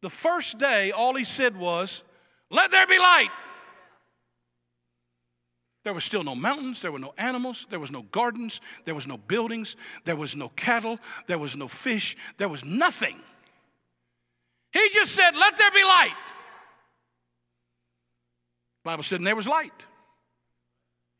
The 0.00 0.10
first 0.10 0.58
day, 0.58 0.92
all 0.92 1.16
he 1.16 1.24
said 1.24 1.56
was, 1.56 2.04
Let 2.52 2.70
there 2.70 2.86
be 2.86 2.98
light. 2.98 3.30
There 5.84 5.94
was 5.94 6.04
still 6.04 6.22
no 6.22 6.36
mountains, 6.36 6.80
there 6.80 6.92
were 6.92 7.00
no 7.00 7.14
animals, 7.18 7.66
there 7.70 7.80
was 7.80 7.90
no 7.90 8.02
gardens, 8.02 8.60
there 8.84 8.94
was 8.94 9.06
no 9.08 9.16
buildings, 9.16 9.74
there 10.04 10.14
was 10.14 10.36
no 10.36 10.48
cattle, 10.50 11.00
there 11.26 11.38
was 11.38 11.56
no 11.56 11.66
fish, 11.66 12.16
there 12.36 12.48
was 12.48 12.64
nothing. 12.64 13.18
He 14.72 14.88
just 14.92 15.12
said, 15.12 15.34
Let 15.34 15.56
there 15.56 15.70
be 15.72 15.82
light. 15.82 16.14
The 18.84 18.90
Bible 18.90 19.02
said, 19.02 19.20
and 19.20 19.26
there 19.26 19.36
was 19.36 19.48
light. 19.48 19.72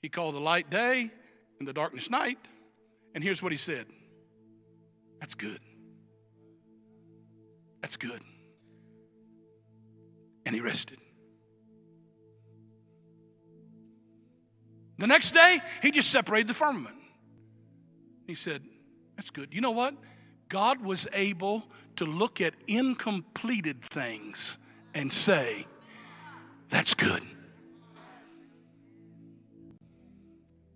He 0.00 0.08
called 0.08 0.34
the 0.34 0.40
light 0.40 0.68
day 0.68 1.10
and 1.58 1.66
the 1.66 1.72
darkness 1.72 2.10
night. 2.10 2.38
And 3.14 3.24
here's 3.24 3.42
what 3.42 3.52
he 3.52 3.58
said 3.58 3.86
That's 5.18 5.34
good. 5.34 5.60
That's 7.80 7.96
good. 7.96 8.22
And 10.46 10.54
he 10.54 10.60
rested. 10.60 10.98
The 15.02 15.08
next 15.08 15.32
day, 15.32 15.58
he 15.82 15.90
just 15.90 16.10
separated 16.12 16.46
the 16.46 16.54
firmament. 16.54 16.94
He 18.24 18.36
said, 18.36 18.62
That's 19.16 19.30
good. 19.30 19.52
You 19.52 19.60
know 19.60 19.72
what? 19.72 19.96
God 20.48 20.80
was 20.80 21.08
able 21.12 21.64
to 21.96 22.04
look 22.04 22.40
at 22.40 22.54
incompleted 22.68 23.84
things 23.86 24.58
and 24.94 25.12
say, 25.12 25.66
That's 26.68 26.94
good. 26.94 27.24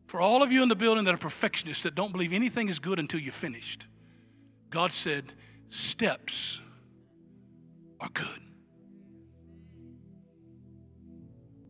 For 0.09 0.21
all 0.21 0.43
of 0.43 0.51
you 0.51 0.61
in 0.61 0.69
the 0.69 0.75
building 0.75 1.05
that 1.05 1.15
are 1.15 1.19
perfectionists 1.19 1.85
that 1.85 1.95
don't 1.95 2.11
believe 2.11 2.33
anything 2.33 2.69
is 2.69 2.81
good 2.81 2.99
until 2.99 3.21
you're 3.21 3.33
finished, 3.33 3.87
God 4.71 4.93
said, 4.93 5.35
Steps 5.69 6.61
are 8.01 8.11
good. 8.13 8.41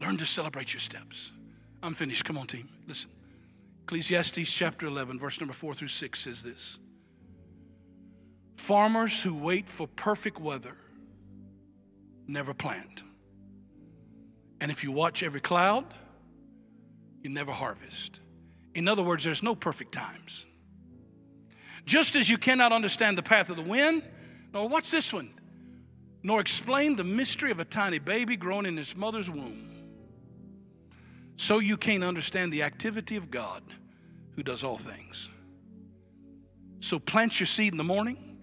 Learn 0.01 0.17
to 0.17 0.25
celebrate 0.25 0.73
your 0.73 0.81
steps. 0.81 1.33
I'm 1.83 1.95
finished. 1.95 2.25
Come 2.25 2.39
on, 2.39 2.47
team. 2.47 2.69
Listen. 2.87 3.11
Ecclesiastes 3.85 4.51
chapter 4.51 4.87
11, 4.87 5.21
verse 5.21 5.41
number 5.41 5.55
4 5.55 5.73
through 5.75 5.89
6 5.89 6.19
says 6.19 6.43
this 6.43 6.79
Farmers 8.57 9.23
who 9.23 9.35
wait 9.35 9.69
for 9.69 9.87
perfect 9.87 10.41
weather 10.41 10.77
never 12.27 12.53
plant, 12.53 13.05
And 14.61 14.73
if 14.73 14.83
you 14.83 14.91
watch 14.91 15.23
every 15.23 15.41
cloud, 15.41 15.85
you 17.23 17.31
never 17.31 17.53
harvest. 17.53 18.21
In 18.75 18.89
other 18.89 19.03
words, 19.03 19.23
there's 19.23 19.43
no 19.43 19.55
perfect 19.55 19.93
times. 19.93 20.47
Just 21.85 22.17
as 22.17 22.29
you 22.29 22.37
cannot 22.37 22.73
understand 22.73 23.17
the 23.17 23.23
path 23.23 23.51
of 23.51 23.57
the 23.57 23.63
wind, 23.63 24.03
nor 24.53 24.69
watch 24.69 24.91
this 24.91 25.13
one, 25.13 25.33
nor 26.25 26.41
explain 26.41 26.97
the 26.97 27.05
mystery 27.05 27.53
of 27.53 27.61
a 27.61 27.65
tiny 27.65 28.01
baby 28.01 28.37
growing 28.37 28.67
in 28.67 28.77
its 28.77 28.97
mother's 28.97 29.31
womb, 29.31 29.66
so 31.37 31.59
you 31.59 31.77
can't 31.77 32.03
understand 32.03 32.53
the 32.53 32.63
activity 32.63 33.17
of 33.17 33.31
God 33.31 33.63
who 34.35 34.43
does 34.43 34.65
all 34.65 34.79
things. 34.79 35.29
So 36.81 36.99
plant 36.99 37.41
your 37.41 37.47
seed 37.47 37.73
in 37.73 37.79
the 37.79 37.85
morning, 37.85 38.39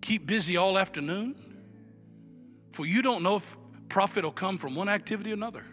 keep 0.00 0.26
busy 0.26 0.56
all 0.56 0.78
afternoon, 0.78 1.34
for 2.72 2.86
you 2.86 3.02
don't 3.02 3.22
know 3.22 3.36
if 3.36 3.56
profit 3.88 4.24
will 4.24 4.32
come 4.32 4.58
from 4.58 4.74
one 4.74 4.88
activity 4.88 5.30
or 5.30 5.34
another, 5.34 5.64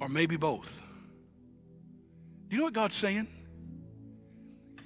or 0.00 0.08
maybe 0.08 0.36
both. 0.36 0.70
Do 2.48 2.56
you 2.56 2.58
know 2.58 2.64
what 2.64 2.72
God's 2.72 2.96
saying? 2.96 3.28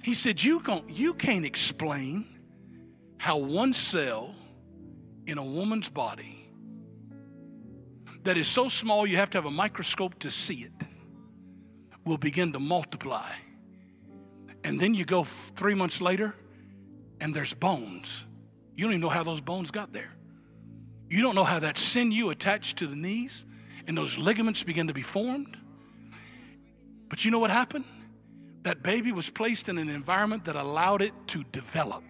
He 0.03 0.13
said, 0.13 0.43
You 0.43 0.59
can't, 0.59 0.89
you 0.89 1.13
can't 1.13 1.45
explain 1.45 2.27
how 3.17 3.37
one 3.37 3.71
cell 3.71 4.35
in 5.25 5.37
a 5.37 5.43
woman's 5.43 5.87
body 5.87 6.42
that 8.23 8.37
is 8.37 8.47
so 8.47 8.69
small 8.69 9.05
you 9.05 9.17
have 9.17 9.29
to 9.31 9.37
have 9.37 9.45
a 9.45 9.51
microscope 9.51 10.17
to 10.19 10.31
see 10.31 10.63
it 10.63 10.87
will 12.05 12.17
begin 12.17 12.53
to 12.53 12.59
multiply. 12.59 13.29
And 14.63 14.79
then 14.79 14.93
you 14.93 15.05
go 15.05 15.23
three 15.23 15.73
months 15.73 16.01
later 16.01 16.35
and 17.19 17.33
there's 17.33 17.53
bones. 17.53 18.25
You 18.75 18.85
don't 18.85 18.93
even 18.93 19.01
know 19.01 19.09
how 19.09 19.23
those 19.23 19.41
bones 19.41 19.71
got 19.71 19.93
there. 19.93 20.11
You 21.09 21.21
don't 21.21 21.35
know 21.35 21.43
how 21.43 21.59
that 21.59 21.77
sinew 21.77 22.29
attached 22.29 22.77
to 22.77 22.87
the 22.87 22.95
knees 22.95 23.45
and 23.87 23.97
those 23.97 24.17
ligaments 24.17 24.63
begin 24.63 24.87
to 24.87 24.93
be 24.93 25.01
formed. 25.01 25.57
But 27.09 27.23
you 27.23 27.31
know 27.31 27.39
what 27.39 27.51
happened? 27.51 27.85
That 28.63 28.81
baby 28.81 29.11
was 29.11 29.29
placed 29.29 29.69
in 29.69 29.77
an 29.77 29.89
environment 29.89 30.45
that 30.45 30.55
allowed 30.55 31.01
it 31.01 31.13
to 31.27 31.43
develop. 31.51 32.03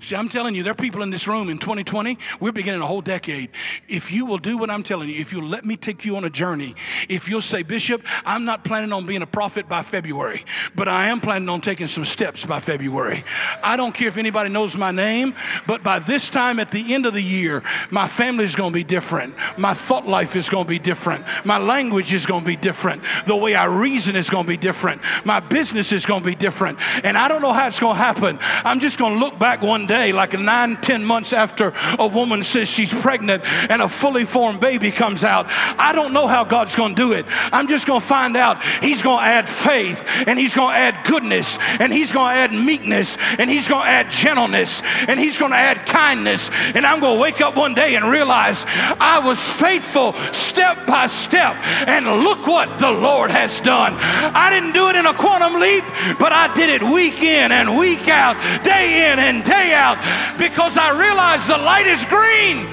See, 0.00 0.16
I'm 0.16 0.28
telling 0.28 0.54
you, 0.54 0.62
there 0.62 0.72
are 0.72 0.74
people 0.74 1.02
in 1.02 1.10
this 1.10 1.26
room 1.26 1.48
in 1.48 1.58
2020, 1.58 2.18
we're 2.40 2.52
beginning 2.52 2.80
a 2.80 2.86
whole 2.86 3.00
decade. 3.00 3.50
If 3.88 4.12
you 4.12 4.26
will 4.26 4.38
do 4.38 4.58
what 4.58 4.70
I'm 4.70 4.82
telling 4.82 5.08
you, 5.08 5.20
if 5.20 5.32
you'll 5.32 5.48
let 5.48 5.64
me 5.64 5.76
take 5.76 6.04
you 6.04 6.16
on 6.16 6.24
a 6.24 6.30
journey, 6.30 6.74
if 7.08 7.28
you'll 7.28 7.42
say, 7.42 7.62
Bishop, 7.62 8.02
I'm 8.24 8.44
not 8.44 8.64
planning 8.64 8.92
on 8.92 9.06
being 9.06 9.22
a 9.22 9.26
prophet 9.26 9.68
by 9.68 9.82
February, 9.82 10.44
but 10.74 10.88
I 10.88 11.08
am 11.08 11.20
planning 11.20 11.48
on 11.48 11.60
taking 11.60 11.86
some 11.86 12.04
steps 12.04 12.44
by 12.44 12.60
February. 12.60 13.24
I 13.62 13.76
don't 13.76 13.92
care 13.92 14.08
if 14.08 14.16
anybody 14.16 14.50
knows 14.50 14.76
my 14.76 14.90
name, 14.90 15.34
but 15.66 15.82
by 15.82 15.98
this 15.98 16.30
time 16.30 16.58
at 16.58 16.70
the 16.70 16.94
end 16.94 17.06
of 17.06 17.14
the 17.14 17.22
year, 17.22 17.62
my 17.90 18.08
family 18.08 18.44
is 18.44 18.54
going 18.54 18.70
to 18.70 18.74
be 18.74 18.84
different. 18.84 19.34
My 19.58 19.74
thought 19.74 20.06
life 20.06 20.36
is 20.36 20.48
going 20.48 20.64
to 20.64 20.68
be 20.68 20.78
different. 20.78 21.24
My 21.44 21.58
language 21.58 22.12
is 22.12 22.26
going 22.26 22.40
to 22.40 22.46
be 22.46 22.56
different. 22.56 23.02
The 23.26 23.36
way 23.36 23.54
I 23.54 23.64
reason 23.64 24.16
is 24.16 24.30
going 24.30 24.44
to 24.44 24.48
be 24.48 24.56
different. 24.56 25.02
My 25.24 25.40
business 25.40 25.92
is 25.92 26.06
going 26.06 26.20
to 26.20 26.26
be 26.26 26.34
different. 26.34 26.78
And 27.04 27.16
I 27.16 27.28
don't 27.28 27.42
know 27.42 27.52
how 27.52 27.68
it's 27.68 27.80
going 27.80 27.96
to 27.96 28.02
happen. 28.02 28.38
I'm 28.40 28.80
just 28.80 28.98
going 28.98 29.14
to 29.14 29.18
look 29.18 29.38
back 29.38 29.62
one 29.62 29.81
day 29.86 30.02
day, 30.02 30.12
like 30.12 30.38
nine, 30.38 30.76
ten 30.80 31.04
months 31.04 31.32
after 31.32 31.72
a 31.98 32.06
woman 32.06 32.42
says 32.42 32.68
she's 32.68 32.92
pregnant 32.92 33.44
and 33.70 33.82
a 33.82 33.88
fully 33.88 34.24
formed 34.24 34.60
baby 34.60 34.90
comes 34.90 35.22
out. 35.22 35.46
I 35.78 35.92
don't 35.92 36.12
know 36.12 36.26
how 36.26 36.44
God's 36.44 36.74
going 36.74 36.94
to 36.94 37.02
do 37.02 37.12
it. 37.12 37.26
I'm 37.52 37.68
just 37.68 37.86
going 37.86 38.00
to 38.00 38.06
find 38.06 38.36
out 38.36 38.62
He's 38.82 39.02
going 39.02 39.18
to 39.18 39.24
add 39.24 39.48
faith 39.48 40.04
and 40.26 40.38
He's 40.38 40.54
going 40.54 40.72
to 40.74 40.78
add 40.78 41.06
goodness 41.06 41.58
and 41.78 41.92
He's 41.92 42.10
going 42.10 42.34
to 42.34 42.40
add 42.40 42.52
meekness 42.52 43.16
and 43.38 43.50
He's 43.50 43.68
going 43.68 43.82
to 43.82 43.88
add 43.88 44.10
gentleness 44.10 44.82
and 45.08 45.20
He's 45.20 45.38
going 45.38 45.52
to 45.52 45.58
add 45.58 45.86
kindness. 45.86 46.50
And 46.74 46.86
I'm 46.86 47.00
going 47.00 47.16
to 47.16 47.20
wake 47.20 47.40
up 47.40 47.54
one 47.56 47.74
day 47.74 47.94
and 47.94 48.04
realize 48.04 48.64
I 48.66 49.20
was 49.24 49.38
faithful 49.38 50.14
step 50.32 50.86
by 50.86 51.06
step. 51.06 51.54
And 51.86 52.06
look 52.06 52.46
what 52.46 52.78
the 52.78 52.90
Lord 52.90 53.30
has 53.30 53.60
done. 53.60 53.94
I 53.98 54.50
didn't 54.50 54.72
do 54.72 54.88
it 54.88 54.96
in 54.96 55.06
a 55.06 55.14
quantum 55.14 55.60
leap, 55.60 55.84
but 56.18 56.32
I 56.32 56.52
did 56.54 56.70
it 56.70 56.82
week 56.82 57.22
in 57.22 57.52
and 57.52 57.78
week 57.78 58.08
out, 58.08 58.36
day 58.64 59.12
in 59.12 59.18
and 59.18 59.44
day 59.44 59.71
out 59.72 59.98
because 60.38 60.76
I 60.76 60.90
realize 60.90 61.46
the 61.46 61.58
light 61.58 61.86
is 61.86 62.04
green. 62.06 62.66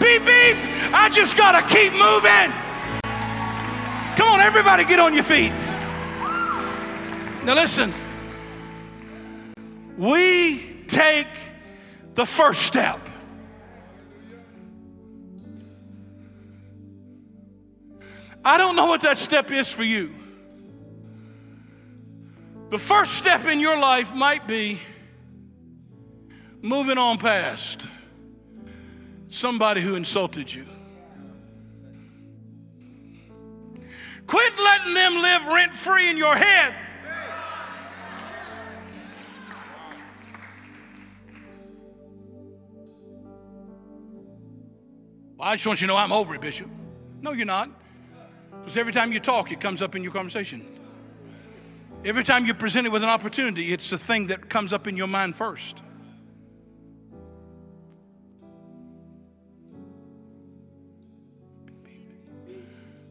Beep, 0.00 0.24
beep. 0.24 0.56
I 0.94 1.10
just 1.12 1.36
got 1.36 1.52
to 1.52 1.74
keep 1.74 1.92
moving. 1.92 2.52
Come 4.16 4.28
on, 4.28 4.40
everybody, 4.40 4.84
get 4.84 4.98
on 4.98 5.14
your 5.14 5.24
feet. 5.24 5.52
Now, 7.44 7.54
listen. 7.54 7.92
We 9.96 10.84
take 10.86 11.26
the 12.14 12.24
first 12.24 12.62
step. 12.62 13.00
I 18.44 18.56
don't 18.56 18.76
know 18.76 18.86
what 18.86 19.00
that 19.02 19.18
step 19.18 19.50
is 19.50 19.72
for 19.72 19.82
you. 19.82 20.14
The 22.70 22.78
first 22.78 23.14
step 23.14 23.46
in 23.46 23.60
your 23.60 23.78
life 23.78 24.14
might 24.14 24.46
be 24.46 24.78
moving 26.62 26.98
on 26.98 27.18
past 27.18 27.86
somebody 29.28 29.80
who 29.80 29.94
insulted 29.94 30.52
you. 30.52 30.66
Quit 34.26 34.52
letting 34.58 34.94
them 34.94 35.16
live 35.16 35.46
rent 35.46 35.74
free 35.74 36.08
in 36.10 36.16
your 36.16 36.36
head. 36.36 36.74
Well, 45.36 45.48
I 45.48 45.54
just 45.54 45.66
want 45.66 45.80
you 45.80 45.86
to 45.86 45.92
know 45.92 45.96
I'm 45.96 46.12
over 46.12 46.34
it, 46.34 46.40
Bishop. 46.40 46.68
No, 47.22 47.32
you're 47.32 47.46
not. 47.46 47.70
Because 48.50 48.76
every 48.76 48.92
time 48.92 49.12
you 49.12 49.20
talk, 49.20 49.52
it 49.52 49.60
comes 49.60 49.82
up 49.82 49.94
in 49.94 50.02
your 50.02 50.12
conversation. 50.12 50.78
Every 52.04 52.24
time 52.24 52.44
you're 52.44 52.54
presented 52.54 52.92
with 52.92 53.02
an 53.02 53.08
opportunity, 53.08 53.72
it's 53.72 53.88
the 53.90 53.98
thing 53.98 54.26
that 54.26 54.50
comes 54.50 54.72
up 54.72 54.86
in 54.86 54.96
your 54.96 55.06
mind 55.06 55.36
first. 55.36 55.82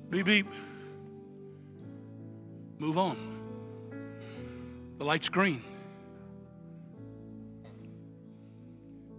Beep, 0.09 0.25
beep. 0.25 0.47
Move 2.79 2.97
on. 2.97 3.17
The 4.99 5.03
light's 5.03 5.27
green. 5.27 5.61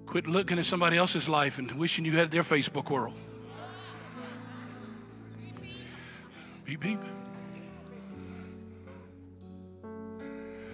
Quit 0.06 0.26
looking 0.26 0.58
at 0.58 0.64
somebody 0.64 0.96
else's 0.96 1.28
life 1.28 1.58
and 1.58 1.70
wishing 1.72 2.04
you 2.04 2.16
had 2.16 2.30
their 2.30 2.42
Facebook 2.42 2.90
world. 2.90 3.14
Beep, 6.64 6.80
beep. 6.80 7.00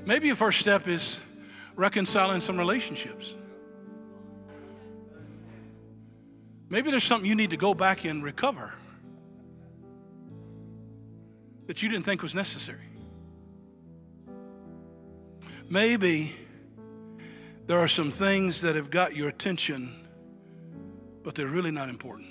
Maybe 0.07 0.29
your 0.29 0.37
first 0.37 0.61
step 0.61 0.87
is 0.87 1.19
reconciling 1.75 2.41
some 2.41 2.59
relationships. 2.59 3.35
Maybe 6.69 6.91
there's 6.91 7.05
something 7.05 7.29
you 7.29 7.35
need 7.35 7.51
to 7.51 7.57
go 7.57 7.75
back 7.75 8.05
and 8.05 8.23
recover 8.23 8.75
that 11.67 11.83
you 11.83 11.89
didn't 11.89 12.05
think 12.05 12.23
was 12.23 12.35
necessary. 12.35 12.89
Maybe 15.69 16.35
there 17.67 17.79
are 17.79 17.89
some 17.89 18.11
things 18.11 18.61
that 18.61 18.77
have 18.77 18.91
got 18.91 19.17
your 19.17 19.29
attention, 19.29 19.95
but 21.23 21.35
they're 21.35 21.47
really 21.47 21.71
not 21.71 21.89
important. 21.89 22.29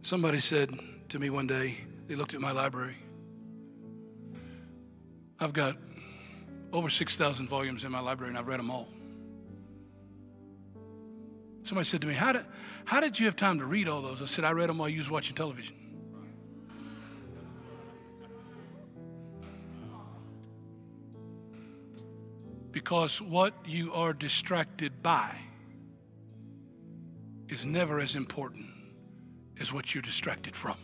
Somebody 0.00 0.40
said 0.40 0.78
to 1.10 1.18
me 1.18 1.30
one 1.30 1.46
day, 1.46 1.78
they 2.08 2.16
looked 2.16 2.34
at 2.34 2.40
my 2.40 2.50
library. 2.52 2.96
I've 5.38 5.52
got 5.52 5.76
over 6.72 6.88
6,000 6.88 7.48
volumes 7.48 7.84
in 7.84 7.92
my 7.92 8.00
library, 8.00 8.30
and 8.30 8.38
I've 8.38 8.46
read 8.46 8.58
them 8.58 8.70
all. 8.70 8.88
Somebody 11.64 11.86
said 11.86 12.00
to 12.00 12.06
me, 12.06 12.14
how 12.14 12.32
did, 12.32 12.44
how 12.84 13.00
did 13.00 13.20
you 13.20 13.26
have 13.26 13.36
time 13.36 13.58
to 13.58 13.66
read 13.66 13.88
all 13.88 14.02
those? 14.02 14.20
I 14.20 14.26
said, 14.26 14.44
I 14.44 14.52
read 14.52 14.68
them 14.68 14.78
while 14.78 14.88
you 14.88 14.98
was 14.98 15.10
watching 15.10 15.36
television. 15.36 15.76
Because 22.72 23.20
what 23.20 23.54
you 23.66 23.92
are 23.92 24.14
distracted 24.14 25.02
by 25.02 25.36
is 27.48 27.66
never 27.66 28.00
as 28.00 28.16
important 28.16 28.66
as 29.60 29.72
what 29.72 29.94
you're 29.94 30.02
distracted 30.02 30.56
from. 30.56 30.76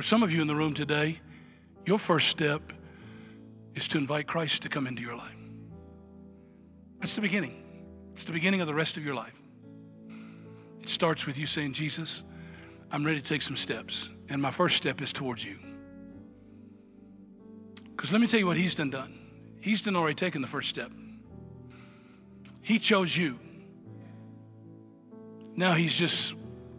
For 0.00 0.06
some 0.06 0.22
of 0.22 0.32
you 0.32 0.40
in 0.40 0.48
the 0.48 0.54
room 0.54 0.72
today, 0.72 1.20
your 1.84 1.98
first 1.98 2.28
step 2.28 2.72
is 3.74 3.86
to 3.88 3.98
invite 3.98 4.26
Christ 4.26 4.62
to 4.62 4.70
come 4.70 4.86
into 4.86 5.02
your 5.02 5.14
life. 5.14 5.36
That's 7.00 7.14
the 7.14 7.20
beginning. 7.20 7.62
It's 8.12 8.24
the 8.24 8.32
beginning 8.32 8.62
of 8.62 8.66
the 8.66 8.72
rest 8.72 8.96
of 8.96 9.04
your 9.04 9.14
life. 9.14 9.38
It 10.80 10.88
starts 10.88 11.26
with 11.26 11.36
you 11.36 11.46
saying, 11.46 11.74
Jesus, 11.74 12.24
I'm 12.90 13.04
ready 13.04 13.20
to 13.20 13.28
take 13.28 13.42
some 13.42 13.58
steps. 13.58 14.08
And 14.30 14.40
my 14.40 14.50
first 14.50 14.78
step 14.78 15.02
is 15.02 15.12
towards 15.12 15.44
you. 15.44 15.58
Because 17.90 18.10
let 18.10 18.22
me 18.22 18.26
tell 18.26 18.40
you 18.40 18.46
what 18.46 18.56
he's 18.56 18.74
done 18.74 18.88
done. 18.88 19.18
He's 19.60 19.82
done 19.82 19.96
already 19.96 20.14
taken 20.14 20.40
the 20.40 20.48
first 20.48 20.70
step. 20.70 20.90
He 22.62 22.78
chose 22.78 23.14
you. 23.14 23.38
Now 25.56 25.74
he's 25.74 25.94
just 25.94 26.32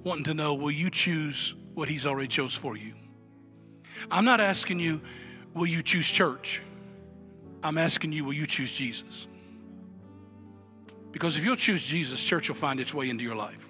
wanting 0.04 0.24
to 0.24 0.34
know 0.34 0.56
will 0.56 0.72
you 0.72 0.90
choose 0.90 1.54
what 1.76 1.88
he's 1.88 2.08
already 2.08 2.28
chose 2.28 2.56
for 2.56 2.76
you? 2.76 2.96
I'm 4.10 4.26
not 4.26 4.40
asking 4.40 4.80
you, 4.80 5.02
will 5.54 5.68
you 5.68 5.84
choose 5.84 6.08
church? 6.08 6.62
I'm 7.64 7.78
asking 7.78 8.14
you, 8.14 8.26
will 8.26 8.34
you 8.34 8.48
choose 8.48 8.72
Jesus? 8.72 9.28
Because 11.12 11.38
if 11.38 11.44
you'll 11.44 11.56
choose 11.56 11.84
Jesus, 11.84 12.24
church 12.24 12.48
will 12.48 12.56
find 12.56 12.80
its 12.80 12.94
way 12.94 13.10
into 13.10 13.24
your 13.24 13.36
life. 13.36 13.68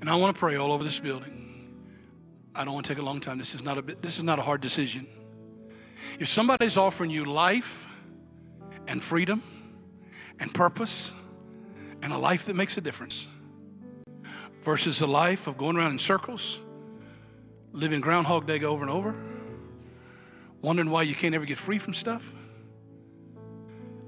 And 0.00 0.08
I 0.08 0.14
want 0.16 0.34
to 0.34 0.38
pray 0.38 0.56
all 0.56 0.72
over 0.72 0.84
this 0.84 0.98
building. 0.98 1.44
I 2.54 2.64
don't 2.64 2.74
want 2.74 2.86
to 2.86 2.94
take 2.94 3.00
a 3.00 3.04
long 3.04 3.20
time. 3.20 3.38
This 3.38 3.54
is 3.54 3.62
not 3.62 3.78
a 3.78 3.82
this 3.82 4.16
is 4.16 4.24
not 4.24 4.38
a 4.38 4.42
hard 4.42 4.60
decision. 4.60 5.06
If 6.18 6.28
somebody's 6.28 6.76
offering 6.76 7.10
you 7.10 7.24
life 7.24 7.86
and 8.86 9.02
freedom 9.02 9.42
and 10.40 10.52
purpose 10.52 11.12
and 12.02 12.12
a 12.12 12.18
life 12.18 12.46
that 12.46 12.54
makes 12.54 12.76
a 12.78 12.80
difference 12.80 13.28
versus 14.62 15.00
a 15.00 15.06
life 15.06 15.46
of 15.46 15.56
going 15.56 15.76
around 15.76 15.92
in 15.92 15.98
circles, 15.98 16.60
living 17.72 18.00
Groundhog 18.00 18.46
Day 18.46 18.62
over 18.64 18.82
and 18.82 18.90
over, 18.90 19.14
wondering 20.60 20.90
why 20.90 21.02
you 21.02 21.14
can't 21.14 21.34
ever 21.34 21.44
get 21.44 21.58
free 21.58 21.78
from 21.78 21.94
stuff, 21.94 22.22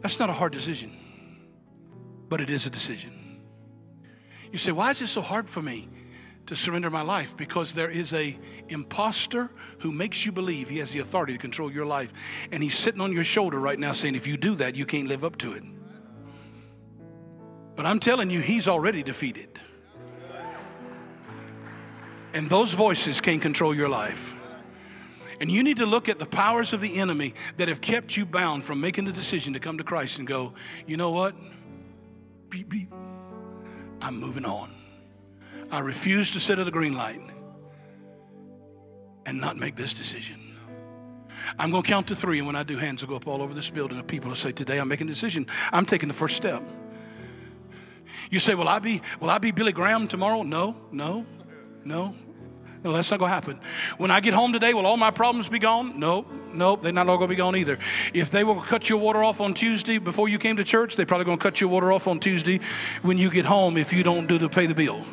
that's 0.00 0.18
not 0.18 0.30
a 0.30 0.32
hard 0.32 0.52
decision, 0.52 0.90
but 2.28 2.40
it 2.40 2.50
is 2.50 2.66
a 2.66 2.70
decision. 2.70 3.40
You 4.50 4.58
say, 4.58 4.72
why 4.72 4.90
is 4.90 5.00
it 5.00 5.06
so 5.06 5.20
hard 5.20 5.48
for 5.48 5.62
me 5.62 5.88
to 6.46 6.56
surrender 6.56 6.90
my 6.90 7.02
life? 7.02 7.36
Because 7.36 7.74
there 7.74 7.90
is 7.90 8.12
a 8.12 8.36
impostor 8.68 9.50
who 9.78 9.92
makes 9.92 10.26
you 10.26 10.32
believe 10.32 10.68
he 10.68 10.78
has 10.78 10.90
the 10.90 10.98
authority 10.98 11.34
to 11.34 11.38
control 11.38 11.70
your 11.70 11.86
life. 11.86 12.12
And 12.50 12.62
he's 12.62 12.76
sitting 12.76 13.00
on 13.00 13.12
your 13.12 13.24
shoulder 13.24 13.60
right 13.60 13.78
now 13.78 13.92
saying, 13.92 14.14
if 14.16 14.26
you 14.26 14.36
do 14.36 14.56
that, 14.56 14.74
you 14.74 14.86
can't 14.86 15.06
live 15.06 15.24
up 15.24 15.38
to 15.38 15.52
it. 15.52 15.62
But 17.76 17.86
I'm 17.86 18.00
telling 18.00 18.30
you, 18.30 18.40
he's 18.40 18.66
already 18.66 19.02
defeated. 19.02 19.60
And 22.32 22.48
those 22.48 22.72
voices 22.72 23.20
can't 23.20 23.42
control 23.42 23.74
your 23.74 23.88
life. 23.88 24.34
And 25.40 25.50
you 25.50 25.62
need 25.62 25.78
to 25.78 25.86
look 25.86 26.08
at 26.08 26.18
the 26.18 26.26
powers 26.26 26.72
of 26.72 26.80
the 26.80 26.98
enemy 26.98 27.34
that 27.56 27.68
have 27.68 27.80
kept 27.80 28.16
you 28.16 28.26
bound 28.26 28.62
from 28.62 28.80
making 28.80 29.06
the 29.06 29.12
decision 29.12 29.54
to 29.54 29.60
come 29.60 29.78
to 29.78 29.84
Christ 29.84 30.18
and 30.18 30.26
go, 30.26 30.52
you 30.86 30.98
know 30.98 31.10
what? 31.10 31.34
Beep, 32.50 32.68
beep. 32.68 32.92
I'm 34.02 34.18
moving 34.18 34.44
on. 34.44 34.70
I 35.70 35.78
refuse 35.78 36.32
to 36.32 36.40
sit 36.40 36.58
at 36.58 36.64
the 36.64 36.70
green 36.70 36.94
light 36.94 37.20
and 39.24 39.40
not 39.40 39.56
make 39.56 39.76
this 39.76 39.94
decision. 39.94 40.50
I'm 41.58 41.70
going 41.70 41.82
to 41.82 41.88
count 41.88 42.08
to 42.08 42.16
three, 42.16 42.38
and 42.38 42.46
when 42.46 42.56
I 42.56 42.62
do, 42.62 42.76
hands 42.76 43.02
will 43.02 43.10
go 43.10 43.16
up 43.16 43.26
all 43.26 43.42
over 43.42 43.54
this 43.54 43.70
building, 43.70 43.98
of 43.98 44.06
people 44.06 44.28
will 44.28 44.36
say, 44.36 44.52
Today 44.52 44.78
I'm 44.78 44.88
making 44.88 45.06
a 45.06 45.10
decision. 45.10 45.46
I'm 45.72 45.86
taking 45.86 46.08
the 46.08 46.14
first 46.14 46.36
step. 46.36 46.62
You 48.30 48.38
say, 48.38 48.54
Will 48.54 48.68
I 48.68 48.78
be, 48.78 49.00
will 49.20 49.30
I 49.30 49.38
be 49.38 49.50
Billy 49.50 49.72
Graham 49.72 50.06
tomorrow? 50.08 50.42
No, 50.42 50.76
no, 50.92 51.24
no. 51.84 52.14
No, 52.82 52.92
that's 52.92 53.10
not 53.10 53.18
going 53.18 53.28
to 53.28 53.34
happen. 53.34 53.60
When 53.98 54.10
I 54.10 54.20
get 54.20 54.32
home 54.32 54.54
today, 54.54 54.72
will 54.72 54.86
all 54.86 54.96
my 54.96 55.10
problems 55.10 55.48
be 55.50 55.58
gone? 55.58 56.00
No, 56.00 56.24
no, 56.52 56.76
they're 56.76 56.92
not 56.92 57.08
all 57.08 57.18
going 57.18 57.28
to 57.28 57.32
be 57.34 57.36
gone 57.36 57.54
either. 57.54 57.78
If 58.14 58.30
they 58.30 58.42
will 58.42 58.60
cut 58.60 58.88
your 58.88 58.98
water 58.98 59.22
off 59.22 59.40
on 59.40 59.52
Tuesday 59.52 59.98
before 59.98 60.30
you 60.30 60.38
came 60.38 60.56
to 60.56 60.64
church, 60.64 60.96
they're 60.96 61.04
probably 61.04 61.26
going 61.26 61.36
to 61.36 61.42
cut 61.42 61.60
your 61.60 61.68
water 61.68 61.92
off 61.92 62.08
on 62.08 62.20
Tuesday 62.20 62.60
when 63.02 63.18
you 63.18 63.30
get 63.30 63.44
home 63.44 63.76
if 63.76 63.92
you 63.92 64.02
don't 64.02 64.26
do 64.26 64.38
to 64.38 64.48
pay 64.48 64.64
the 64.64 64.74
bill. 64.74 65.04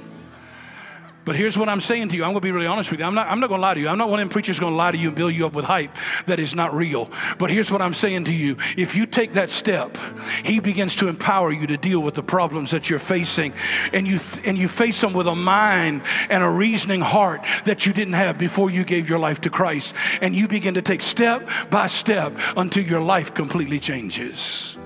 But 1.27 1.35
here's 1.35 1.57
what 1.57 1.67
I'm 1.67 1.81
saying 1.81 2.07
to 2.07 2.15
you. 2.15 2.23
I'm 2.23 2.29
going 2.29 2.39
to 2.39 2.47
be 2.47 2.53
really 2.53 2.67
honest 2.67 2.89
with 2.89 3.01
you. 3.01 3.05
I'm 3.05 3.13
not, 3.13 3.27
I'm 3.27 3.41
not 3.41 3.49
going 3.49 3.59
to 3.59 3.61
lie 3.61 3.73
to 3.73 3.79
you. 3.81 3.89
I'm 3.89 3.97
not 3.97 4.09
one 4.09 4.21
of 4.21 4.23
them 4.23 4.29
preachers 4.29 4.61
going 4.61 4.71
to 4.71 4.77
lie 4.77 4.91
to 4.91 4.97
you 4.97 5.09
and 5.09 5.17
build 5.17 5.33
you 5.33 5.45
up 5.45 5.51
with 5.51 5.65
hype 5.65 5.93
that 6.25 6.39
is 6.39 6.55
not 6.55 6.73
real. 6.73 7.11
But 7.37 7.49
here's 7.49 7.69
what 7.69 7.81
I'm 7.81 7.93
saying 7.93 8.23
to 8.23 8.33
you. 8.33 8.55
If 8.77 8.95
you 8.95 9.05
take 9.05 9.33
that 9.33 9.51
step, 9.51 9.97
He 10.45 10.61
begins 10.61 10.95
to 10.95 11.09
empower 11.09 11.51
you 11.51 11.67
to 11.67 11.75
deal 11.75 11.99
with 11.99 12.15
the 12.15 12.23
problems 12.23 12.71
that 12.71 12.89
you're 12.89 12.97
facing. 12.97 13.51
And 13.91 14.07
you, 14.07 14.21
and 14.45 14.57
you 14.57 14.69
face 14.69 15.01
them 15.01 15.11
with 15.11 15.27
a 15.27 15.35
mind 15.35 16.03
and 16.29 16.43
a 16.43 16.49
reasoning 16.49 17.01
heart 17.01 17.41
that 17.65 17.85
you 17.85 17.91
didn't 17.91 18.13
have 18.13 18.37
before 18.37 18.69
you 18.69 18.85
gave 18.85 19.09
your 19.09 19.19
life 19.19 19.41
to 19.41 19.49
Christ. 19.49 19.95
And 20.21 20.33
you 20.33 20.47
begin 20.47 20.75
to 20.75 20.81
take 20.81 21.01
step 21.01 21.45
by 21.69 21.87
step 21.87 22.31
until 22.55 22.85
your 22.85 23.01
life 23.01 23.33
completely 23.33 23.81
changes. 23.81 24.77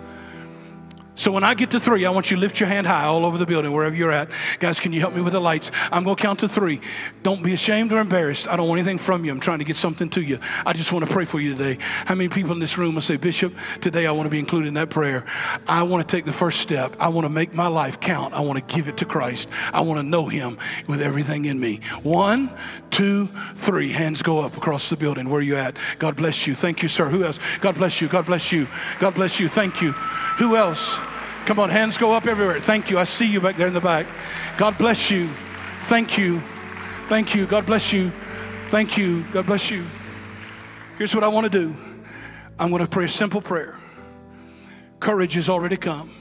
So 1.16 1.32
when 1.32 1.44
I 1.44 1.54
get 1.56 1.72
to 1.72 1.80
three, 1.80 2.06
I 2.06 2.10
want 2.10 2.32
you 2.32 2.38
to 2.38 2.42
lift 2.42 2.60
your 2.60 2.70
hand 2.70 2.88
high 2.88 3.06
all 3.06 3.26
over 3.26 3.38
the 3.38 3.46
building, 3.46 3.72
wherever 3.74 3.94
you're 3.94 4.14
at. 4.14 4.30
Guys, 4.60 4.80
can 4.80 4.94
you 4.94 5.02
help 5.02 5.14
me 5.14 5.22
with 5.22 5.34
the 5.34 5.42
lights? 5.42 5.70
I'm 5.92 6.04
going 6.04 6.16
to 6.16 6.22
count 6.22 6.40
to 6.40 6.48
three. 6.48 6.80
Don't 7.22 7.44
be 7.44 7.54
ashamed 7.54 7.92
or 7.92 8.00
embarrassed. 8.00 8.48
I 8.48 8.56
don't 8.56 8.68
want 8.68 8.80
anything 8.80 8.98
from 8.98 9.26
you. 9.26 9.32
I'm 9.32 9.42
trying 9.42 9.60
to 9.60 9.66
get 9.66 9.76
something 9.76 10.10
to 10.12 10.22
you. 10.22 10.40
I 10.66 10.72
just 10.72 10.92
want 10.94 11.06
to 11.06 11.12
pray 11.12 11.26
for 11.26 11.40
you 11.40 11.54
today. 11.56 11.78
How 12.06 12.16
many 12.16 12.30
people 12.30 12.54
in 12.54 12.60
this 12.60 12.78
room 12.78 12.96
will 12.96 13.02
say, 13.02 13.18
Bishop, 13.18 13.54
today 13.82 14.08
I 14.08 14.12
want 14.12 14.26
to 14.28 14.30
be 14.30 14.40
included 14.40 14.70
in 14.70 14.74
that 14.76 14.90
prayer? 14.90 15.26
I 15.68 15.84
want 15.84 16.08
to 16.08 16.16
take 16.16 16.26
the 16.26 16.34
first 16.34 16.62
step. 16.62 16.96
I 17.00 17.10
want 17.10 17.26
to 17.26 17.30
make 17.30 17.54
my 17.54 17.68
life 17.68 18.00
count. 18.00 18.34
I 18.34 18.40
want 18.40 18.66
to 18.66 18.76
give 18.76 18.88
it 18.88 18.98
to 18.98 19.06
Christ. 19.06 19.50
I 19.74 19.82
want 19.82 20.00
to 20.00 20.04
know 20.04 20.28
Him 20.28 20.58
with 20.88 21.02
everything 21.02 21.46
in 21.46 21.60
me. 21.60 21.82
One, 22.04 22.50
two, 22.90 23.28
three. 23.56 23.92
Hands 23.92 24.20
go 24.22 24.40
up 24.40 24.56
across 24.56 24.90
the 24.90 24.98
building. 24.98 25.30
Where 25.30 25.40
are 25.40 25.44
you 25.44 25.58
at? 25.58 25.76
God 26.00 26.16
bless 26.16 26.48
you. 26.48 26.56
Thank 26.56 26.82
you, 26.82 26.90
sir. 26.90 27.10
Who 27.10 27.26
else? 27.26 27.38
God 27.60 27.76
bless 27.76 28.02
you. 28.02 28.08
God 28.08 28.26
bless 28.26 28.52
you. 28.52 28.68
God 29.00 29.14
bless 29.14 29.40
you. 29.40 29.50
Thank 29.50 29.82
you. 29.82 29.92
Who 29.92 30.56
else? 30.56 30.98
Come 31.46 31.60
on, 31.60 31.70
hands 31.70 31.98
go 31.98 32.14
up 32.14 32.28
everywhere. 32.28 32.60
Thank 32.60 32.90
you. 32.90 33.00
I 33.00 33.04
see 33.04 33.26
you 33.26 33.42
back 33.42 33.58
there 33.58 33.68
in 33.68 33.74
the 33.74 33.82
back. 33.82 34.06
God 34.58 34.78
bless 34.78 35.10
you. 35.10 35.30
Thank 35.84 36.18
you. 36.18 36.42
Thank 37.08 37.34
you. 37.34 37.46
God 37.46 37.66
bless 37.66 37.92
you. 37.92 38.12
Thank 38.70 38.96
you. 38.96 39.24
God 39.34 39.48
bless 39.48 39.72
you. 39.72 39.86
Here's 40.98 41.16
what 41.16 41.24
I 41.24 41.28
want 41.28 41.46
to 41.46 41.50
do 41.50 41.76
I'm 42.60 42.70
going 42.70 42.84
to 42.84 42.88
pray 42.88 43.06
a 43.06 43.10
simple 43.10 43.42
prayer. 43.42 43.76
Courage 45.00 45.34
has 45.34 45.50
already 45.50 45.78
come 45.78 46.12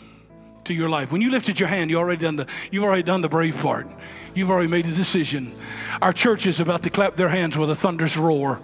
to 0.65 0.73
your 0.73 0.89
life. 0.89 1.13
When 1.13 1.21
you 1.21 1.31
lifted 1.31 1.61
your 1.61 1.69
hand, 1.69 1.91
you 1.91 1.99
already 1.99 2.23
done 2.23 2.37
the 2.37 2.47
you've 2.71 2.85
already 2.85 3.03
done 3.03 3.21
the 3.21 3.29
brave 3.29 3.57
part. 3.59 3.89
You've 4.35 4.51
already 4.51 4.69
made 4.69 4.87
a 4.87 4.93
decision. 4.93 5.55
Our 6.01 6.15
church 6.15 6.47
is 6.47 6.61
about 6.61 6.83
to 6.85 6.91
clap 6.91 7.17
their 7.17 7.29
hands 7.29 7.59
with 7.59 7.71
a 7.71 7.77
thunderous 7.77 8.17
roar 8.17 8.61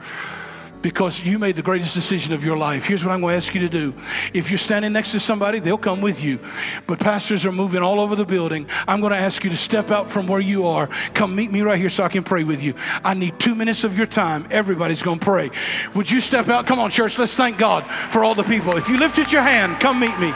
because 0.82 1.24
you 1.24 1.38
made 1.38 1.56
the 1.56 1.62
greatest 1.62 1.94
decision 1.94 2.32
of 2.32 2.44
your 2.44 2.56
life. 2.56 2.84
Here's 2.84 3.04
what 3.04 3.12
I'm 3.12 3.20
going 3.20 3.32
to 3.32 3.36
ask 3.36 3.54
you 3.54 3.60
to 3.60 3.68
do. 3.68 3.94
If 4.32 4.50
you're 4.50 4.58
standing 4.58 4.92
next 4.92 5.12
to 5.12 5.20
somebody, 5.20 5.58
they'll 5.58 5.78
come 5.78 6.00
with 6.00 6.22
you. 6.22 6.38
But 6.86 6.98
pastors 6.98 7.44
are 7.46 7.52
moving 7.52 7.82
all 7.82 8.00
over 8.00 8.14
the 8.14 8.24
building. 8.24 8.66
I'm 8.86 9.00
going 9.00 9.12
to 9.12 9.18
ask 9.18 9.44
you 9.44 9.50
to 9.50 9.56
step 9.56 9.90
out 9.90 10.10
from 10.10 10.26
where 10.26 10.40
you 10.40 10.66
are. 10.66 10.88
Come 11.14 11.34
meet 11.34 11.50
me 11.50 11.62
right 11.62 11.78
here 11.78 11.90
so 11.90 12.04
I 12.04 12.08
can 12.08 12.24
pray 12.24 12.44
with 12.44 12.62
you. 12.62 12.74
I 13.04 13.14
need 13.14 13.38
two 13.38 13.54
minutes 13.54 13.84
of 13.84 13.96
your 13.96 14.06
time. 14.06 14.46
Everybody's 14.50 15.02
going 15.02 15.18
to 15.18 15.24
pray. 15.24 15.50
Would 15.94 16.10
you 16.10 16.20
step 16.20 16.48
out? 16.48 16.66
Come 16.66 16.78
on, 16.78 16.90
church. 16.90 17.18
Let's 17.18 17.34
thank 17.34 17.58
God 17.58 17.84
for 18.10 18.24
all 18.24 18.34
the 18.34 18.44
people. 18.44 18.76
If 18.76 18.88
you 18.88 18.98
lifted 18.98 19.32
your 19.32 19.42
hand, 19.42 19.80
come 19.80 20.00
meet 20.00 20.18
me. 20.18 20.32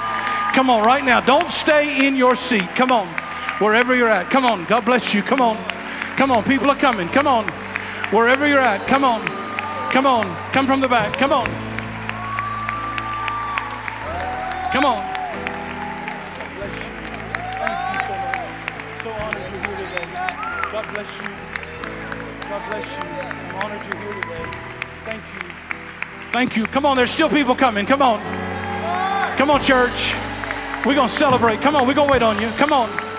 Come 0.55 0.69
on, 0.69 0.85
right 0.85 1.05
now. 1.05 1.21
Don't 1.21 1.51
stay 1.51 2.07
in 2.07 2.17
your 2.17 2.35
seat. 2.35 2.69
Come 2.75 2.91
on, 2.91 3.07
wherever 3.61 3.95
you're 3.95 4.09
at. 4.09 4.31
Come 4.31 4.45
on. 4.45 4.65
God 4.65 4.85
bless 4.85 5.15
you. 5.15 5.23
Come 5.23 5.41
on. 5.41 5.57
Come 6.17 6.31
on. 6.33 6.43
People 6.45 6.71
are 6.71 6.77
coming. 6.77 7.09
Come 7.09 7.27
on. 7.27 7.47
Wherever 8.11 8.47
you're 8.49 8.59
at. 8.59 8.87
Come 8.89 9.05
on. 9.05 9.21
Come 9.91 10.07
on. 10.07 10.25
Come 10.53 10.67
from 10.69 10.81
the 10.81 10.87
back. 10.87 11.15
Come 11.15 11.33
on. 11.33 11.47
Come 14.73 14.85
on. 14.85 15.03
God 15.03 16.49
bless 16.55 16.75
you. 16.79 16.91
Thank 17.59 17.79
you 17.93 18.01
so 18.07 18.15
much. 18.23 18.39
So 19.03 19.11
honored 19.11 19.47
you're 19.51 19.63
here 19.67 19.77
today. 19.89 20.07
God 20.71 20.87
bless 20.95 21.11
you. 21.21 21.29
God 22.49 22.63
bless 22.71 22.87
you. 22.87 23.03
I'm 23.03 23.55
honored 23.57 23.83
you're 23.93 24.01
here 24.01 24.15
today. 24.23 24.45
Thank 25.05 25.23
you. 25.35 25.51
Thank 26.31 26.57
you. 26.57 26.67
Come 26.67 26.87
on, 26.87 26.97
there's 26.97 27.11
still 27.11 27.29
people 27.29 27.57
coming. 27.57 27.85
Come 27.85 28.01
on. 28.01 28.21
Come 29.37 29.51
on, 29.51 29.61
church. 29.61 30.15
We're 30.87 30.95
going 30.95 31.09
to 31.09 31.15
celebrate. 31.15 31.61
Come 31.63 31.75
on, 31.75 31.89
we're 31.89 31.95
going 31.95 32.07
to 32.07 32.13
wait 32.13 32.23
on 32.23 32.41
you. 32.41 32.49
Come 32.51 32.73
on. 32.73 33.10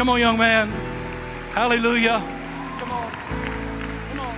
Come 0.00 0.08
on, 0.08 0.18
young 0.18 0.38
man. 0.38 0.70
Hallelujah. 1.52 2.20
Come 2.78 2.90
on. 2.90 3.12
Come 4.08 4.20
on. 4.20 4.34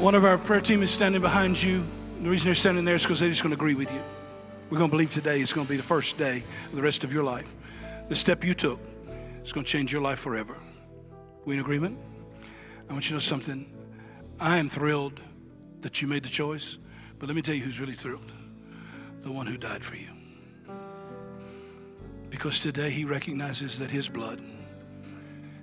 One 0.00 0.14
of 0.14 0.24
our 0.24 0.38
prayer 0.38 0.62
team 0.62 0.82
is 0.82 0.90
standing 0.90 1.20
behind 1.20 1.62
you. 1.62 1.84
The 2.22 2.30
reason 2.30 2.46
they're 2.46 2.54
standing 2.54 2.86
there 2.86 2.94
is 2.94 3.02
because 3.02 3.20
they're 3.20 3.28
just 3.28 3.42
going 3.42 3.50
to 3.50 3.58
agree 3.58 3.74
with 3.74 3.92
you. 3.92 4.00
We're 4.70 4.78
going 4.78 4.88
to 4.88 4.96
believe 4.96 5.12
today 5.12 5.42
is 5.42 5.52
going 5.52 5.66
to 5.66 5.70
be 5.70 5.76
the 5.76 5.82
first 5.82 6.16
day 6.16 6.42
of 6.70 6.76
the 6.76 6.82
rest 6.82 7.04
of 7.04 7.12
your 7.12 7.22
life. 7.22 7.54
The 8.08 8.16
step 8.16 8.42
you 8.42 8.54
took 8.54 8.80
is 9.44 9.52
going 9.52 9.66
to 9.66 9.70
change 9.70 9.92
your 9.92 10.00
life 10.00 10.20
forever. 10.20 10.56
We 11.44 11.56
in 11.56 11.60
agreement? 11.60 11.98
I 12.88 12.94
want 12.94 13.04
you 13.04 13.08
to 13.08 13.14
know 13.16 13.18
something. 13.18 13.70
I 14.40 14.56
am 14.56 14.70
thrilled 14.70 15.20
that 15.82 16.00
you 16.00 16.08
made 16.08 16.22
the 16.22 16.30
choice, 16.30 16.78
but 17.18 17.26
let 17.26 17.36
me 17.36 17.42
tell 17.42 17.54
you 17.54 17.60
who's 17.62 17.80
really 17.80 17.92
thrilled 17.92 18.32
the 19.26 19.32
one 19.32 19.44
who 19.44 19.56
died 19.56 19.82
for 19.82 19.96
you. 19.96 20.06
Because 22.30 22.60
today 22.60 22.90
he 22.90 23.04
recognizes 23.04 23.76
that 23.80 23.90
his 23.90 24.08
blood 24.08 24.40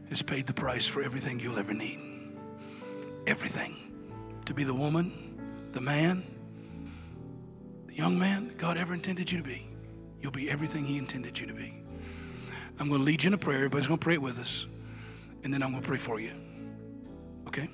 has 0.09 0.21
paid 0.21 0.47
the 0.47 0.53
price 0.53 0.85
for 0.85 1.01
everything 1.01 1.39
you'll 1.39 1.57
ever 1.57 1.73
need. 1.73 1.97
Everything. 3.25 3.77
To 4.47 4.53
be 4.53 4.65
the 4.65 4.73
woman, 4.73 5.39
the 5.71 5.79
man, 5.79 6.25
the 7.87 7.95
young 7.95 8.19
man 8.19 8.53
God 8.57 8.77
ever 8.77 8.93
intended 8.93 9.31
you 9.31 9.37
to 9.37 9.43
be. 9.45 9.65
You'll 10.21 10.33
be 10.33 10.49
everything 10.49 10.83
he 10.83 10.97
intended 10.97 11.39
you 11.39 11.47
to 11.47 11.53
be. 11.53 11.73
I'm 12.81 12.89
going 12.89 12.99
to 12.99 13.05
lead 13.05 13.23
you 13.23 13.29
in 13.29 13.33
a 13.33 13.37
prayer. 13.37 13.59
Everybody's 13.59 13.87
going 13.87 13.99
to 13.99 14.03
pray 14.03 14.15
it 14.15 14.21
with 14.21 14.39
us. 14.39 14.65
And 15.45 15.53
then 15.53 15.63
I'm 15.63 15.71
going 15.71 15.83
to 15.83 15.87
pray 15.87 15.99
for 15.99 16.19
you. 16.19 16.33
Okay? 17.47 17.69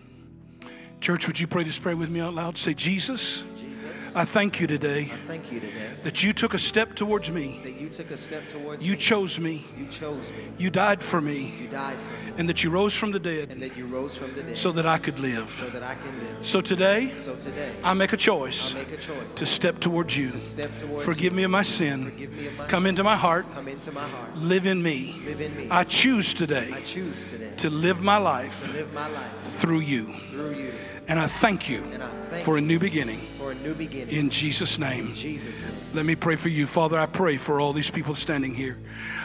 Church, 1.02 1.26
would 1.26 1.40
you 1.40 1.48
pray 1.48 1.64
this 1.64 1.80
prayer 1.80 1.98
with 1.98 2.12
me 2.12 2.20
out 2.20 2.36
loud? 2.36 2.60
Say, 2.60 2.76
Jesus, 2.76 3.44
Jesus, 3.56 3.68
I 4.16 4.26
thank 4.26 4.60
you 4.60 4.68
today 4.68 5.12
I 5.14 5.28
thank 5.28 5.51
you 5.51 5.60
today 5.60 5.88
that 6.03 6.24
you 6.24 6.34
took 6.34 6.53
a 6.53 6.60
step 6.60 6.95
towards 6.95 7.30
me. 7.32 7.60
that 7.64 7.80
you 7.80 7.89
took 7.89 8.10
a 8.12 8.18
step 8.18 8.47
towards 8.49 8.84
You 8.86 8.93
me. 8.93 8.97
chose 8.97 9.39
me. 9.39 9.66
You 9.78 9.86
chose 9.88 10.32
me. 10.32 10.47
You 10.57 10.70
died 10.70 11.03
for 11.03 11.22
me. 11.22 11.53
You 11.62 11.68
died 11.68 11.97
for 11.97 12.26
me. 12.26 12.34
And 12.38 12.49
that 12.49 12.64
you 12.64 12.70
rose 12.70 12.95
from 12.95 13.12
the 13.12 13.20
dead 13.20 13.51
And 13.51 13.62
that 13.62 13.78
you 13.78 13.86
rose 13.86 14.16
from 14.18 14.34
the 14.36 14.43
dead 14.43 14.57
so 14.57 14.72
that 14.72 14.86
I 14.86 14.97
could 14.97 15.18
so 15.18 15.22
live. 15.24 15.72
that 15.74 15.84
I 15.84 15.95
can 15.95 16.18
live. 16.20 16.38
So 16.45 16.62
today, 16.62 17.12
So 17.20 17.36
today, 17.36 17.72
I 17.84 17.93
make 17.93 18.14
a 18.14 18.18
choice 18.18 18.74
I'll 18.74 18.80
make 18.84 18.91
a 18.93 18.97
choice 18.97 19.16
to 19.36 19.45
step 19.45 19.80
towards 19.80 20.18
you. 20.18 20.30
to 20.32 20.39
step 20.39 20.72
towards 20.78 21.05
Forgive 21.05 21.34
you. 21.34 21.38
me 21.38 21.43
of 21.43 21.51
my 21.51 21.64
sin. 21.64 22.05
Forgive 22.12 22.32
me 22.32 22.47
of 22.47 22.57
my 22.57 22.68
Come 22.68 22.84
sin. 22.84 22.89
into 22.89 23.03
my 23.03 23.16
heart. 23.16 23.45
Come 23.53 23.68
into 23.68 23.91
my 23.91 24.07
heart. 24.07 24.36
Live 24.38 24.66
in 24.66 24.82
me. 24.82 25.22
Live 25.26 25.41
in 25.41 25.55
me. 25.55 25.68
I 25.70 25.84
choose 25.84 26.34
I 26.34 26.38
today 26.38 26.82
choose 26.84 27.30
today 27.30 27.51
to 27.57 27.70
live 27.70 28.01
my 28.01 28.18
to 28.18 28.24
life 28.24 28.74
live 28.74 28.91
my 28.93 29.07
life 29.07 29.32
through 29.60 29.80
you. 29.82 30.14
through 30.32 30.55
you. 30.55 30.74
And 31.07 31.20
I 31.20 31.28
thank 31.28 31.68
you 31.68 31.84
I 31.86 32.07
thank 32.30 32.45
for 32.45 32.57
a 32.57 32.62
new 32.62 32.80
beginning. 32.80 33.20
New 33.60 33.76
beginning. 33.76 34.16
In 34.16 34.30
Jesus' 34.30 34.80
name. 34.80 35.07
In 35.07 35.14
Jesus' 35.14 35.64
name. 35.64 35.74
Let 35.93 36.05
me 36.05 36.16
pray 36.16 36.36
for 36.36 36.49
you. 36.49 36.68
Father, 36.68 36.97
I 36.97 37.05
pray 37.05 37.38
for 37.38 37.60
all 37.60 37.74
these 37.74 37.89
people 37.89 38.16
standing 38.16 38.53
here. 38.53 38.78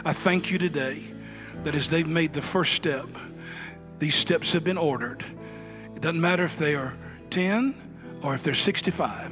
I 0.03 0.13
thank 0.13 0.51
you 0.51 0.57
today 0.57 1.03
that 1.63 1.75
as 1.75 1.89
they've 1.89 2.07
made 2.07 2.33
the 2.33 2.41
first 2.41 2.73
step, 2.73 3.07
these 3.99 4.15
steps 4.15 4.53
have 4.53 4.63
been 4.63 4.77
ordered. 4.77 5.23
It 5.95 6.01
doesn't 6.01 6.21
matter 6.21 6.43
if 6.43 6.57
they 6.57 6.75
are 6.75 6.95
10 7.29 7.75
or 8.21 8.35
if 8.35 8.43
they're 8.43 8.53
65. 8.53 9.31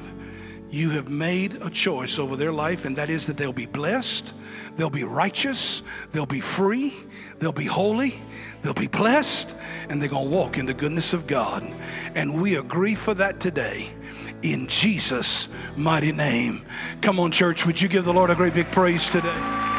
You 0.70 0.90
have 0.92 1.10
made 1.10 1.62
a 1.62 1.70
choice 1.70 2.18
over 2.18 2.36
their 2.36 2.52
life, 2.52 2.86
and 2.86 2.96
that 2.96 3.12
is 3.12 3.28
that 3.28 3.38
they'll 3.38 3.54
be 3.54 3.68
blessed, 3.68 4.34
they'll 4.76 4.90
be 4.90 5.04
righteous, 5.04 5.84
they'll 6.12 6.26
be 6.26 6.40
free, 6.40 6.94
they'll 7.38 7.52
be 7.52 7.66
holy, 7.66 8.20
they'll 8.64 8.74
be 8.74 8.88
blessed, 8.88 9.56
and 9.90 10.02
they're 10.02 10.10
going 10.10 10.30
to 10.30 10.36
walk 10.36 10.58
in 10.58 10.66
the 10.66 10.74
goodness 10.74 11.14
of 11.14 11.28
God. 11.28 11.64
And 12.16 12.42
we 12.42 12.56
agree 12.56 12.96
for 12.96 13.14
that 13.14 13.40
today 13.40 13.92
in 14.44 14.68
Jesus' 14.68 15.50
mighty 15.76 16.12
name. 16.12 16.62
Come 17.02 17.20
on, 17.20 17.32
church, 17.32 17.66
would 17.66 17.82
you 17.82 17.88
give 17.88 18.06
the 18.06 18.14
Lord 18.14 18.30
a 18.30 18.36
great 18.36 18.54
big 18.54 18.72
praise 18.72 19.10
today? 19.10 19.73